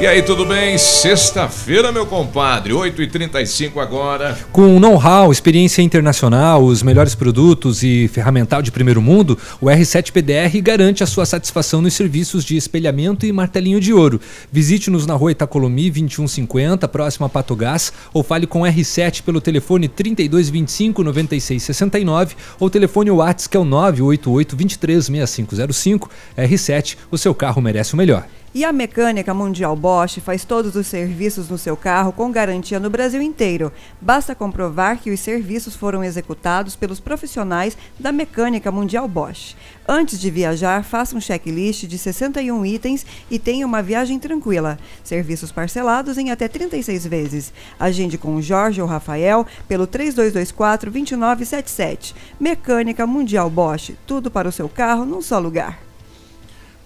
[0.00, 0.78] E aí, tudo bem?
[0.78, 4.38] Sexta-feira, meu compadre, 8h35 agora.
[4.52, 10.62] Com know-how, experiência internacional, os melhores produtos e ferramental de primeiro mundo, o R7 PDR
[10.62, 14.20] garante a sua satisfação nos serviços de espelhamento e martelinho de ouro.
[14.52, 19.40] Visite-nos na rua Itacolomi 2150, próximo a Pato Gás, ou fale com o R7 pelo
[19.40, 26.08] telefone 3225 9669 ou telefone WhatsApp que é o 988 236505.
[26.38, 28.24] R7, o seu carro merece o melhor.
[28.58, 32.90] E a Mecânica Mundial Bosch faz todos os serviços no seu carro com garantia no
[32.90, 33.72] Brasil inteiro.
[34.00, 39.54] Basta comprovar que os serviços foram executados pelos profissionais da Mecânica Mundial Bosch.
[39.86, 44.76] Antes de viajar, faça um checklist de 61 itens e tenha uma viagem tranquila.
[45.04, 47.52] Serviços parcelados em até 36 vezes.
[47.78, 52.12] Agende com o Jorge ou Rafael pelo 3224-2977.
[52.40, 53.92] Mecânica Mundial Bosch.
[54.04, 55.87] Tudo para o seu carro num só lugar.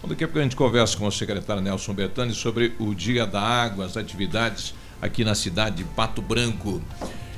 [0.08, 3.40] Daqui a pouco a gente conversa com o secretário Nelson Bertani sobre o Dia da
[3.40, 6.82] Água, as atividades aqui na cidade de Pato Branco.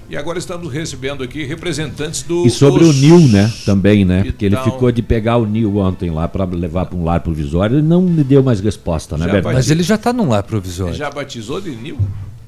[0.09, 2.47] E agora estamos recebendo aqui representantes do.
[2.47, 3.51] E sobre o Os- Nil, né?
[3.65, 4.24] Também, né?
[4.24, 7.78] Porque ele ficou de pegar o Nil ontem lá para levar para um lar provisório
[7.78, 9.55] e não me deu mais resposta, né, Bertani?
[9.55, 10.95] Mas ele já está num lar provisório.
[10.95, 11.99] já batizou de Nil?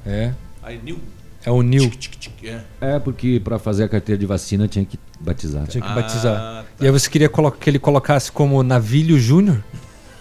[0.05, 0.33] É.
[0.63, 0.99] Aí, Nil.
[1.45, 1.91] É o Nil.
[2.43, 2.61] É.
[2.81, 5.67] É, porque para fazer a carteira de vacina tinha que batizar.
[5.67, 6.35] Tinha que Ah, batizar.
[6.37, 6.65] tá.
[6.81, 7.29] E aí você queria
[7.61, 9.63] que ele colocasse como Navilho Júnior?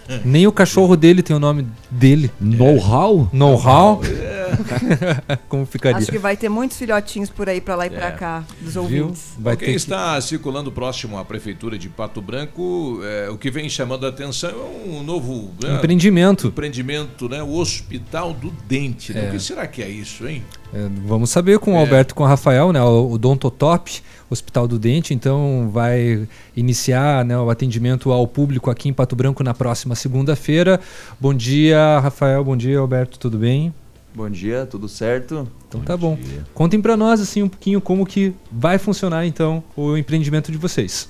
[0.26, 2.32] Nem o cachorro dele tem o nome dele.
[2.40, 3.30] Know-how?
[3.34, 4.02] Know-how?
[5.50, 5.98] Como ficaria?
[5.98, 8.12] Acho que vai ter muitos filhotinhos por aí, para lá e para É.
[8.12, 8.84] cá, dos Viu?
[8.84, 9.34] ouvintes.
[9.38, 13.50] Vai Quem ter que- está circulando próximo à prefeitura de Pato Branco, é, o que
[13.52, 16.48] vem chamando a atenção é um novo né, Empreendimento.
[16.48, 17.42] empreendimento, né?
[17.44, 19.14] O Hospital do Dente.
[19.14, 19.26] né?
[19.26, 19.30] É.
[19.30, 20.44] O que será que é isso, hein?
[20.76, 21.80] É, vamos saber com o É.
[21.80, 22.82] Alberto e com o Rafael, né?
[22.84, 28.94] O Odontotop, Hospital do Dente, então vai iniciar né, o atendimento ao público aqui em
[28.94, 30.82] Pato Branco na próxima segunda-feira.
[31.18, 32.44] Bom dia, Rafael.
[32.44, 33.18] Bom dia, Alberto.
[33.18, 33.74] Tudo bem?
[34.14, 35.48] Bom dia, tudo certo?
[35.70, 36.18] Então tá bom.
[36.54, 41.10] Contem para nós assim um pouquinho como que vai funcionar então o empreendimento de vocês.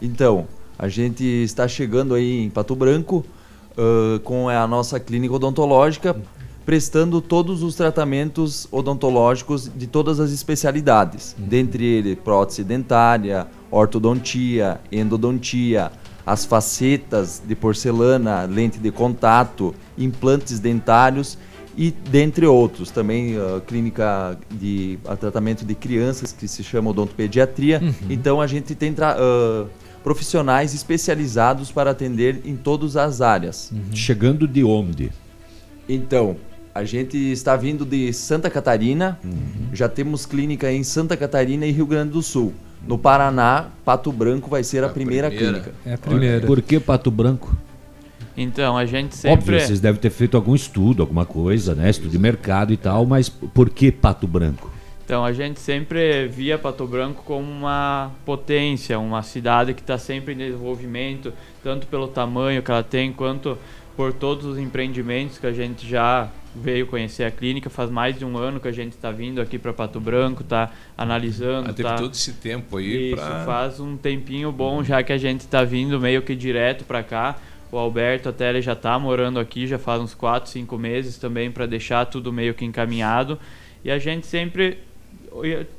[0.00, 0.46] Então,
[0.78, 3.24] a gente está chegando aí em Pato Branco
[3.76, 6.16] ãh, com a nossa clínica odontológica,
[6.64, 15.92] prestando todos os tratamentos odontológicos de todas as especialidades, dentre ele prótese dentária, ortodontia, endodontia,
[16.26, 21.36] as facetas de porcelana, lente de contato, implantes dentários
[21.76, 22.90] e dentre outros.
[22.90, 27.80] Também uh, clínica de uh, tratamento de crianças que se chama odontopediatria.
[27.82, 27.92] Uhum.
[28.08, 29.68] Então a gente tem uh,
[30.02, 33.70] profissionais especializados para atender em todas as áreas.
[33.92, 35.12] Chegando de onde?
[35.86, 36.36] Então,
[36.74, 39.18] a gente está vindo de Santa Catarina,
[39.72, 42.52] já temos clínica em Santa Catarina e Rio Grande do Sul.
[42.86, 45.72] No Paraná, Pato Branco vai ser a, primeira, clínica.
[45.86, 46.44] É a primeira.
[46.44, 47.56] Por que Pato Branco?
[48.36, 49.38] Então, a gente sempre.
[49.38, 51.88] Óbvio, vocês devem ter feito algum estudo, alguma coisa, né?
[51.88, 54.70] Estudo de mercado e tal, mas por que Pato Branco?
[55.04, 60.34] Então, a gente sempre via Pato Branco como uma potência, uma cidade que está sempre
[60.34, 61.32] em desenvolvimento,
[61.62, 63.56] tanto pelo tamanho que ela tem, quanto
[63.96, 67.68] por todos os empreendimentos que a gente já veio conhecer a clínica.
[67.68, 70.70] Faz mais de um ano que a gente está vindo aqui para Pato Branco, está
[70.96, 71.70] analisando.
[71.70, 71.96] Ah, teve tá...
[71.96, 75.64] todo esse tempo aí Isso, pra- faz um tempinho bom já que a gente está
[75.64, 77.36] vindo meio que direto para cá.
[77.72, 81.50] O Alberto até ele já está morando aqui, já faz uns 4, 5 meses também
[81.50, 83.38] para deixar tudo meio que encaminhado.
[83.84, 84.78] E a gente sempre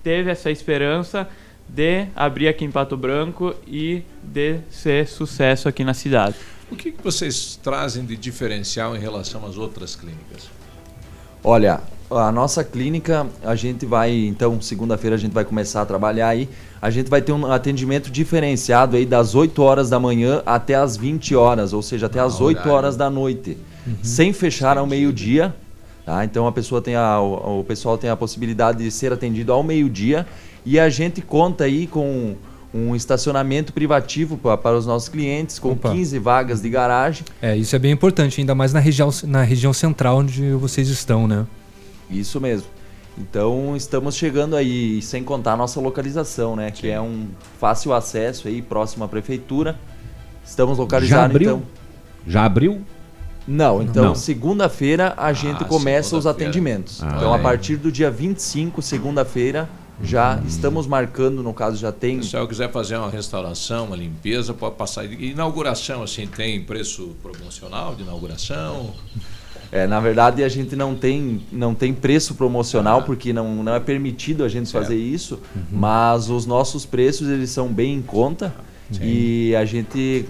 [0.04, 1.28] teve essa esperança
[1.68, 6.36] de abrir aqui em Pato Branco e de ser sucesso aqui na cidade.
[6.72, 10.50] O que, que vocês trazem de diferencial em relação às outras clínicas?
[11.44, 16.30] Olha, a nossa clínica, a gente vai, então, segunda-feira a gente vai começar a trabalhar
[16.30, 16.50] aí.
[16.82, 20.98] A gente vai ter um atendimento diferenciado aí das 8 horas da manhã até as
[20.98, 22.74] 20 horas, ou seja, até as 8 horário.
[22.74, 23.58] horas da noite,
[24.02, 25.56] sem fechar ao meio-dia.
[26.06, 26.24] Tá?
[26.24, 30.28] Então a pessoa tem a, o pessoal tem a possibilidade de ser atendido ao meio-dia
[30.64, 32.36] e a gente conta aí com
[32.78, 35.92] um estacionamento privativo pa- para os nossos clientes, com Opa.
[35.92, 37.24] 15 vagas de garagem.
[37.42, 41.28] É, isso é bem importante, ainda mais na região, na região central onde vocês estão,
[41.28, 41.46] né?
[42.12, 42.68] Isso mesmo.
[43.18, 46.70] Então estamos chegando aí, sem contar a nossa localização, né?
[46.70, 47.28] Que é um
[47.60, 49.80] fácil acesso aí, próximo à prefeitura.
[50.46, 51.50] Estamos Já localizados abriu?
[51.50, 51.64] então.
[52.28, 52.82] Já abriu?
[53.48, 57.02] Não, então segunda-feira a gente começa os atendimentos.
[57.04, 59.70] Ah, então olha a partir do dia 25, segunda-feira,
[60.02, 62.18] já estamos marcando, no caso já tem.
[62.18, 65.06] Se pessoal quiser fazer uma restauração, uma limpeza, pode passar.
[65.06, 68.94] Inauguração, assim, tem preço promocional de inauguração?
[69.72, 73.80] É, na verdade a gente não tem, não tem preço promocional porque não, não é
[73.80, 75.40] permitido a gente fazer isso,
[75.72, 78.54] mas os nossos preços eles são bem em conta
[79.02, 80.26] e a gente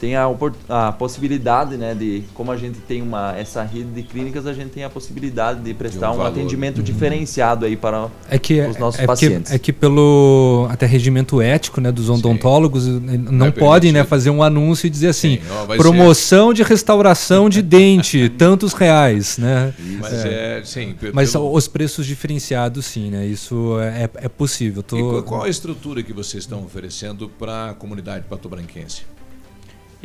[0.00, 0.26] tem a,
[0.68, 4.70] a possibilidade, né, de como a gente tem uma essa rede de clínicas, a gente
[4.70, 6.30] tem a possibilidade de prestar um, valor.
[6.30, 9.50] atendimento diferenciado aí para É que, os nossos é, pacientes.
[9.50, 14.04] Que, é que pelo até regimento ético né, dos odontólogos, eh, não é podem né,
[14.04, 19.38] fazer um anúncio e dizer assim, ó, vai promoção de restauração de dente, tantos reais.
[19.38, 19.72] Né?
[20.00, 23.26] Mas é, sim, pe- Mas pelo- os preços diferenciados, sim, né?
[23.26, 24.82] Isso é, é possível.
[24.82, 24.96] Tô...
[24.96, 29.02] E qual, qual a estrutura que vocês estão oferecendo para a comunidade patobranquense?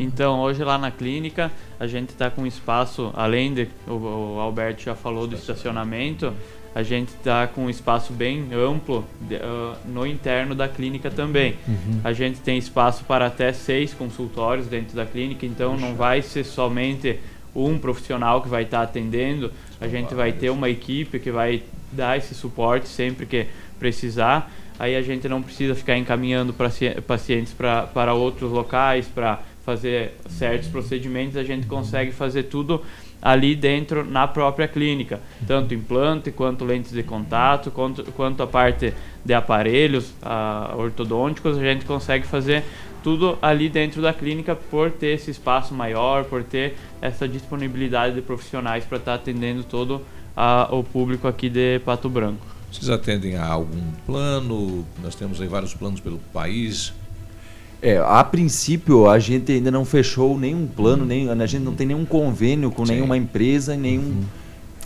[0.01, 3.91] Então, hoje lá na clínica, a gente está com espaço, além de, o,
[4.35, 6.33] o Alberto já falou do estacionamento,
[6.73, 11.55] a gente está com um espaço bem amplo de- ah, no interno da clínica também.
[11.67, 12.01] Uhum.
[12.03, 16.45] A gente tem espaço para até seis consultórios dentro da clínica, então não vai ser
[16.45, 17.19] somente
[17.55, 21.61] um profissional que vai estar atendendo, a gente vai ter uma equipe que vai
[21.91, 23.45] dar esse suporte sempre que
[23.77, 24.49] precisar.
[24.79, 29.39] Aí a gente não precisa ficar encaminhando paci- pacientes pra, para outros locais para
[29.71, 32.81] fazer certos procedimentos, a gente consegue fazer tudo
[33.21, 38.93] ali dentro na própria clínica, tanto implante quanto lentes de contato, quanto, quanto a parte
[39.23, 42.63] de aparelhos ah, ortodônticos, a gente consegue fazer
[43.03, 48.21] tudo ali dentro da clínica por ter esse espaço maior, por ter essa disponibilidade de
[48.21, 50.01] profissionais para estar atendendo todo
[50.35, 52.45] ah, o público aqui de Pato Branco.
[52.71, 54.85] Vocês atendem a algum plano?
[55.01, 56.93] Nós temos aí vários planos pelo país.
[57.81, 61.87] É, a princípio a gente ainda não fechou nenhum plano, nem, a gente não tem
[61.87, 64.21] nenhum convênio com nenhuma empresa e nenhum.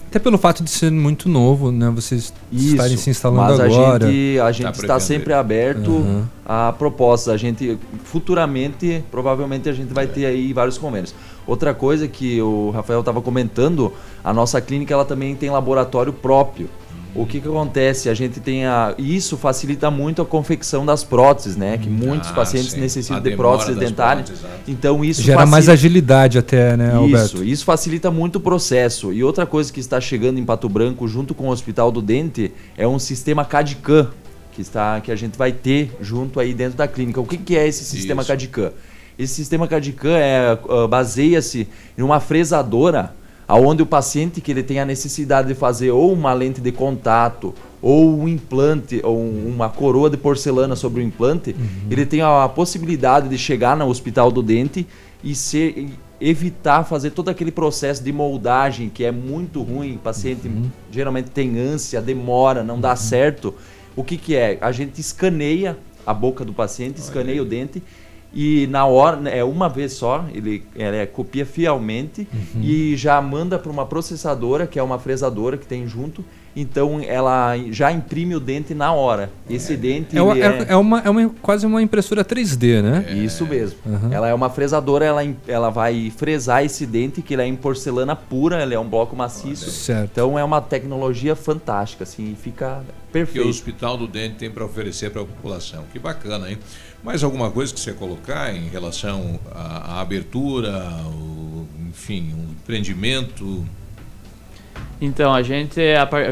[0.08, 1.90] Até pelo fato de ser muito novo, né?
[1.90, 4.06] Vocês estarem se instalando mas agora.
[4.06, 6.24] a gente, a gente está sempre aberto Uhum.
[6.46, 7.34] a propostas.
[7.34, 11.14] A gente futuramente, provavelmente a gente vai ter aí vários convênios.
[11.46, 13.92] Outra coisa que o Rafael estava comentando,
[14.24, 16.70] a nossa clínica ela também tem laboratório próprio.
[17.16, 18.10] O que que acontece?
[18.10, 21.78] A gente tem a isso facilita muito a confecção das próteses, né?
[21.78, 22.80] Que muitos Ah, pacientes sim.
[22.82, 24.30] necessitam A de próteses dentárias.
[24.30, 24.60] próteses.
[24.68, 27.36] Então isso Gera mais facilita- agilidade até, né, Alberto?
[27.38, 29.14] isso, isso facilita muito o processo.
[29.14, 32.52] E outra coisa que está chegando em Pato Branco, junto com o Hospital do Dente,
[32.78, 34.10] é um sistema CAD-CAM,
[34.52, 37.22] que, está, que a gente vai ter junto aí dentro da clínica.
[37.22, 38.28] O que, que é esse sistema Isso.
[38.32, 38.72] CAD-CAM?
[39.18, 41.66] Esse sistema CAD-CAM é, ah, baseia-se
[41.98, 43.14] em uma fresadora,
[43.48, 47.54] aonde o paciente que ele tem a necessidade de fazer ou uma lente de contato
[47.82, 51.56] ou um implante ou um- uma coroa de porcelana sobre o implante,
[51.90, 54.88] ele tem a, possibilidade de chegar no hospital do dente
[55.24, 55.90] e ser
[56.20, 60.50] evitar fazer todo aquele processo de moldagem que é muito ruim, o paciente
[60.92, 63.54] geralmente tem ânsia, demora, não dá certo.
[63.96, 64.58] O que, que é?
[64.62, 65.78] A gente escaneia
[66.08, 67.84] a boca do paciente, escaneia o dente
[68.36, 72.28] e na hora, é uma vez só, ele, ele é, copia fielmente
[72.62, 76.24] e já manda para uma processadora, que é uma fresadora que tem junto.
[76.56, 79.30] Então ela já imprime o dente na hora.
[79.50, 83.14] Esse dente É, uma, ele é- é uma, é uma- quase uma impressora 3D, né?
[83.14, 83.78] Isso mesmo.
[84.10, 88.16] Ela é uma fresadora, ela, ela vai fresar esse dente, que ele é em porcelana
[88.16, 89.70] pura, ele é um bloco maciço.
[89.70, 90.10] Certo.
[90.14, 93.48] Então é uma tecnologia fantástica, assim, fica que o perfeito.
[93.50, 95.84] Hospital do Dente tem para oferecer para a população.
[95.92, 96.58] Que bacana, hein?
[97.04, 103.64] Mais alguma coisa que você colocar em relação à, à abertura, ao, enfim, um empreendimento?
[105.02, 105.82] Então, a gente,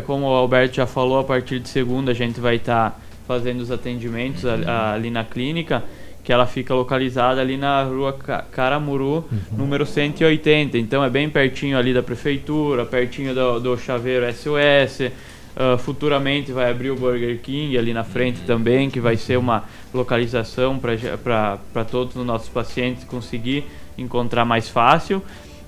[0.05, 3.71] como o Alberto já falou, a partir de segunda a gente vai estar fazendo os
[3.71, 5.83] atendimentos ali, ali na clínica,
[6.23, 10.77] que ela fica localizada ali na rua Ca- Caramuru, número 180.
[10.77, 15.11] Então é bem pertinho ali da prefeitura, pertinho do, do chaveiro SOS.
[15.55, 19.65] Ah, futuramente vai abrir o Burger King ali na frente também, que vai ser uma
[19.93, 23.65] localização para todos os nossos pacientes conseguir
[23.97, 25.21] encontrar mais fácil.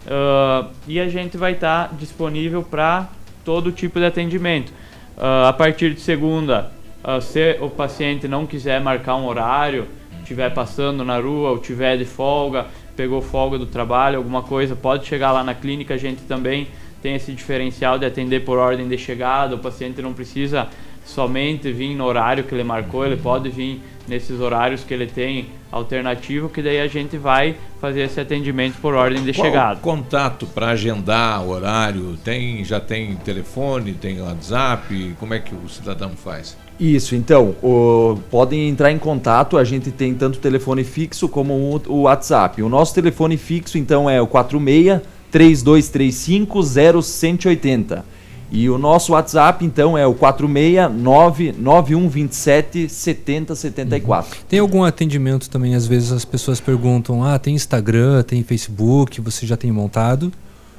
[0.08, 3.10] Ah, e a gente vai estar disponível para
[3.44, 4.72] todo tipo de atendimento.
[5.18, 6.72] Ah, a partir de segunda,
[7.04, 9.88] ah, se o paciente não quiser marcar um horário,
[10.22, 12.66] estiver passando na rua ou tiver de folga,
[12.96, 15.94] pegou folga do trabalho, alguma coisa, pode chegar lá na clínica.
[15.94, 16.68] A gente também
[17.02, 19.56] tem esse diferencial de atender por ordem de chegada.
[19.56, 20.68] O paciente não precisa
[21.06, 25.48] somente vir no horário que ele marcou, ele pode vir nesses horários que ele tem
[25.72, 29.80] alternativo, que daí a gente vai fazer esse atendimento por ordem de Qual chegada.
[29.82, 32.18] contato para agendar horário?
[32.24, 35.16] Tem, já tem telefone, tem WhatsApp?
[35.20, 36.56] Como é que o cidadão faz?
[36.80, 41.54] Isso, então, o- podem entrar em contato, a gente tem tanto o telefone fixo como
[41.54, 42.62] o, o WhatsApp.
[42.62, 45.02] O nosso telefone fixo, então, é o 46
[45.32, 48.06] 3235 0180.
[48.52, 54.38] E o nosso WhatsApp, então, é o 469 9127 7074.
[54.48, 59.46] Tem algum atendimento também, às vezes as pessoas perguntam, ah, tem Instagram, tem Facebook, você
[59.46, 60.32] já tem montado?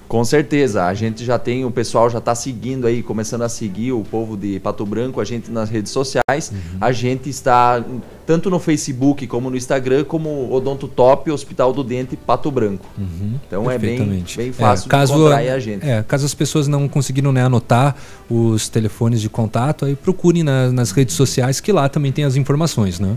[0.08, 3.90] Com certeza, a gente já tem, o pessoal já está seguindo aí, começando a seguir
[3.90, 6.52] o povo de Pato Branco, a gente nas redes sociais.
[6.80, 7.84] A gente está
[8.24, 12.86] tanto no Facebook como no Instagram, como Odonto Top Hospital do Dente Pato Branco.
[13.48, 15.84] Então é bem, bem fácil É, caso, de encontrar a gente.
[15.88, 17.96] É, caso as pessoas não conseguiram né, anotar
[18.30, 22.36] os telefones de contato, aí procurem na- nas redes sociais, que lá também tem as
[22.36, 23.16] informações, né?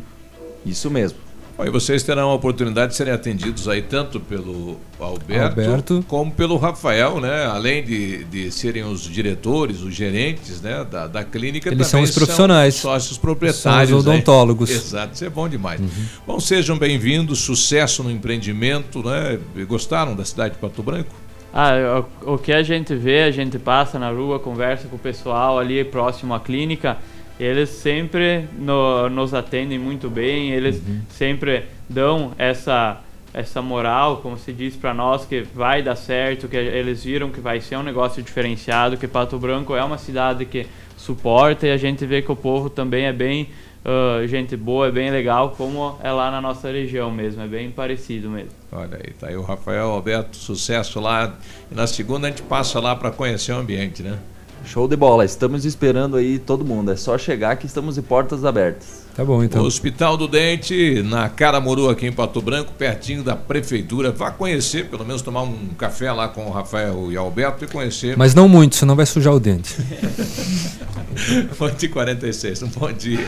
[0.65, 1.17] Isso mesmo.
[1.59, 6.05] Bom, e vocês terão a oportunidade de serem atendidos aí tanto pelo Alberto, Alberto.
[6.07, 7.47] como pelo Rafael, né?
[7.47, 10.85] Além de, de serem os diretores, os gerentes né?
[10.89, 12.75] da, da clínica, Eles são os profissionais.
[12.75, 13.89] sócios proprietários.
[13.89, 14.13] São os né?
[14.13, 14.69] odontólogos.
[14.69, 15.81] Exato, isso é bom demais.
[16.25, 19.37] Bom, sejam bem-vindos, sucesso no empreendimento, né?
[19.67, 21.13] Gostaram da cidade de Pato Branco?
[21.53, 24.99] Ah, o, o que a gente vê, a gente passa na rua, conversa com o
[24.99, 26.97] pessoal ali próximo à clínica,
[27.39, 33.01] eles sempre no- nos atendem muito bem, eles sempre dão essa
[33.31, 37.39] essa moral, como se diz para nós, que vai dar certo, que eles viram que
[37.39, 40.65] vai ser um negócio diferenciado, que Pato Branco é uma cidade que
[40.97, 43.49] suporta e a gente vê que o povo também é bem
[43.85, 47.69] ah, gente boa, é bem legal, como é lá na nossa região mesmo, é bem
[47.69, 48.49] parecido mesmo.
[48.71, 51.37] Olha aí, tá aí o Rafael Alberto, sucesso lá.
[51.71, 54.17] E na segunda a gente passa lá para conhecer o ambiente, né?
[54.65, 56.91] Show de bola, estamos esperando aí todo mundo.
[56.91, 59.07] É só chegar que estamos de portas abertas.
[59.15, 64.11] Tá bom, O Hospital do Dente, na Caramuru, aqui em Pato Branco, pertinho da prefeitura.
[64.11, 68.15] Vá conhecer, pelo menos tomar um café lá com o Rafael e Alberto e conhecer.
[68.15, 69.75] Mas não muito, senão vai sujar o dente.
[71.59, 73.27] 8 46 um bom dia.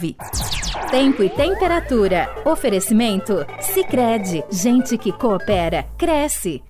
[0.89, 2.27] Tempo e temperatura.
[2.45, 3.45] Oferecimento?
[3.59, 6.61] Sicredi Gente que coopera, cresce.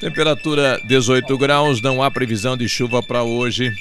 [0.00, 3.72] Temperatura 18 graus, não há previsão de chuva para hoje.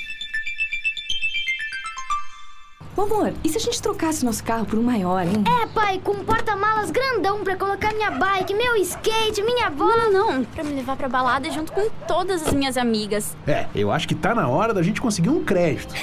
[2.96, 5.44] Ô, amor, e se a gente trocasse nosso carro por um maior, hein?
[5.64, 10.10] É, pai, com um porta-malas grandão pra colocar minha bike, meu skate, minha bola.
[10.10, 13.36] Não, não, pra me levar pra balada junto com todas as minhas amigas.
[13.48, 15.94] É, eu acho que tá na hora da gente conseguir um crédito.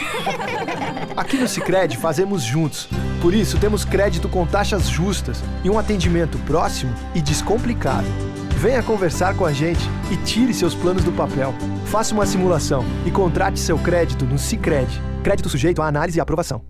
[1.16, 2.88] Aqui no Sicredi fazemos juntos.
[3.22, 8.06] Por isso temos crédito com taxas justas e um atendimento próximo e descomplicado.
[8.56, 9.80] Venha conversar com a gente
[10.10, 11.54] e tire seus planos do papel.
[11.86, 15.00] Faça uma simulação e contrate seu crédito no Sicredi.
[15.22, 16.69] Crédito sujeito à análise e aprovação.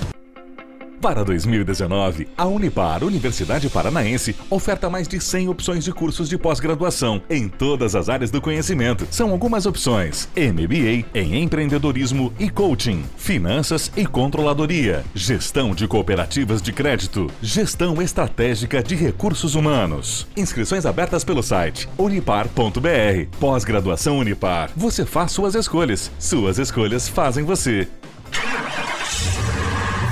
[1.04, 7.20] Para 2019, a Unipar, Universidade Paranaense, oferta mais de 100 opções de cursos de pós-graduação
[7.28, 9.06] em todas as áreas do conhecimento.
[9.10, 16.72] São algumas opções: MBA em empreendedorismo e coaching, finanças e controladoria, gestão de cooperativas de
[16.72, 20.26] crédito, gestão estratégica de recursos humanos.
[20.34, 23.28] Inscrições abertas pelo site unipar.br.
[23.38, 24.70] Pós-graduação Unipar.
[24.74, 26.10] Você faz suas escolhas.
[26.18, 27.86] Suas escolhas fazem você.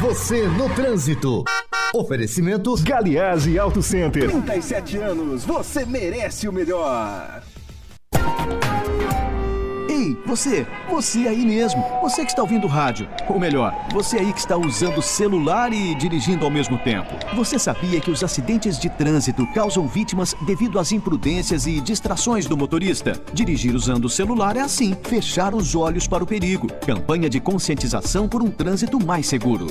[0.03, 1.45] Você no trânsito.
[1.95, 4.29] Oferecimento Galiase Auto Center.
[4.29, 7.41] 37 anos, você merece o melhor.
[10.03, 14.41] Ei, você, você aí mesmo, você que está ouvindo rádio, ou melhor, você aí que
[14.41, 17.15] está usando celular e dirigindo ao mesmo tempo.
[17.37, 22.57] Você sabia que os acidentes de trânsito causam vítimas devido às imprudências e distrações do
[22.57, 23.13] motorista?
[23.33, 26.67] Dirigir usando o celular é assim, fechar os olhos para o perigo.
[26.85, 29.69] Campanha de conscientização por um trânsito mais seguro.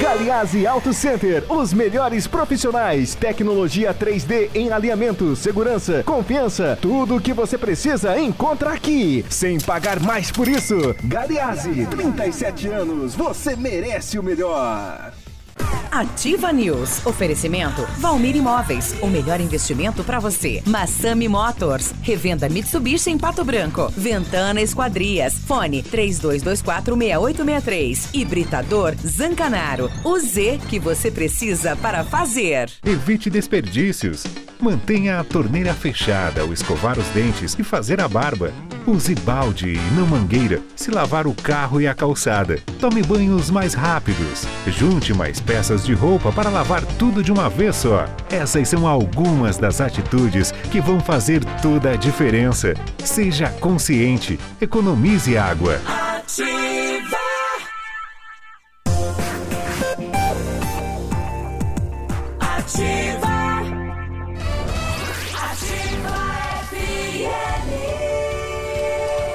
[0.00, 7.32] Galiase Auto Center, os melhores profissionais, tecnologia 3D em alinhamento, segurança, confiança, tudo o que
[7.32, 10.94] você precisa encontra aqui, sem pagar mais por isso.
[11.04, 15.12] Galiase, 37 anos, você merece o melhor.
[15.94, 17.06] Ativa News.
[17.06, 18.96] Oferecimento Valmir Imóveis.
[19.00, 20.60] O melhor investimento para você.
[20.66, 21.94] Massami Motors.
[22.02, 23.92] Revenda Mitsubishi em Pato Branco.
[23.96, 25.34] Ventana Esquadrias.
[25.46, 28.08] Fone 32246863.
[28.12, 29.88] Hibridador Zancanaro.
[30.02, 32.68] O Z que você precisa para fazer.
[32.84, 34.24] Evite desperdícios.
[34.60, 38.52] Mantenha a torneira fechada ao escovar os dentes e fazer a barba.
[38.86, 42.58] Use balde e não mangueira se lavar o carro e a calçada.
[42.80, 44.46] Tome banhos mais rápidos.
[44.66, 48.06] Junte mais peças de roupa para lavar tudo de uma vez só.
[48.30, 52.74] Essas são algumas das atitudes que vão fazer toda a diferença.
[53.04, 54.38] Seja consciente.
[54.60, 55.80] Economize água.
[55.86, 56.83] Ativa.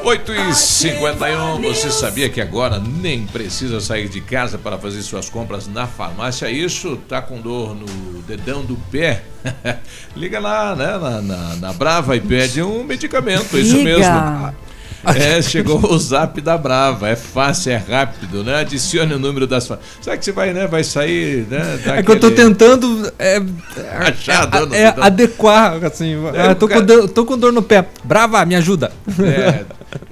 [0.10, 5.30] 8 e 51 você sabia que agora nem precisa sair de casa para fazer suas
[5.30, 6.50] compras na farmácia?
[6.50, 7.86] Isso tá com dor no
[8.24, 9.22] dedão do pé?
[10.18, 13.84] Liga lá, né, na, na, na Brava e pede um medicamento, isso Liga.
[14.00, 14.70] mesmo.
[15.16, 18.56] É, chegou o zap da Brava, é fácil, é rápido, né?
[18.62, 20.66] Adicione o número das Sabe que você vai, né?
[20.68, 21.80] Vai sair, né?
[21.86, 23.42] É que eu tô daquele- tentando é,
[24.08, 26.16] Achar a dor no é, é adequar, assim.
[26.34, 27.86] É, tô, cara- com dor, tô com dor no pé.
[28.04, 28.92] Brava, me ajuda.
[29.20, 29.64] É,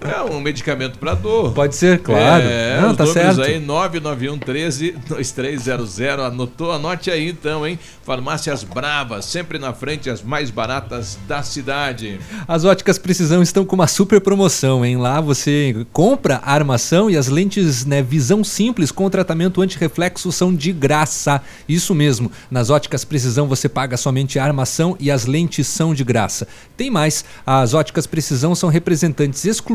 [0.02, 1.54] é um medicamento para dor.
[1.54, 2.44] Pode ser, claro.
[2.44, 3.48] É, Não, os tá números certo.
[3.48, 6.02] aí, 991 13 2300.
[6.02, 6.72] Anotou?
[6.72, 7.78] Anote aí então, hein?
[8.04, 12.20] Farmácias Bravas, sempre na frente, as mais baratas da cidade.
[12.48, 14.98] As óticas Precisão estão com uma super promoção, hein?
[14.98, 20.56] Lá você compra a armação e as lentes né, visão simples com tratamento antirreflexo são
[20.56, 21.42] de graça.
[21.68, 26.04] Isso mesmo, nas óticas Precisão você paga somente a armação e as lentes são de
[26.04, 26.48] graça.
[26.76, 29.67] Tem mais, as óticas Precisão são representantes exclusivos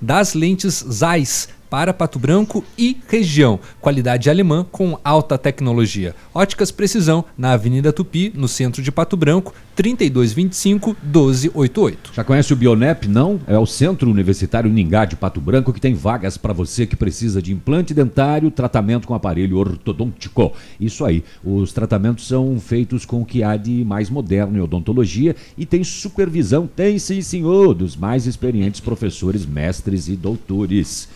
[0.00, 1.48] das lentes Zeiss.
[1.68, 3.58] Para Pato Branco e região.
[3.80, 6.14] Qualidade alemã com alta tecnologia.
[6.34, 12.12] Óticas Precisão, na Avenida Tupi, no centro de Pato Branco, 3225 1288.
[12.14, 13.06] Já conhece o Bionep?
[13.06, 13.40] Não?
[13.46, 17.40] É o Centro Universitário Ningá de Pato Branco que tem vagas para você que precisa
[17.40, 20.52] de implante dentário, tratamento com aparelho ortodôntico.
[20.80, 21.22] Isso aí.
[21.44, 25.84] Os tratamentos são feitos com o que há de mais moderno em odontologia e tem
[25.84, 31.08] supervisão, tem sim senhor, dos mais experientes professores, mestres e doutores.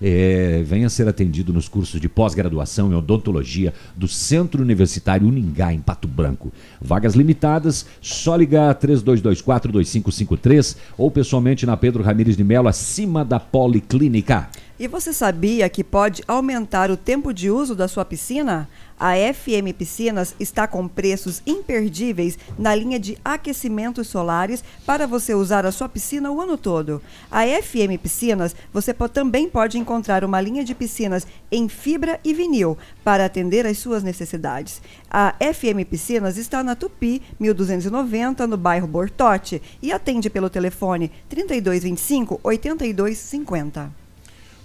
[0.00, 5.80] É, venha ser atendido nos cursos de pós-graduação em odontologia do Centro Universitário Uningá, em
[5.80, 6.52] Pato Branco.
[6.80, 14.48] Vagas limitadas, só ligar 3224-2553 ou pessoalmente na Pedro Ramires de Melo, acima da Policlínica.
[14.78, 18.68] E você sabia que pode aumentar o tempo de uso da sua piscina?
[18.98, 25.66] A FM Piscinas está com preços imperdíveis na linha de aquecimentos solares para você usar
[25.66, 27.02] a sua piscina o ano todo.
[27.30, 32.78] A FM Piscinas você também pode encontrar uma linha de piscinas em fibra e vinil
[33.04, 34.80] para atender às suas necessidades.
[35.10, 42.40] A FM Piscinas está na Tupi 1290 no bairro Bortote e atende pelo telefone 3225
[42.42, 43.92] 8250.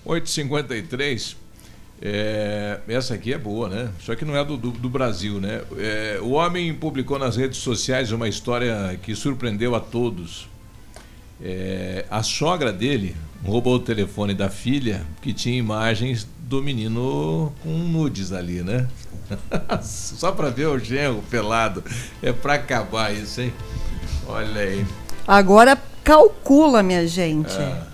[0.06, 1.51] 853.
[2.04, 3.90] É, essa aqui é boa, né?
[4.00, 5.62] Só que não é do, do, do Brasil, né?
[5.78, 10.50] É, o homem publicou nas redes sociais uma história que surpreendeu a todos.
[11.40, 13.16] É, a sogra dele
[13.46, 18.88] roubou o telefone da filha, que tinha imagens do menino com nudes ali, né?
[19.84, 21.84] Só para ver o genro pelado.
[22.22, 23.54] É para acabar isso, hein?
[24.28, 24.86] Olha aí.
[25.28, 27.54] Agora calcula, minha gente.
[27.54, 27.91] Ah.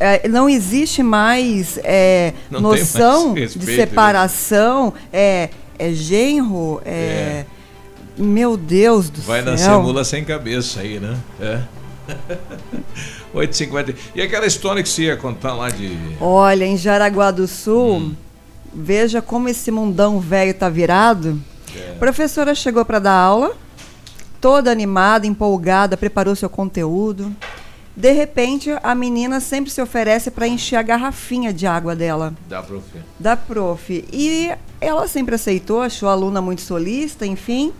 [0.00, 3.74] É, não existe mais é, Não noção mais de respeito, né?
[3.86, 7.44] separação, é, é genro, é,
[8.16, 9.50] Meu Deus do Vai céu.
[9.52, 11.16] nascer mula sem cabeça aí, né?
[11.40, 11.60] É.
[13.34, 13.94] 8h50.
[14.14, 15.96] E aquela história que você ia contar lá de.
[16.20, 18.14] Olha, em Jaraguá do Sul, Hum.
[18.74, 21.38] veja como esse mundão velho tá virado.
[21.76, 21.92] É.
[21.92, 23.52] A professora chegou para dar aula,
[24.40, 27.34] toda animada, empolgada, preparou seu conteúdo.
[27.98, 32.62] De repente, a menina sempre se oferece para encher a garrafinha de água dela, Da
[32.62, 32.84] prof.
[33.18, 34.04] da prof.
[34.12, 37.72] E ela sempre aceitou, achou a aluna muito solista, enfim.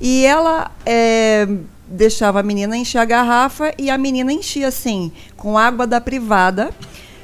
[0.00, 1.46] E ela é,
[1.86, 6.70] deixava a menina encher a garrafa e a menina enchia assim, com água da privada,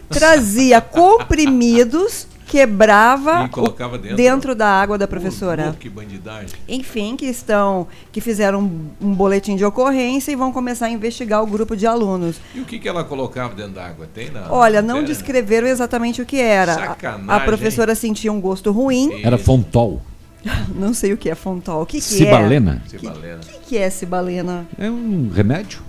[0.08, 4.16] trazia comprimidos, quebrava colocava dentro.
[4.16, 5.70] dentro da água da professora.
[5.70, 6.48] Uh, que bandidagem.
[6.68, 11.42] Enfim, que estão que fizeram um, um boletim de ocorrência e vão começar a investigar
[11.42, 12.36] o grupo de alunos.
[12.54, 14.08] E o que, que ela colocava dentro da água?
[14.12, 14.50] Tem na.
[14.52, 15.14] Olha, não matéria?
[15.14, 16.72] descreveram exatamente o que era.
[16.72, 19.20] A- Sacanagem, a professora sentia um gosto ruim.
[19.22, 20.00] Era Fontol.
[20.74, 21.82] Não sei o que é fontol.
[21.82, 22.80] O que, que Cibalena.
[22.84, 22.88] é?
[22.88, 23.40] Cibalena.
[23.42, 24.66] O que, que é cibalena?
[24.78, 25.80] É um remédio.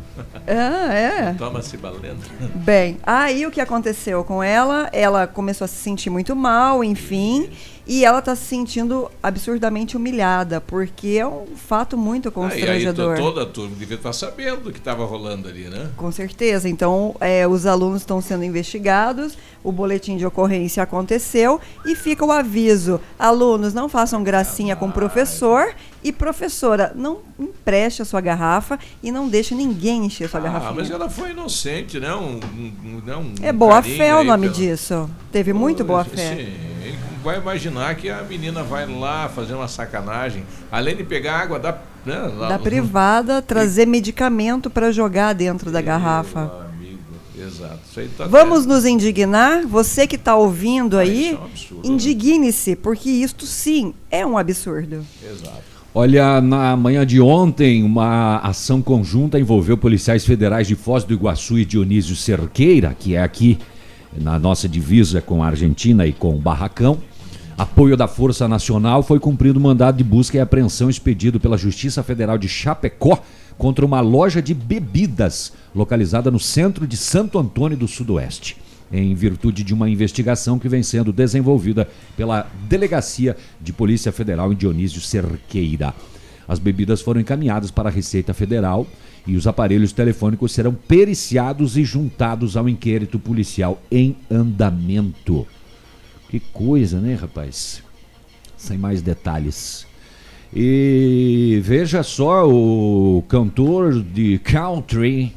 [0.48, 1.34] Ah, é.
[1.34, 2.15] Toma cibalena.
[2.56, 4.89] Bem, aí o que aconteceu com ela?
[4.94, 7.49] Ela começou a se sentir muito mal, enfim,
[7.88, 13.16] e ela está se sentindo absurdamente humilhada, porque é um fato muito Aí, aí constrangedor.
[13.16, 15.90] to- toda a turma devia estar sabendo do que estava rolando ali, né?
[15.96, 16.68] Com certeza.
[16.68, 22.32] Então, é, os alunos estão sendo investigados, o boletim de ocorrência aconteceu e fica o
[22.32, 25.74] aviso: alunos, não façam gracinha com o professor
[26.04, 30.44] e professora, não empreste a sua garrafa e não deixe ninguém encher a sua Ah,
[30.44, 30.74] garrafinha.
[30.74, 32.14] mas ela foi inocente, né?
[32.14, 33.48] Um, um- um- né?
[33.48, 35.10] É boa fé o aí nome pela- disso.
[35.32, 36.36] Teve muito boa fé.
[36.36, 36.77] Sim.
[37.24, 41.78] Vai imaginar que a menina vai lá fazer uma sacanagem, além de pegar água da,
[42.06, 46.68] né, lá- Da privada, trazer medicamento para jogar dentro da garrafa.
[46.70, 47.00] Amigo,
[47.38, 47.80] exato.
[47.90, 49.66] Isso aí tá Vamos nos indignar?
[49.66, 54.38] Você que está ouvindo aí, isso é um absurdo, indigne-se, porque isto sim é um
[54.38, 55.06] absurdo.
[55.24, 55.78] Exato.
[55.96, 61.58] Olha, na manhã de ontem, uma ação conjunta envolveu policiais federais de Foz do Iguaçu
[61.58, 63.58] e Dionísio Cerqueira, que é aqui
[64.19, 66.98] na nossa divisa com a Argentina e com o Barracão.
[67.57, 72.03] Apoio da Força Nacional foi cumprido o mandado de busca e apreensão expedido pela Justiça
[72.03, 73.22] Federal de Chapecó
[73.57, 78.57] contra uma loja de bebidas localizada no centro de Santo Antônio do Sudoeste
[78.91, 84.56] em virtude de uma investigação que vem sendo desenvolvida pela Delegacia de Polícia Federal em
[84.56, 85.94] Dionísio Cerqueira.
[86.48, 88.88] As bebidas foram encaminhadas para a Receita Federal
[89.28, 95.45] e os aparelhos telefônicos serão periciados e juntados ao inquérito policial em andamento.
[96.30, 97.84] Que coisa, né, rapaz?
[98.56, 99.86] Sem mais detalhes.
[100.54, 105.36] E veja só o cantor de country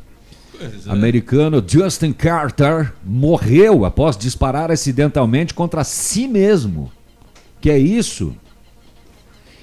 [0.61, 0.71] é.
[0.91, 6.93] americano Justin Carter morreu após disparar acidentalmente contra si mesmo.
[7.61, 8.35] Que é isso?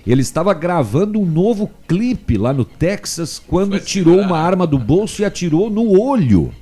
[0.07, 5.21] Ele estava gravando um novo clipe lá no Texas quando tirou uma arma do bolso
[5.21, 6.53] e atirou no olho.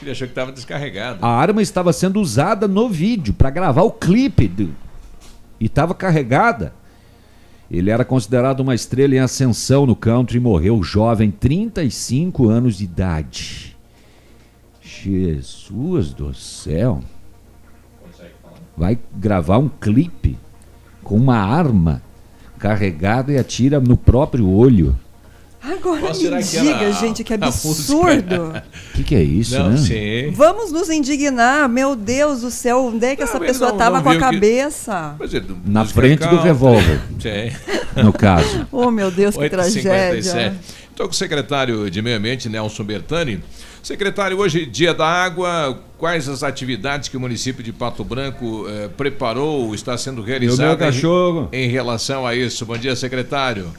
[0.00, 1.18] Ele achou que estava descarregado.
[1.20, 4.74] A arma estava sendo usada no vídeo para gravar o clipe do...
[5.60, 6.72] e estava carregada.
[7.70, 12.84] Ele era considerado uma estrela em ascensão no country e morreu jovem, 35 anos de
[12.84, 13.76] idade.
[14.80, 17.02] Jesus do céu.
[18.74, 20.38] Vai gravar um clipe
[21.02, 22.02] com uma arma
[22.68, 24.96] carregada e atira no próprio olho.
[25.62, 28.52] Agora Qual me que diga, gente, que absurdo.
[28.92, 29.76] O que, que é isso, Não, né?
[29.78, 30.30] sim.
[30.34, 33.96] Vamos nos indignar, meu Deus do céu, onde é que essa ele pessoa não- estava
[33.96, 35.14] não com a que- cabeça?
[35.18, 36.44] Mas ele- Na frente do country.
[36.44, 37.00] revólver.
[37.20, 38.02] Sim.
[38.02, 38.66] No caso.
[38.72, 39.50] Oh, meu Deus, que 8h57.
[39.82, 40.54] tragédia.
[40.90, 43.42] Estou com o secretário de Meio Ambiente, Nelson Bertani.
[43.84, 48.88] Secretário, hoje, dia da água, quais as atividades que o município de Pato Branco eh,
[48.96, 51.50] preparou, está sendo realizada em- cachorro.
[51.52, 52.64] em relação a isso?
[52.64, 53.70] Bom dia, secretário.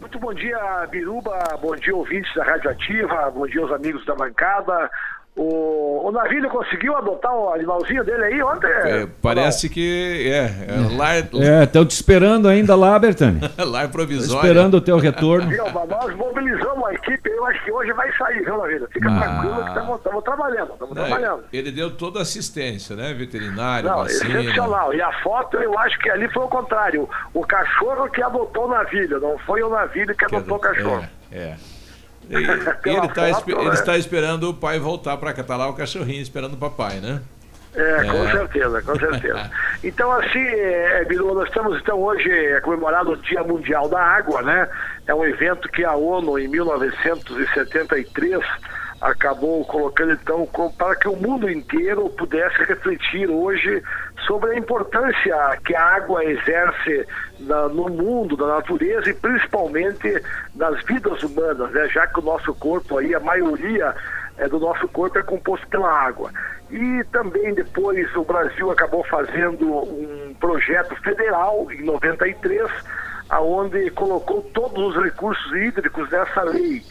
[0.00, 0.58] Muito bom dia,
[0.90, 1.38] Biruba.
[1.60, 3.30] Bom dia, ouvintes da Rádio Ativa.
[3.30, 4.90] Bom dia, aos amigos da bancada.
[5.36, 8.66] O, o Navilho conseguiu adotar o animalzinho dele aí ontem?
[8.68, 13.40] É, parece que é, é lar, É, estão te esperando ainda lá, Bertani.
[13.58, 14.36] lar Tô provisório.
[14.42, 15.48] esperando o teu retorno.
[15.48, 17.30] Viu, nós mobilizamos a equipe.
[17.30, 18.88] Eu acho que hoje vai sair, viu, Navilho?
[18.92, 19.20] Fica Ah.
[19.20, 19.68] tranquilo que
[20.00, 20.72] estamos trabalhando.
[20.72, 21.44] Estamos Não, trabalhando.
[21.52, 23.14] ele deu toda a assistência, né?
[23.14, 24.40] Veterinário, Não, vacina.
[24.40, 24.92] excepcional.
[24.92, 27.08] E a foto, eu acho que ali foi o contrário.
[27.32, 31.04] O cachorro que adotou o navilho, não foi o navilho que adotou o cachorro.
[31.32, 31.56] É, é.
[32.84, 33.74] ele, tá, né?
[33.74, 35.42] está esperando o pai voltar para cá.
[35.42, 37.20] Tá lá o cachorrinho esperando o papai, né?
[37.74, 38.32] É, com É.
[38.32, 39.50] certeza, com certeza.
[39.82, 44.42] Então, assim, é, Bilu, nós estamos então hoje é, comemorando o Dia Mundial da Água,
[44.42, 44.68] né?
[45.06, 48.40] É um evento que a ONU, em 1973,
[49.00, 50.46] acabou colocando então
[50.76, 53.82] para que o mundo inteiro pudesse refletir hoje
[54.26, 57.06] sobre a importância que a água exerce
[57.38, 60.22] na- no mundo, na natureza e principalmente
[60.54, 61.88] nas vidas humanas, né?
[61.88, 63.94] já que o nosso corpo aí, a maioria
[64.38, 66.30] é, do nosso corpo é composto pela água.
[66.70, 72.70] E também depois o Brasil acabou fazendo um projeto federal em 93,
[73.28, 76.82] aonde colocou todos os recursos hídricos nessa lei,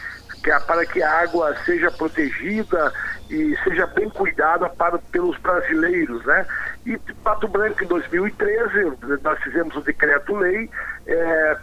[0.44, 2.94] que é para que a água seja protegida
[3.30, 6.46] e seja bem cuidada para, pelos brasileiros, né?
[6.86, 10.70] E Pato Branco em 2013 nós fizemos o decreto-lei
[11.06, 11.58] é,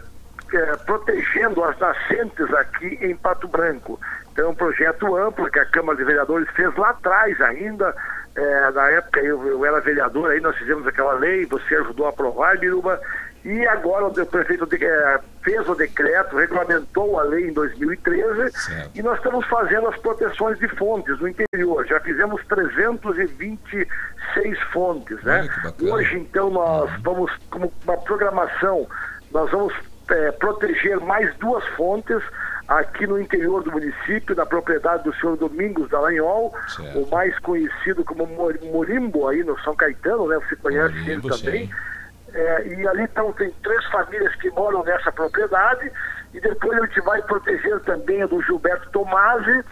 [0.53, 3.99] é, protegendo as nascentes aqui em Pato Branco.
[4.31, 7.93] Então é um projeto amplo que a Câmara de Vereadores fez lá atrás ainda.
[8.35, 12.09] É, na época eu, eu era vereador, aí nós fizemos aquela lei, você ajudou a
[12.09, 13.01] aprovar, Biruba.
[13.45, 18.51] E agora o prefeito é, fez o decreto, regulamentou a lei em 2013
[18.95, 21.85] e nós estamos fazendo as proteções de fontes no interior.
[21.87, 25.47] Já fizemos 326 fontes, né?
[25.93, 28.87] Hoje, então, nós vamos, como uma programação,
[29.31, 29.73] nós vamos
[30.09, 32.21] é, proteger mais duas fontes
[32.67, 36.53] aqui no interior do município, na propriedade do senhor Domingos Dallagnol,
[36.95, 40.37] o mais conhecido como Mor- Morimbo aí no São Caetano, né?
[40.49, 41.67] Você conhece Morimbo, ele também.
[41.67, 41.73] sim.
[42.33, 45.91] É, e ali então tem três famílias que moram nessa propriedade
[46.33, 49.63] e depois a gente vai proteger também do Gilberto Tomasi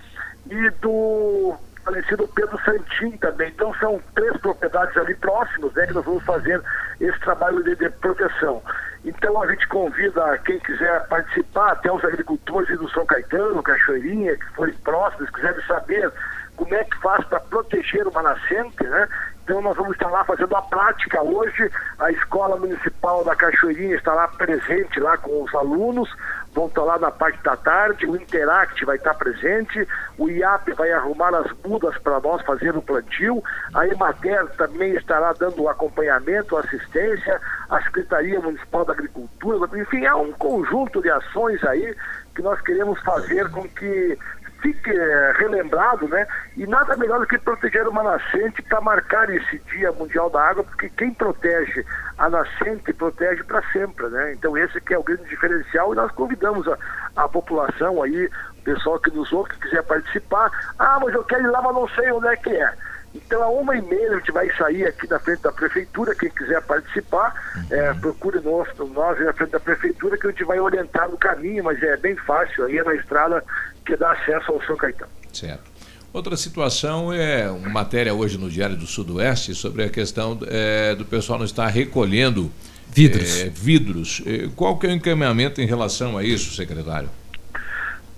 [0.50, 3.50] e do falecido Pedro Santin também.
[3.50, 6.62] Então são três propriedades ali próximas né, que nós vamos fazer
[7.00, 8.62] esse trabalho de, de proteção.
[9.04, 14.46] Então a gente convida quem quiser participar, até os agricultores do São Caetano, Cachoeirinha, que
[14.56, 16.12] forem próximos, quiserem saber
[16.56, 19.08] como é que faz para proteger uma nascente, né?
[19.46, 21.72] Então nós vamos estar lá fazendo a prática hoje.
[22.00, 26.10] A Escola Municipal da Cachoeirinha está lá presente lá com os alunos,
[26.52, 30.92] vão estar lá na parte da tarde, o Interact vai estar presente, o IAP vai
[30.92, 33.44] arrumar as mudas para nós fazer o plantio,
[33.76, 37.40] a Emater também estará dando acompanhamento, assistência,
[37.70, 41.96] a Secretaria Municipal da Agricultura, enfim, há um conjunto de ações aí
[42.34, 44.18] que nós queremos fazer com que
[44.62, 46.28] fique eh, relembrado, né?
[46.58, 50.64] E nada melhor do que proteger uma nascente para marcar esse Dia Mundial da Água,
[50.64, 51.86] porque quem protege
[52.18, 54.34] a nascente protege para sempre, né?
[54.34, 56.78] Então esse que é o grande diferencial e nós convidamos a,
[57.16, 58.30] a população aí,
[58.60, 60.52] o pessoal que nos ouve, que quiser participar.
[60.80, 62.74] Ah, mas eu quero ir lá, mas não sei onde é que é.
[63.16, 66.14] Então, a uma e meia a gente vai sair aqui na frente da prefeitura.
[66.14, 67.34] Quem quiser participar,
[67.72, 71.64] é, procure nós, nós na frente da prefeitura que a gente vai orientar no caminho,
[71.64, 72.66] mas é bem fácil.
[72.66, 73.44] Aí é na estrada
[73.86, 75.12] que dá acesso ao São Caetano.
[75.32, 75.64] Certo.
[76.12, 81.04] Outra situação é uma matéria hoje no Diário do Sudoeste sobre a questão é, do
[81.06, 82.52] pessoal não estar recolhendo
[82.90, 83.42] Vidros.
[83.42, 84.22] é, vidros.
[84.26, 87.10] É, Qual que é o encaminhamento em relação a isso, secretário?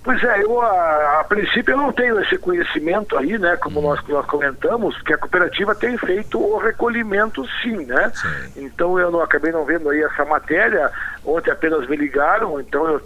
[0.08, 3.58] Pois é, eu a, a princípio eu não tenho esse conhecimento aí, né?
[3.58, 8.10] Como nós, nós comentamos, que a cooperativa tem feito o recolhimento sim, né?
[8.56, 10.90] Então eu não acabei não vendo aí essa matéria,
[11.22, 13.02] ontem apenas me ligaram, então eu,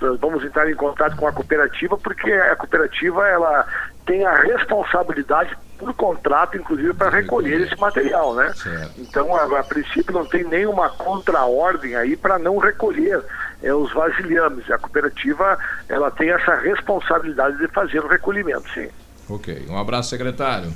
[0.00, 3.66] eu- vamos entrar em contato com a cooperativa, porque a cooperativa ela
[4.06, 8.54] tem a responsabilidade por contrato, inclusive, para recolher esse material, né?
[8.96, 13.22] Então, a, a princípio, não tem nenhuma contraordem aí para não recolher
[13.62, 14.70] é, os vasilhames.
[14.70, 15.58] A cooperativa,
[15.88, 18.88] ela tem essa responsabilidade de fazer o recolhimento, sim.
[19.28, 19.66] Ok.
[19.68, 20.72] Um abraço, secretário.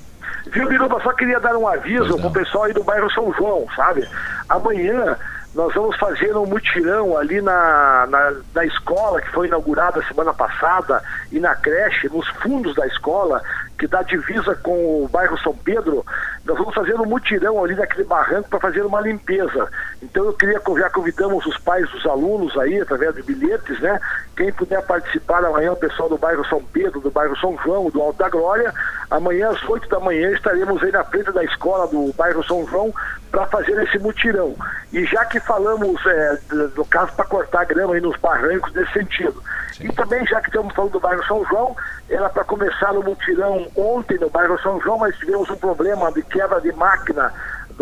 [0.46, 1.00] Viu, Biruba?
[1.02, 4.08] Só queria dar um aviso pro pessoal aí do bairro São João, sabe?
[4.48, 5.16] Amanhã
[5.54, 11.02] nós vamos fazer um mutirão ali na, na, na, escola que foi inaugurada semana passada
[11.32, 13.42] e na creche, nos fundos da escola,
[13.80, 16.04] que dá divisa com o bairro São Pedro.
[16.44, 19.68] Nós vamos fazer um mutirão ali naquele barranco para fazer uma limpeza.
[20.02, 23.98] Então eu queria já convidamos os pais dos alunos aí, através de bilhetes, né?
[24.36, 28.02] Quem puder participar amanhã, o pessoal do bairro São Pedro, do bairro São João, do
[28.02, 28.72] Alto da Glória,
[29.10, 32.92] amanhã às 8 da manhã estaremos aí na frente da escola do bairro São João
[33.30, 34.54] para fazer esse mutirão.
[34.92, 36.38] E já que falamos é,
[36.74, 39.42] do caso para cortar grama aí nos barrancos nesse sentido.
[39.72, 39.86] Sim.
[39.86, 41.76] E também, já que estamos falando do bairro São João,
[42.08, 46.22] era para começar o mutirão ontem no bairro São João, mas tivemos um problema de
[46.22, 47.32] quebra de máquina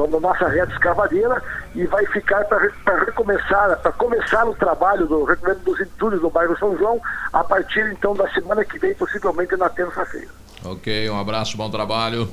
[0.07, 1.43] da nossa rede escavadeira
[1.75, 6.57] e vai ficar para recomeçar, para começar o trabalho do recolhimento dos entulhos no bairro
[6.59, 7.01] São João
[7.33, 10.29] a partir então da semana que vem, possivelmente na terça-feira.
[10.65, 12.31] Ok, um abraço, bom trabalho.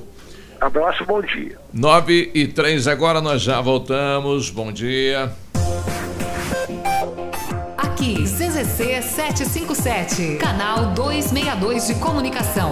[0.60, 1.58] Abraço, bom dia.
[1.74, 4.50] 9 e 3 agora, nós já voltamos.
[4.50, 5.32] Bom dia.
[7.78, 12.72] Aqui, CZC 757, canal 262 de comunicação.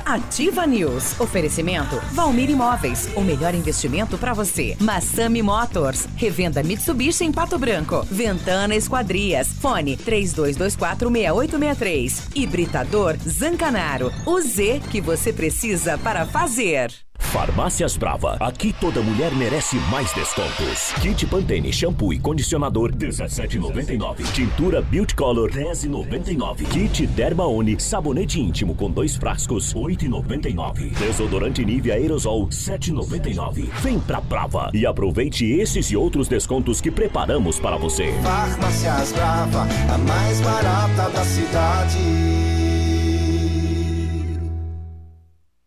[0.05, 1.19] Ativa News.
[1.19, 3.09] Oferecimento Valmir Imóveis.
[3.15, 4.75] O melhor investimento para você.
[4.79, 6.07] Massami Motors.
[6.15, 8.05] Revenda Mitsubishi em Pato Branco.
[8.09, 9.47] Ventana Esquadrias.
[9.59, 12.35] Fone 32246863.
[12.35, 14.11] Hibridador Zancanaro.
[14.25, 16.91] O Z que você precisa para fazer.
[17.31, 18.35] Farmácias Brava.
[18.41, 20.91] Aqui toda mulher merece mais descontos.
[21.01, 24.29] Kit Pantene shampoo e condicionador 17,99.
[24.33, 26.67] Tintura Beauty Color 10,99.
[26.67, 29.71] Kit Dermaone sabonete íntimo com dois frascos
[30.01, 30.97] 8,99.
[30.97, 33.69] Desodorante Nivea Aerosol 7,99.
[33.81, 38.11] Vem pra Brava e aproveite esses e outros descontos que preparamos para você.
[38.23, 42.60] Farmácias Brava, a mais barata da cidade.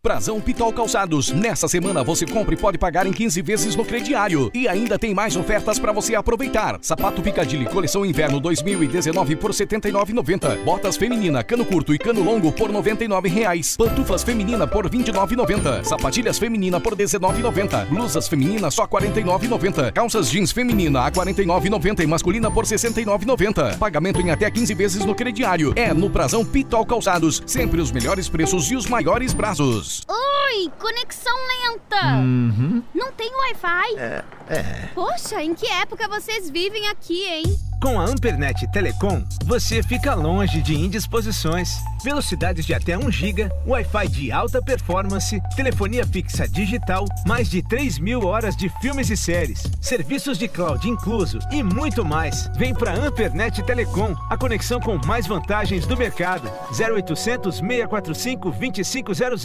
[0.05, 1.31] Prazão Pitol Calçados.
[1.31, 4.51] Nessa semana você compra e pode pagar em 15 vezes no crediário.
[4.53, 6.79] E ainda tem mais ofertas para você aproveitar.
[6.83, 10.63] Sapato Picadilly coleção inverno 2019 por R$ 79,90.
[10.63, 13.79] Botas feminina, cano curto e cano longo por 99 reais.
[13.79, 15.85] Pantufas feminina por R$ 29,90.
[15.85, 17.87] Sapatilhas feminina por R$ 19,90.
[17.87, 19.91] Blusas feminina só R$ 49,90.
[19.91, 23.79] Calças jeans feminina a R$ 49,90 e masculina por R$ 69,90.
[23.79, 25.73] Pagamento em até 15 vezes no crediário.
[25.75, 27.43] É no Prazão Pitol Calçados.
[27.47, 29.94] Sempre os melhores preços e os maiores prazos.
[30.09, 32.07] Oi, conexão lenta.
[32.17, 32.83] Uhum.
[32.95, 33.99] Não tem Wi-Fi?
[33.99, 34.91] É, é.
[34.95, 37.45] Poxa, em que época vocês vivem aqui, hein?
[37.81, 41.69] Com a Ampernet Telecom, você fica longe de indisposições.
[42.03, 47.99] Velocidades de até 1 GB, Wi-Fi de alta performance, telefonia fixa digital, mais de 3
[47.99, 52.49] mil horas de filmes e séries, serviços de cloud incluso e muito mais.
[52.57, 56.51] Vem para Ampernet Telecom, a conexão com mais vantagens do mercado.
[56.71, 59.45] 0800 645 2500.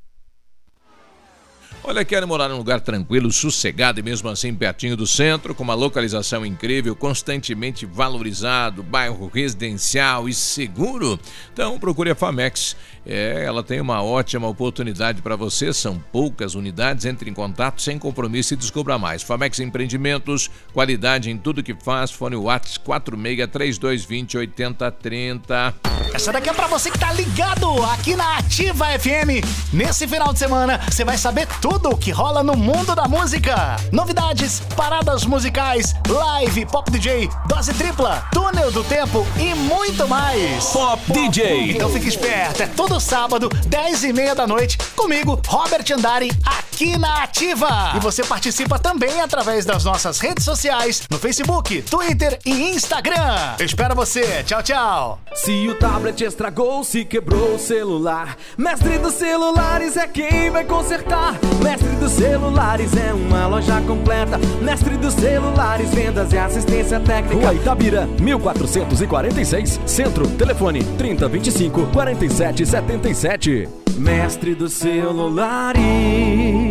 [1.83, 5.73] Olha, querem morar num lugar tranquilo, sossegado e mesmo assim pertinho do centro, com uma
[5.73, 11.19] localização incrível, constantemente valorizado, bairro residencial e seguro?
[11.51, 12.75] Então procure a Famex.
[13.03, 17.97] É, ela tem uma ótima oportunidade para você, são poucas unidades, entre em contato sem
[17.97, 19.23] compromisso e descubra mais.
[19.23, 25.75] Famex Empreendimentos, qualidade em tudo que faz, fone Whats 463220 8030.
[26.13, 29.43] Essa daqui é para você que tá ligado aqui na Ativa FM.
[29.73, 33.75] Nesse final de semana, você vai saber tudo o que rola no mundo da música.
[33.91, 40.65] Novidades, paradas musicais, live, pop DJ, dose tripla, túnel do tempo e muito mais.
[40.65, 41.71] Pop DJ.
[41.71, 46.70] Então fique esperto, é todo sábado, 10 e meia da noite, comigo, Robert Andari, aqui
[46.81, 47.93] aqui na Ativa.
[47.95, 53.55] E você participa também através das nossas redes sociais, no Facebook, Twitter e Instagram.
[53.59, 54.43] Eu espero você.
[54.43, 55.19] Tchau, tchau.
[55.35, 61.37] Se o tablet estragou, se quebrou o celular, Mestre dos Celulares é quem vai consertar.
[61.61, 64.39] Mestre dos Celulares é uma loja completa.
[64.61, 67.35] Mestre dos Celulares, vendas e assistência técnica.
[67.35, 73.69] Rua Itabira, 1446, Centro, telefone 3025 4777.
[73.97, 76.70] Mestre dos Celulares.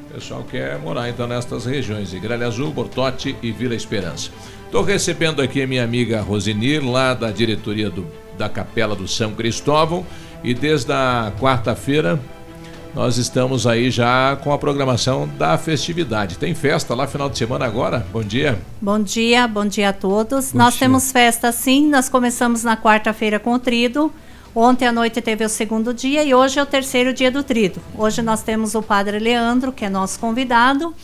[0.09, 4.31] O pessoal quer morar então nestas regiões, Gralha Azul, Bortote e Vila Esperança.
[4.64, 10.05] Estou recebendo aqui minha amiga Rosinir, lá da diretoria do, da Capela do São Cristóvão,
[10.43, 12.20] e desde a quarta-feira
[12.94, 16.39] nós estamos aí já com a programação da festividade.
[16.39, 18.06] Tem festa lá final de semana agora?
[18.12, 18.56] Bom dia.
[18.81, 20.52] Bom dia, bom dia a todos.
[20.52, 20.81] Bom nós dia.
[20.81, 24.12] temos festa sim, nós começamos na quarta-feira com o trido.
[24.55, 27.81] Ontem à noite teve o segundo dia e hoje é o terceiro dia do trido.
[27.98, 30.94] Hoje nós temos o Padre Leandro, que é nosso convidado.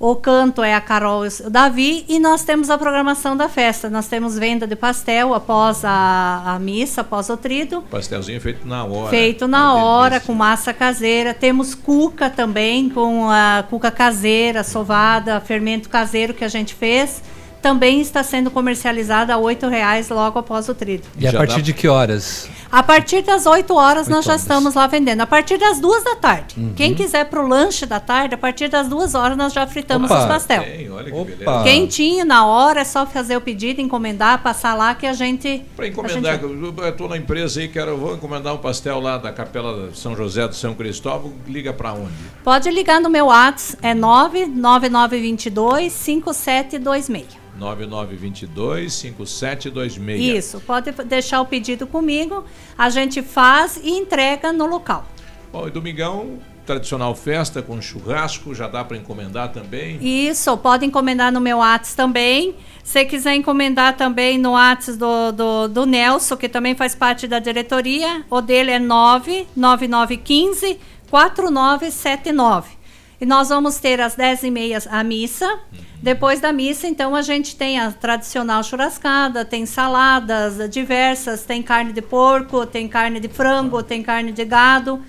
[0.00, 3.90] O canto é a Carol e o Davi e nós temos a programação da festa.
[3.90, 7.82] Nós temos venda de pastel após a, a missa, após o trido.
[7.90, 9.10] Pastelzinho feito na hora.
[9.10, 11.34] Feito na hora, com massa caseira.
[11.34, 17.20] Temos cuca também, com a cuca caseira, sovada, fermento caseiro que a gente fez.
[17.60, 21.04] Também está sendo comercializada a 8 reais logo após o trido.
[21.18, 22.48] E a partir de que horas?
[22.70, 24.42] A partir das 8 horas nós já horas.
[24.42, 25.22] estamos lá vendendo.
[25.22, 26.54] A partir das 2 da tarde.
[26.58, 26.72] Uhum.
[26.76, 30.20] Quem quiser pro lanche da tarde, a partir das 2 horas nós já fritamos Opa,
[30.20, 30.62] os pastel.
[30.62, 31.24] Tem, olha que Opa.
[31.30, 31.62] beleza.
[31.64, 35.62] Quentinho na hora, é só fazer o pedido, encomendar, passar lá que a gente.
[35.74, 39.32] Para encomendar, gente- eu estou na empresa aí, quero, vou encomendar um pastel lá da
[39.32, 42.12] Capela de São José do São Cristóvão, liga para onde?
[42.44, 47.26] Pode ligar no meu WhatsApp, é 99922 5726.
[47.58, 50.44] 9922 5726.
[50.44, 52.44] Isso, pode deixar o pedido comigo,
[52.76, 55.06] a gente faz e entrega no local.
[55.52, 59.98] Bom, e domingão, tradicional festa com churrasco, já dá para encomendar também.
[60.00, 62.54] Isso, pode encomendar no meu WhatsApp também.
[62.84, 67.38] Se quiser encomendar também no WhatsApp do, do, do Nelson, que também faz parte da
[67.38, 70.78] diretoria, o dele é 99915
[71.10, 72.77] 4979.
[73.20, 75.58] E nós vamos ter às 10h30 a missa.
[76.00, 81.92] Depois da missa, então, a gente tem a tradicional churrascada, tem saladas diversas, tem carne
[81.92, 85.02] de porco, tem carne de frango, tem carne de gado.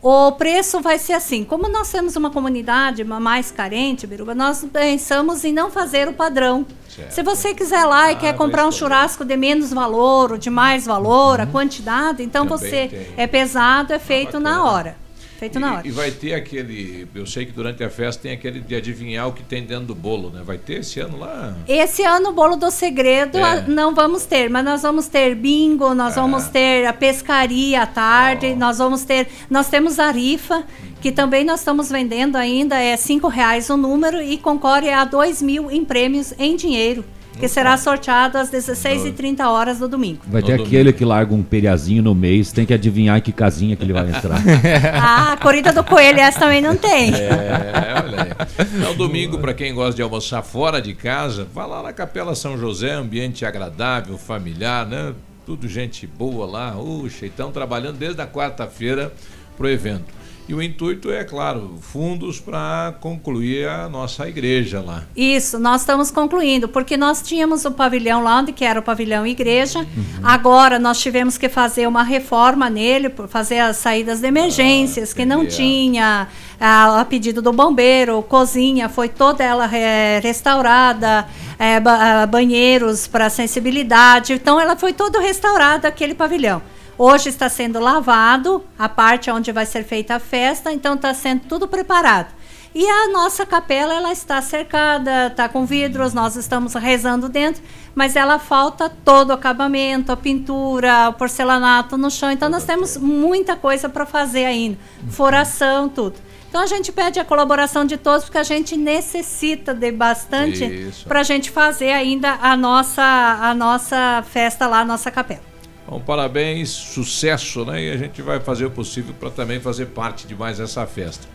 [0.00, 1.42] O preço vai ser assim.
[1.42, 6.12] Como nós temos uma comunidade ma- mais carente, Biruba, nós pensamos em não fazer o
[6.12, 6.64] padrão.
[7.10, 10.86] Se você quiser lá e quer comprar um churrasco de menos valor ou de mais
[10.86, 13.06] valor, a quantidade, então Também você tem.
[13.16, 14.96] é pesado, é feito na hora.
[15.38, 15.86] Feito na hora.
[15.86, 17.06] E, e vai ter aquele.
[17.14, 19.94] Eu sei que durante a festa tem aquele de adivinhar o que tem dentro do
[19.94, 20.42] bolo, né?
[20.44, 21.56] Vai ter esse ano lá?
[21.68, 23.64] Esse ano o bolo do segredo É.
[23.68, 28.56] não vamos ter, mas nós vamos ter bingo, nós vamos ter a pescaria à tarde,
[28.56, 30.64] nós vamos ter, nós temos a rifa
[31.00, 35.40] que também nós estamos vendendo ainda é cinco reais o número e concorre a dois
[35.40, 37.04] mil em prêmios em dinheiro
[37.38, 40.20] que será sorteado às 16h30 horas do domingo.
[40.26, 43.84] Vai ter aquele que larga um periazinho no mês, tem que adivinhar que casinha que
[43.84, 44.40] ele vai entrar.
[45.00, 47.14] ah, a corrida do coelho essa também não tem.
[47.14, 48.84] É, olha aí.
[48.84, 52.34] É o domingo, para quem gosta de almoçar fora de casa, vá lá na Capela
[52.34, 55.14] São José, ambiente agradável, familiar, né?
[55.46, 56.76] Tudo gente boa lá.
[56.76, 59.12] Uxa, estão trabalhando desde a quarta-feira
[59.56, 60.17] pro evento.
[60.48, 65.04] E o intuito é, claro, fundos para concluir a nossa igreja lá.
[65.14, 69.26] Isso, nós estamos concluindo, porque nós tínhamos o pavilhão lá, onde que era o pavilhão
[69.26, 69.80] igreja.
[69.80, 70.04] Uhum.
[70.22, 75.26] Agora nós tivemos que fazer uma reforma nele, fazer as saídas de emergências, ah, que
[75.26, 81.26] não tinha a, a, pedido do bombeiro, cozinha, foi toda ela é, restaurada,
[81.58, 84.32] é, ba banheiros para sensibilidade.
[84.32, 86.62] Então ela foi toda restaurada, aquele pavilhão.
[86.98, 91.42] Hoje está sendo lavado a parte onde vai ser feita a festa, então está sendo
[91.48, 92.34] tudo preparado.
[92.74, 97.62] E a nossa capela ela está cercada, está com vidros, nós estamos rezando dentro,
[97.94, 102.32] mas ela falta todo o acabamento, a pintura, o porcelanato no chão.
[102.32, 104.76] Então nós temos muita coisa para fazer ainda,
[105.08, 106.16] furação, tudo.
[106.48, 111.20] Então a gente pede a colaboração de todos porque a gente necessita de bastante para
[111.20, 115.47] a gente fazer ainda a nossa a nossa festa lá, a nossa capela.
[115.88, 117.82] Bom, parabéns, sucesso, né?
[117.82, 121.26] E a gente vai fazer o possível para também fazer parte de mais essa festa.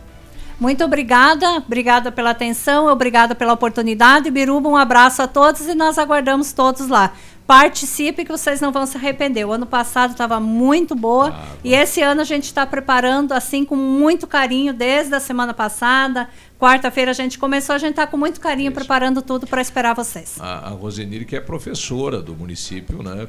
[0.60, 4.30] Muito obrigada, obrigada pela atenção, obrigada pela oportunidade.
[4.30, 7.12] Biruba, um abraço a todos e nós aguardamos todos lá.
[7.46, 9.44] Participe que vocês não vão se arrepender.
[9.44, 13.66] O ano passado estava muito boa ah, e esse ano a gente está preparando assim
[13.66, 16.26] com muito carinho desde a semana passada.
[16.58, 18.74] Quarta-feira a gente começou, a gente está com muito carinho Isso.
[18.74, 20.38] preparando tudo para esperar vocês.
[20.40, 23.28] A, a Rosenir, que é professora do município, né?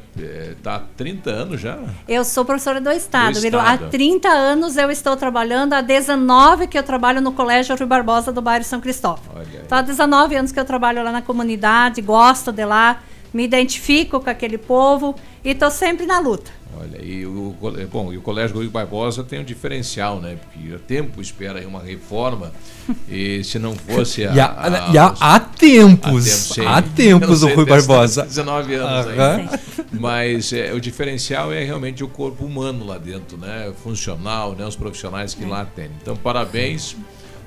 [0.51, 1.77] Está é, há 30 anos já.
[2.07, 3.85] Eu sou professora do Estado, do estado.
[3.85, 8.31] Há 30 anos eu estou trabalhando, há 19 que eu trabalho no Colégio Rui Barbosa
[8.31, 9.43] do bairro São Cristóvão.
[9.65, 13.01] Então, há 19 anos que eu trabalho lá na comunidade, gosto de lá
[13.35, 15.13] me identifico com aquele povo
[15.43, 16.49] e estou sempre na luta.
[16.79, 17.53] Olha, e o,
[17.91, 20.37] bom, e o Colégio Rui Barbosa tem um diferencial, né?
[20.41, 22.53] Porque o tempo espera aí uma reforma
[23.09, 24.33] e se não fosse a...
[24.33, 28.23] e há, a, e há, há tempos, há, tempos o Rui Barbosa.
[28.27, 29.59] 19 anos aí.
[29.91, 33.73] Mas é, o diferencial é realmente o corpo humano lá dentro, né?
[33.83, 34.65] Funcional, né?
[34.65, 35.47] Os profissionais que é.
[35.47, 35.89] lá tem.
[36.01, 36.95] Então, parabéns.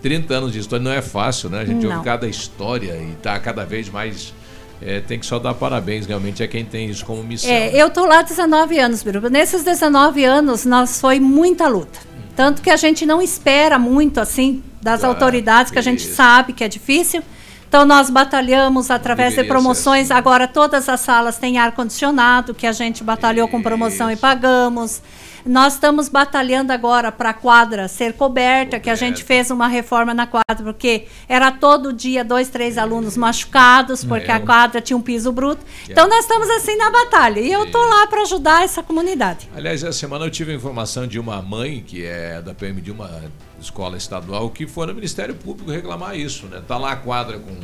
[0.03, 1.61] 30 anos de história não é fácil, né?
[1.61, 1.93] A gente não.
[1.93, 4.33] ouve cada história e está cada vez mais
[4.81, 7.51] é, tem que só dar parabéns, realmente, a quem tem isso como missão.
[7.51, 9.29] É, eu estou lá há 19 anos, Biruba.
[9.29, 11.99] Nesses 19 anos, nós foi muita luta.
[12.37, 16.53] Tanto que a gente não espera muito, assim, das ah, autoridades, que a gente sabe
[16.53, 17.23] que é difícil.
[17.69, 20.11] Então, nós batalhamos através de promoções.
[20.11, 20.19] Assim.
[20.19, 23.57] Agora, todas as salas têm ar-condicionado, que a gente batalhou isso.
[23.57, 25.03] com promoção e pagamos.
[25.45, 30.13] Nós estamos batalhando agora para a quadra ser coberta, que a gente fez uma reforma
[30.13, 34.35] na quadra, porque era todo dia dois, três alunos machucados, porque é.
[34.35, 35.65] a quadra tinha um piso bruto.
[35.89, 35.93] É.
[35.93, 37.41] Então nós estamos assim na batalha.
[37.41, 39.49] E eu estou lá para ajudar essa comunidade.
[39.55, 42.91] Aliás, essa semana eu tive a informação de uma mãe, que é da PM de
[42.91, 43.11] uma
[43.61, 46.63] escola estadual, que foi no Ministério Público reclamar isso, né?
[46.67, 47.55] Tá lá a quadra com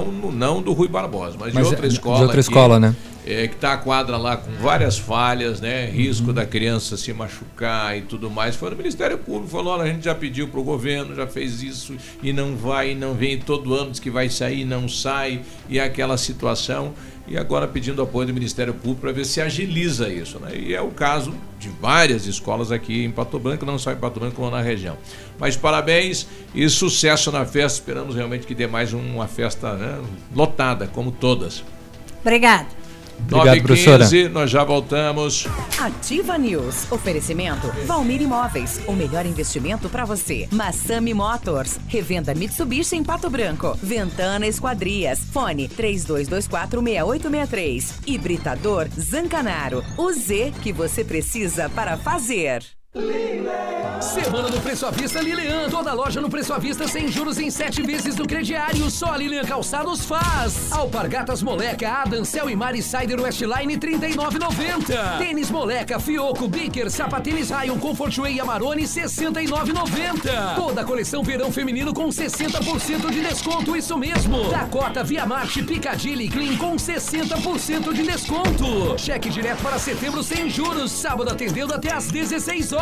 [0.00, 2.16] não, não do Rui Barbosa, mas, mas de outra escola.
[2.16, 2.96] De outra escola, né?
[3.24, 5.86] É, que está a quadra lá com várias falhas, né?
[5.86, 6.34] Risco uhum.
[6.34, 8.56] da criança se machucar e tudo mais.
[8.56, 11.62] Foi no Ministério Público, falou: olha, a gente já pediu para o governo, já fez
[11.62, 13.38] isso e não vai, e não vem.
[13.38, 16.94] Todo ano diz que vai sair, não sai, e é aquela situação
[17.26, 20.38] e agora pedindo apoio do Ministério Público para ver se agiliza isso.
[20.38, 20.56] Né?
[20.56, 24.18] E é o caso de várias escolas aqui em Pato Branco, não só em Pato
[24.18, 24.98] Branco, como na região.
[25.38, 27.78] Mas parabéns e sucesso na festa.
[27.78, 30.00] Esperamos realmente que dê mais uma festa né,
[30.34, 31.64] lotada, como todas.
[32.20, 32.81] Obrigada.
[33.20, 34.04] Obrigado, 9 professora.
[34.04, 35.46] 15, nós já voltamos.
[35.78, 36.90] Ativa News.
[36.90, 38.80] Oferecimento Valmir Imóveis.
[38.86, 40.48] O melhor investimento para você.
[40.50, 41.78] Massami Motors.
[41.86, 43.78] Revenda Mitsubishi em Pato Branco.
[43.82, 45.20] Ventana Esquadrias.
[45.32, 47.84] Fone 32246863.
[48.06, 49.84] Hibridador Zancanaro.
[49.96, 52.62] O Z que você precisa para fazer.
[54.02, 55.70] Semana do Preço à Vista Lilian.
[55.70, 58.90] Toda loja no Preço à Vista sem juros em sete vezes no crediário.
[58.90, 60.70] Só a Lilian Calçados faz.
[60.70, 65.16] Alpargatas Moleca, Adancel e Mari Sider Westline 39,90.
[65.16, 70.54] Tênis Moleca, Fioco, Biker, Sapatênis Rayon, Comfortway e Amarone 69,90.
[70.54, 74.50] Toda a coleção verão feminino com 60% de desconto, isso mesmo.
[74.50, 78.98] Dakota, Via Marte, Picadilly Clean com 60% de desconto.
[78.98, 80.92] Cheque direto para setembro sem juros.
[80.92, 82.81] Sábado atendendo até às 16 horas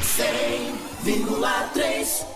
[0.00, 2.26] 100,3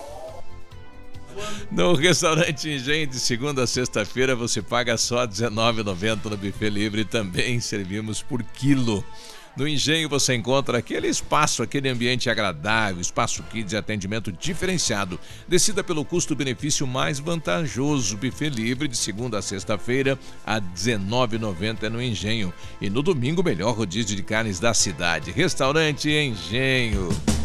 [1.70, 7.05] No restaurante Engenho, de segunda a sexta-feira, você paga só R$19,90 no buffet livre e
[7.05, 9.05] também servimos por quilo.
[9.57, 15.18] No Engenho você encontra aquele espaço, aquele ambiente agradável, espaço kids e atendimento diferenciado.
[15.47, 18.17] Decida pelo custo-benefício mais vantajoso.
[18.17, 22.52] Buffet livre de segunda a sexta-feira a R$19,90 no Engenho.
[22.81, 25.31] E no domingo, melhor rodízio de carnes da cidade.
[25.31, 27.09] Restaurante Engenho.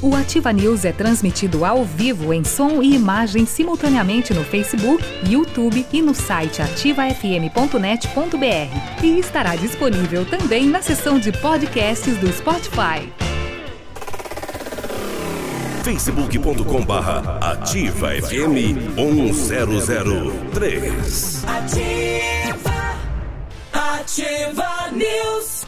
[0.00, 5.84] O Ativa News é transmitido ao vivo em som e imagem simultaneamente no Facebook, YouTube
[5.92, 9.04] e no site ativafm.net.br.
[9.04, 13.12] E estará disponível também na seção de podcasts do Spotify.
[15.82, 21.44] facebook.com barra ativa FM 1003.
[21.44, 22.94] Ativa.
[23.72, 25.67] Ativa News.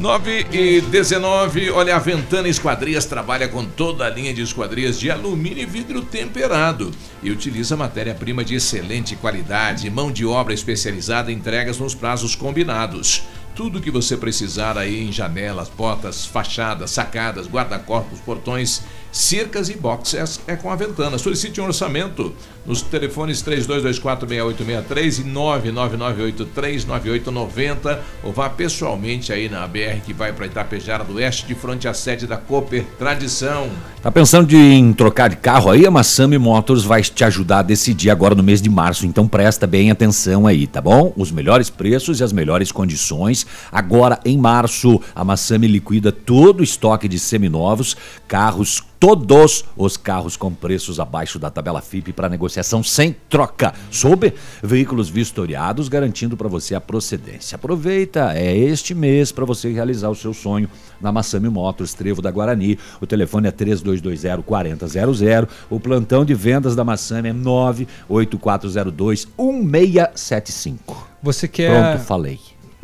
[0.00, 5.10] 9 e 19, olha, a Ventana Esquadrias trabalha com toda a linha de esquadrias de
[5.10, 6.90] alumínio e vidro temperado
[7.22, 13.24] e utiliza matéria-prima de excelente qualidade, mão de obra especializada entregas nos prazos combinados.
[13.54, 18.82] Tudo que você precisar aí em janelas, portas, fachadas, sacadas, guarda-corpos, portões,
[19.12, 21.18] cercas e boxes é com a Ventana.
[21.18, 22.32] Solicite um orçamento
[22.66, 31.02] nos telefones 32246863 e 999839890 ou vá pessoalmente aí na BR que vai para Itapejara
[31.04, 33.70] do Oeste, de frente à sede da Cooper Tradição.
[34.02, 35.86] Tá pensando de, em trocar de carro aí?
[35.86, 39.66] A Massami Motors vai te ajudar a decidir agora no mês de março, então presta
[39.66, 41.12] bem atenção aí, tá bom?
[41.16, 43.46] Os melhores preços e as melhores condições.
[43.70, 47.94] Agora em março, a Massami liquida todo o estoque de seminovos,
[48.26, 54.34] carros todos os carros com preços abaixo da tabela FIP para negociação sem troca, sob
[54.62, 57.56] veículos vistoriados, garantindo para você a procedência.
[57.56, 60.68] Aproveita, é este mês para você realizar o seu sonho
[61.00, 62.78] na Massami Motors, Trevo da Guarani.
[63.00, 65.48] O telefone é 3220 4000.
[65.70, 71.08] O plantão de vendas da Massami é 98402 1675.
[71.22, 71.94] Você quer.
[71.94, 72.38] Pronto, falei.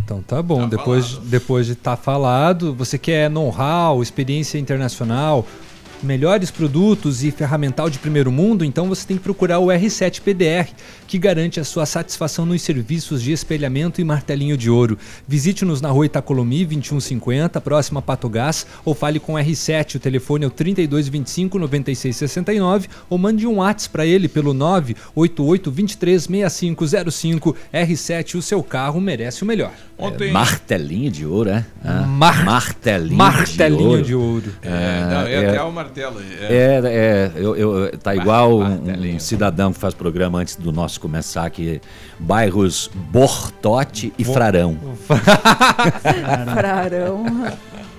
[0.07, 5.45] Então tá bom, depois, depois de estar falado, você quer know-how, experiência internacional,
[6.03, 10.69] melhores produtos e ferramental de primeiro mundo, então você tem que procurar o R7 PDR,
[11.07, 14.99] que garante a sua satisfação nos serviços de espelhamento e martelinho de ouro.
[15.27, 20.01] Visite-nos na rua Itacolomi 2150, próxima a Pato Gás, ou fale com o R7, o
[20.01, 27.57] telefone é o 3225 9669, ou mande um WhatsApp para ele pelo 988 236505.
[27.73, 29.73] R7, o seu carro merece o melhor.
[29.99, 31.65] É, martelinho de ouro, é?
[31.83, 34.35] Ah, Mar- martelinho, Martelinho de de ouro.
[34.35, 34.53] ouro.
[34.63, 36.21] É, não, é até o martelo.
[36.41, 41.01] É, é, eu, eu- tá igual um, um cidadão que faz programa antes do nosso
[41.01, 41.81] começar aqui,
[42.19, 44.77] bairros Bortote e Bo- Frarão.
[46.55, 47.25] Frarão.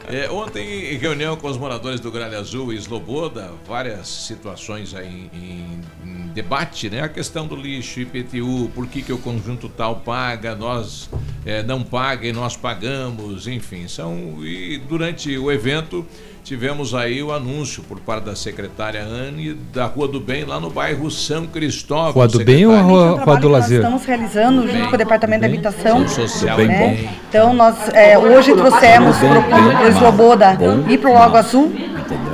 [0.10, 5.30] É, ontem, em reunião com os moradores do Gralha Azul e Sloboda, várias situações aí
[5.34, 7.02] em, em debate, né?
[7.02, 11.10] A questão do lixo, IPTU, por que, que o conjunto tal paga, nós
[11.46, 13.86] é, não paga e nós pagamos, enfim.
[13.90, 16.06] São, e durante o evento
[16.48, 20.70] tivemos aí o anúncio por parte da secretária Anne da Rua do Bem, lá no
[20.70, 22.14] bairro São Cristóvão.
[22.14, 22.80] Rua do Bem ou a.
[22.80, 23.82] Rua, Rua do Lazer?
[23.82, 26.08] Estamos realizando junto com o Departamento da Habitação.
[26.08, 26.80] Social Bem né?
[26.80, 27.10] bom.
[27.28, 31.74] Então, nós é, hoje trouxemos Bem, para bem, o Sloboda e para o Lago Azul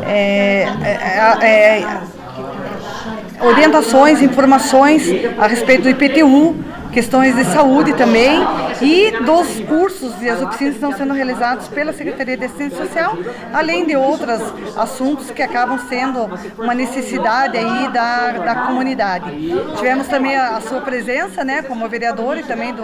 [0.05, 2.01] é, é, é,
[3.41, 5.09] orientações, informações
[5.39, 6.55] a respeito do IPTU,
[6.93, 8.39] questões de saúde também
[8.79, 13.17] e dos cursos e as oficinas estão sendo realizados pela Secretaria de Assistência Social,
[13.51, 14.39] além de outros
[14.77, 19.31] assuntos que acabam sendo uma necessidade aí da, da comunidade.
[19.75, 22.83] Tivemos também a, a sua presença, né, como vereador e também do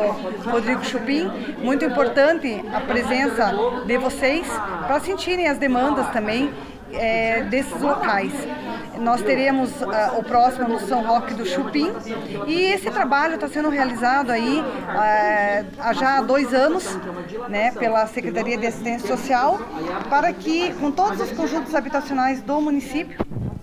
[0.49, 1.29] Rodrigo Chupim,
[1.61, 3.53] muito importante a presença
[3.85, 4.47] de vocês
[4.87, 6.51] para sentirem as demandas também
[6.93, 8.33] é, desses locais.
[8.99, 11.91] Nós teremos ah, o próximo no São Roque do Chupim
[12.47, 16.85] e esse trabalho está sendo realizado aí ah, há já dois anos,
[17.47, 19.59] né, pela Secretaria de Assistência Social,
[20.09, 23.17] para que com todos os conjuntos habitacionais do município,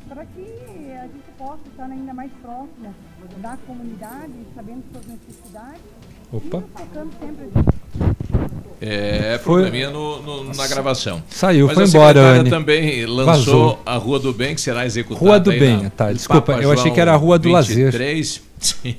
[0.08, 2.94] para que a gente possa estar ainda mais próximo
[3.38, 5.95] da comunidade, sabendo suas necessidades.
[6.32, 6.62] Opa.
[8.80, 11.22] É, Foi- probleminha no, no- na gravação.
[11.30, 12.50] Saiu, Mas foi a embora, secretária Anne.
[12.50, 13.78] também lançou Vazou.
[13.86, 15.24] a Rua do Bem, que será executada.
[15.24, 17.48] Rua do Bem, na- tá, desculpa, Papa eu achei João que era a Rua do
[17.48, 17.90] Lazer.
[17.90, 18.42] 23.
[18.60, 18.96] Sim.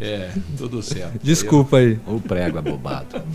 [0.00, 1.18] É, tudo certo.
[1.22, 1.98] Desculpa aí.
[2.06, 3.20] O prego abobado.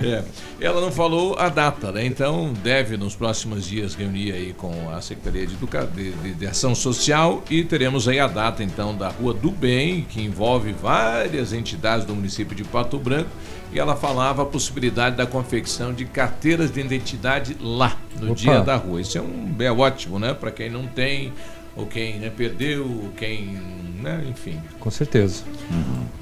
[0.00, 0.22] É,
[0.60, 2.04] ela não falou a data, né?
[2.04, 5.86] Então deve nos próximos dias reunir aí com a Secretaria de, Educa...
[5.86, 10.06] de, de- de Ação Social e teremos aí a data então da Rua do Bem,
[10.08, 13.30] que envolve várias entidades do município de Pato Branco.
[13.72, 18.34] E ela falava a possibilidade da confecção de carteiras de identidade lá, no Opa.
[18.34, 19.00] dia da rua.
[19.00, 20.32] Isso é um é ótimo, né?
[20.32, 21.32] Para quem não tem,
[21.78, 23.58] ou quem né, perdeu, quem.
[24.02, 24.22] Né?
[24.28, 24.58] Enfim.
[24.78, 25.42] Com certeza.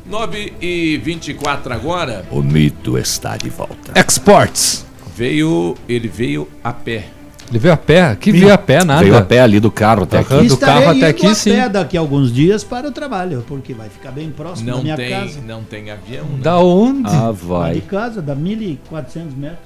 [0.06, 2.24] 9 e 24 agora.
[2.30, 3.92] O mito está de volta.
[3.98, 4.86] Exports.
[5.16, 7.06] Veio, ele veio a pé.
[7.48, 8.16] Ele veio a pé?
[8.16, 9.02] Que veio a pé, nada.
[9.02, 10.46] Veio a pé ali do carro até aqui.
[10.48, 11.50] do carro até aqui, a sim.
[11.52, 14.82] pé daqui a alguns dias para o trabalho, porque vai ficar bem próximo da Não
[14.82, 15.40] minha tem, casa.
[15.46, 16.38] não tem avião, né?
[16.42, 17.08] Da onde?
[17.08, 17.74] Ah, vai.
[17.74, 19.58] de casa, dá 1.400 metros.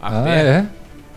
[0.00, 0.40] A Ah, pé.
[0.40, 0.66] é?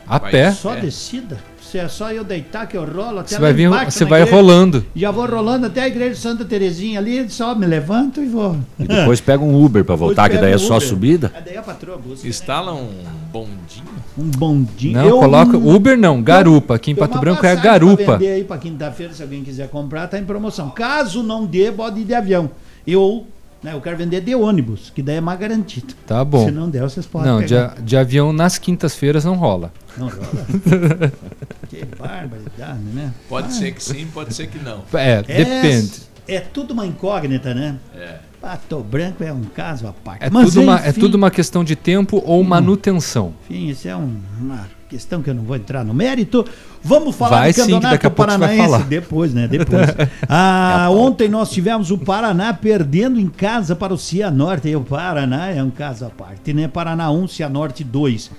[0.07, 0.51] A Vai pé.
[0.51, 0.81] Só É.
[0.81, 1.37] descida.
[1.71, 4.35] Se é só eu deitar que eu rolo até Você vai vir, você vai igreja.
[4.35, 4.85] rolando.
[4.93, 8.57] Já vou rolando até a igreja de Santa Terezinha ali, só me levanto e vou.
[8.77, 10.87] E depois pega um Uber pra voltar, que daí é só Uber.
[10.89, 11.31] subida.
[11.33, 12.27] Ah, daí a patroa busca.
[12.27, 12.89] Instala um
[13.31, 13.85] bondinho.
[14.17, 14.97] Um bondinho.
[14.97, 15.55] Não, Eu- coloca.
[15.55, 16.75] Uber não, garupa.
[16.75, 18.17] Aqui em Pato Branco é passagem pra garupa.
[18.17, 20.71] vender aí pra quinta-feira, se alguém quiser comprar, tá em promoção.
[20.71, 22.49] Caso não dê, pode ir de avião.
[22.85, 23.25] Eu,
[23.63, 25.93] né, eu quero vender de ônibus, que daí é mais garantido.
[26.07, 26.45] Tá bom.
[26.45, 29.71] Se não der, vocês podem Não, de, a- de avião nas quintas-feiras não rola.
[29.97, 31.11] Não rola.
[31.69, 33.13] que barbaridade, né?
[33.29, 34.83] Pode Ah, ser que sim, pode ser que não.
[34.93, 36.01] É, depende.
[36.27, 37.75] É tudo uma incógnita, né?
[37.95, 38.19] É.
[38.41, 40.25] Pato Branco é um caso à parte.
[40.25, 43.33] É Mas, tudo, uma, é enfim, tudo uma questão de tempo ou manutenção.
[43.49, 46.43] Enfim, isso é um- uma questão que eu não vou entrar no mérito.
[46.83, 48.87] Vamos falar Vai do sim, campeonato daqui a pouco você vai paranaense falar.
[48.89, 49.47] depois, né?
[49.47, 49.87] Depois.
[50.27, 54.67] ah, ontem nós tivemos o Paraná perdendo em casa para o Cianorte.
[54.69, 56.67] E o Paraná é um caso à parte, né?
[56.67, 58.31] Paraná 1, Cianorte 2.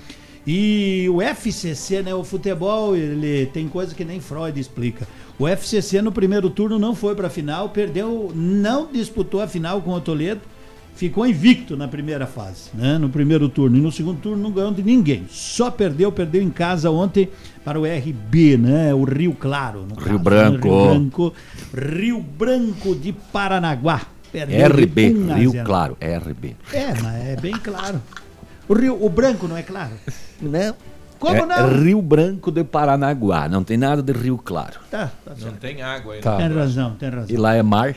[0.46, 2.14] E o FCC, né?
[2.14, 5.06] O futebol, ele tem coisa que nem Freud explica.
[5.38, 9.80] O FCC no primeiro turno não foi para a final, perdeu, não disputou a final
[9.80, 10.40] com o Toledo
[10.94, 12.98] ficou invicto na primeira fase, né?
[12.98, 13.76] No primeiro turno.
[13.76, 15.24] E no segundo turno não ganhou de ninguém.
[15.28, 17.28] Só perdeu, perdeu em casa ontem
[17.64, 18.94] para o RB, né?
[18.94, 19.86] O Rio Claro.
[19.88, 20.68] Rio caso, Branco.
[20.68, 20.74] né?
[20.74, 21.32] Rio Branco.
[21.74, 24.02] Rio Branco de Paranaguá.
[24.30, 25.66] Perdeu de RB, 1 a Rio 0.
[25.66, 26.56] Claro, RB.
[26.72, 28.00] É, mas é bem claro.
[28.68, 29.92] O, Rio, o branco não é claro?
[30.40, 30.74] Não.
[31.18, 31.82] Como é não?
[31.82, 34.80] Rio Branco de Paranaguá, não tem nada de Rio Claro.
[34.90, 35.58] Tá, tá Não certo.
[35.58, 36.20] tem água aí.
[36.20, 36.36] Tá.
[36.36, 37.26] Tem razão, tem razão.
[37.28, 37.94] E lá é mar.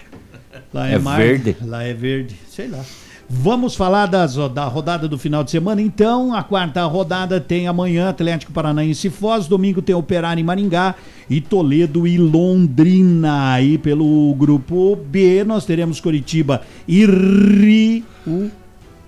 [0.72, 1.58] Lá É mar, verde?
[1.62, 2.82] Lá é verde, sei lá.
[3.28, 6.36] Vamos falar das, da rodada do final de semana, então.
[6.36, 10.94] A quarta rodada tem amanhã Atlético Paranaense Foz, domingo tem Operário em Maringá
[11.28, 13.54] e Toledo e Londrina.
[13.54, 18.52] Aí pelo grupo B nós teremos Curitiba e Rio.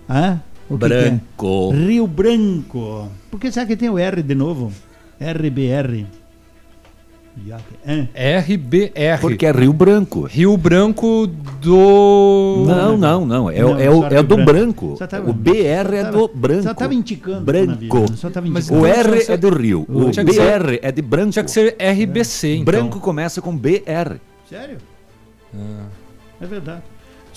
[0.09, 0.41] Hã?
[0.69, 1.01] O que que é?
[1.09, 1.71] Branco.
[1.71, 3.09] Rio Branco.
[3.31, 4.71] Por que será que tem o R de novo?
[5.19, 6.05] RBR.
[8.15, 9.21] RBR.
[9.21, 10.23] Porque é Rio Branco.
[10.25, 11.27] Rio Branco
[11.61, 12.63] do.
[12.67, 13.51] Não, não, não.
[13.51, 14.45] É, o- Não, é, o, é do Branco.
[14.45, 14.97] branco.
[15.07, 16.63] Tava- o BR é do branco.
[16.63, 17.99] só tava indicando Branco.
[17.99, 18.07] né?
[18.15, 18.81] Só tava Mas indicando.
[18.81, 19.85] O R é do Rio.
[19.87, 21.31] O que ser- BR é de branco.
[21.31, 22.65] Tinha que ser RBC, então.
[22.65, 24.19] Branco começa com BR.
[24.49, 24.77] Sério?
[25.55, 25.85] Ah.
[26.41, 26.81] É verdade.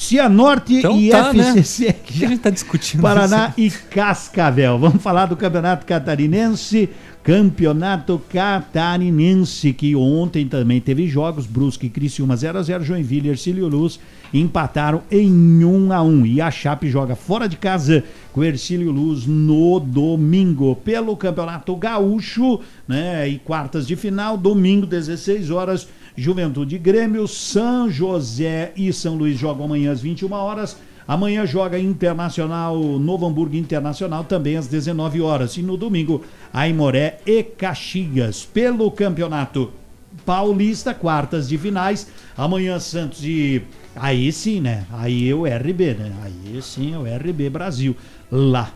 [0.01, 1.51] Cianorte Então e tá, né?
[1.51, 1.91] FCC.
[1.91, 4.79] O que a gente tá discutindo Paraná e Cascavel.
[4.79, 6.89] Vamos falar do Campeonato Catarinense.
[7.23, 11.45] Campeonato Catarinense, que ontem também teve jogos.
[11.45, 14.01] Brusque e Criciúma 0x0, Joinville e Ercílio Luz
[14.33, 15.31] empataram em
[15.61, 16.27] 1x1.
[16.27, 20.77] E a Chape joga fora de casa com Ercílio Luz no domingo.
[20.77, 23.29] Pelo Campeonato Gaúcho, né?
[23.29, 25.87] E quartas de final, domingo, 16 horas.
[26.21, 30.77] Juventude Grêmio, São José e São Luís jogam amanhã às 21 horas.
[31.09, 35.57] Amanhã joga Internacional, Novo Hamburgo Internacional também às 19 horas.
[35.57, 38.45] E no domingo, Aimoré e Caxias.
[38.45, 39.73] Pelo Campeonato
[40.27, 42.07] Paulista, quartas de finais.
[42.37, 43.63] Amanhã Santos e.
[43.97, 44.85] Aí sim, né?
[44.93, 46.13] Aí é o RB, né?
[46.23, 47.97] Aí sim é o RB Brasil.
[48.31, 48.71] Lá.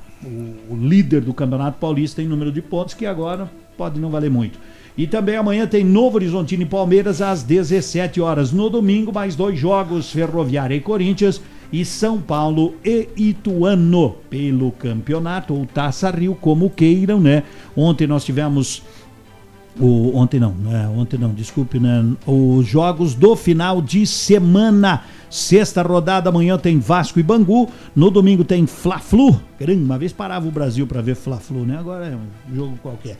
[0.70, 4.58] O líder do Campeonato Paulista em número de pontos, que agora pode não valer muito.
[4.96, 8.52] E também amanhã tem Novo Horizontino e Palmeiras às 17 horas.
[8.52, 11.40] No domingo, mais dois jogos: Ferroviária e Corinthians
[11.72, 17.42] e São Paulo e Ituano pelo campeonato ou Taça Rio, como queiram, né?
[17.76, 18.82] Ontem nós tivemos
[19.80, 20.88] o, ontem não, né?
[20.88, 22.04] Ontem não, desculpe, né?
[22.26, 25.02] Os jogos do final de semana.
[25.28, 27.68] Sexta rodada, amanhã tem Vasco e Bangu.
[27.96, 29.40] No domingo tem Fla-Flu.
[29.68, 31.76] Uma vez parava o Brasil para ver Fla-Flu, né?
[31.76, 33.18] Agora é um jogo qualquer.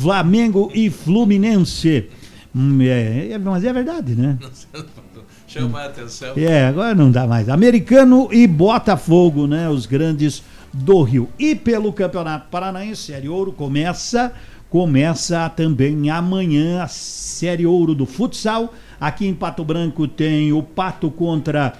[0.00, 2.08] Flamengo e Fluminense.
[2.54, 4.36] Hum, é, é- mas é verdade, né?
[5.46, 6.32] Chama a atenção.
[6.36, 7.48] É, agora não dá mais.
[7.48, 9.68] Americano e Botafogo, né?
[9.68, 10.42] Os grandes
[10.72, 11.28] do Rio.
[11.38, 14.32] E pelo Campeonato Paranaense, Série Ouro começa,
[14.68, 18.74] começa também amanhã a Série Ouro do futsal.
[19.00, 21.74] Aqui em Pato Branco tem o Pato contra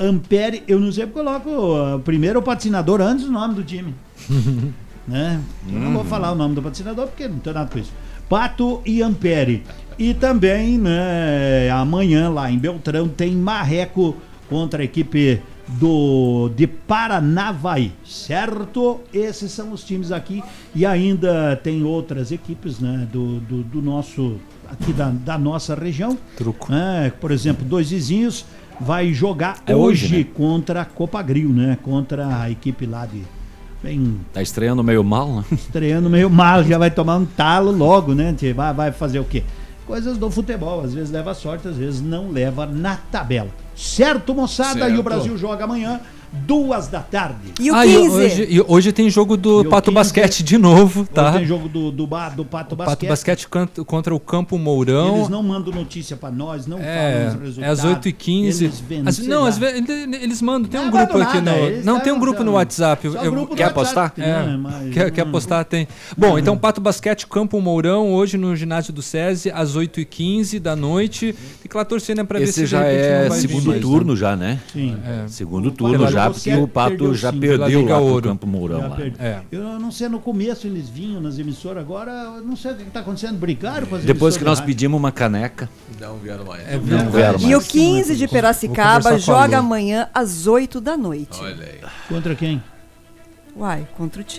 [0.00, 0.62] Ampere.
[0.66, 3.94] Eu não sei porque eu coloco uh, primeiro o patrocinador antes do nome do time.
[5.06, 5.40] né?
[5.68, 7.92] Eu não vou falar o nome do patrocinador porque não tem nada com isso.
[8.28, 9.62] Pato e Ampere.
[9.98, 14.16] E também, né, amanhã lá em Beltrão tem Marreco
[14.48, 19.00] contra a equipe do de Paranavaí, certo?
[19.12, 20.42] Esses são os times aqui
[20.74, 24.36] e ainda tem outras equipes, né, do, do, do nosso
[24.68, 26.18] aqui da, da nossa região.
[26.36, 26.72] Truco.
[26.72, 28.44] É, por exemplo, dois vizinhos
[28.80, 30.26] vai jogar É hoje, hoje, né?
[30.34, 31.78] contra a Copa Gril, né?
[31.82, 33.22] Contra a equipe lá de
[33.86, 35.44] bem Tá estreando meio mal, né?
[35.52, 38.34] estreando meio mal, já vai tomar um talo logo, né?
[38.54, 39.44] Vai, vai fazer o quê?
[39.86, 43.48] Coisas do futebol, às vezes leva sorte, às vezes não leva na tabela.
[43.76, 44.80] Certo, moçada?
[44.80, 44.98] E Certo.
[44.98, 46.00] o Brasil joga amanhã,
[46.32, 47.52] duas da tarde.
[47.72, 49.94] Ah, e hoje, e hoje tem jogo do E o Pato 15?
[49.94, 51.28] Basquete de novo, tá?
[51.30, 53.08] Hoje tem jogo do, do, do Pato Pato Basquete.
[53.08, 55.16] Basquete cont- contra o Campo Mourão.
[55.16, 58.06] Eles não mandam notícia pra nós, não É, falam os é às resultados.
[58.12, 58.62] 8h15.
[58.64, 60.70] Eles vendem, As- não, às vezes eles, mandam.
[60.70, 61.84] Tem um Não grupo mandam aqui nada, no.
[61.84, 63.06] Não, tem um grupo no WhatsApp.
[63.06, 64.12] Eu- grupo quer WhatsApp, apostar?
[64.16, 64.56] né, É.
[64.56, 65.64] mas Quer, quer não- apostar?
[65.64, 65.88] Tem.
[66.16, 71.34] Bom, então Pato Basquete, Campo Mourão, hoje no ginásio do SESI, às 8h15 da noite.
[71.62, 74.18] Tem que lá torcer, né, pra ver se já é não segundo mais, turno né?
[74.18, 74.60] já, né?
[74.72, 74.96] Sim.
[75.04, 75.28] É.
[75.28, 78.22] Segundo turno Pela já, porque o Pato perdeu já perdeu lá.
[78.22, 78.80] Campo Mourão.
[78.80, 78.98] Já lá.
[79.18, 79.40] É.
[79.50, 82.82] Eu não sei, no começo eles vinham nas emissoras, agora eu não sei o que
[82.82, 85.68] está acontecendo, brigaram com as Depois que nós pedimos uma caneca,
[86.00, 86.66] Não vieram mais.
[86.68, 87.10] É não verdade.
[87.10, 87.68] vieram E o mais.
[87.68, 91.38] 15 de Piracicaba joga amanhã às 8 da noite.
[91.40, 91.80] Olha aí.
[92.08, 92.62] Contra quem?
[93.58, 94.34] Uai, contra o time.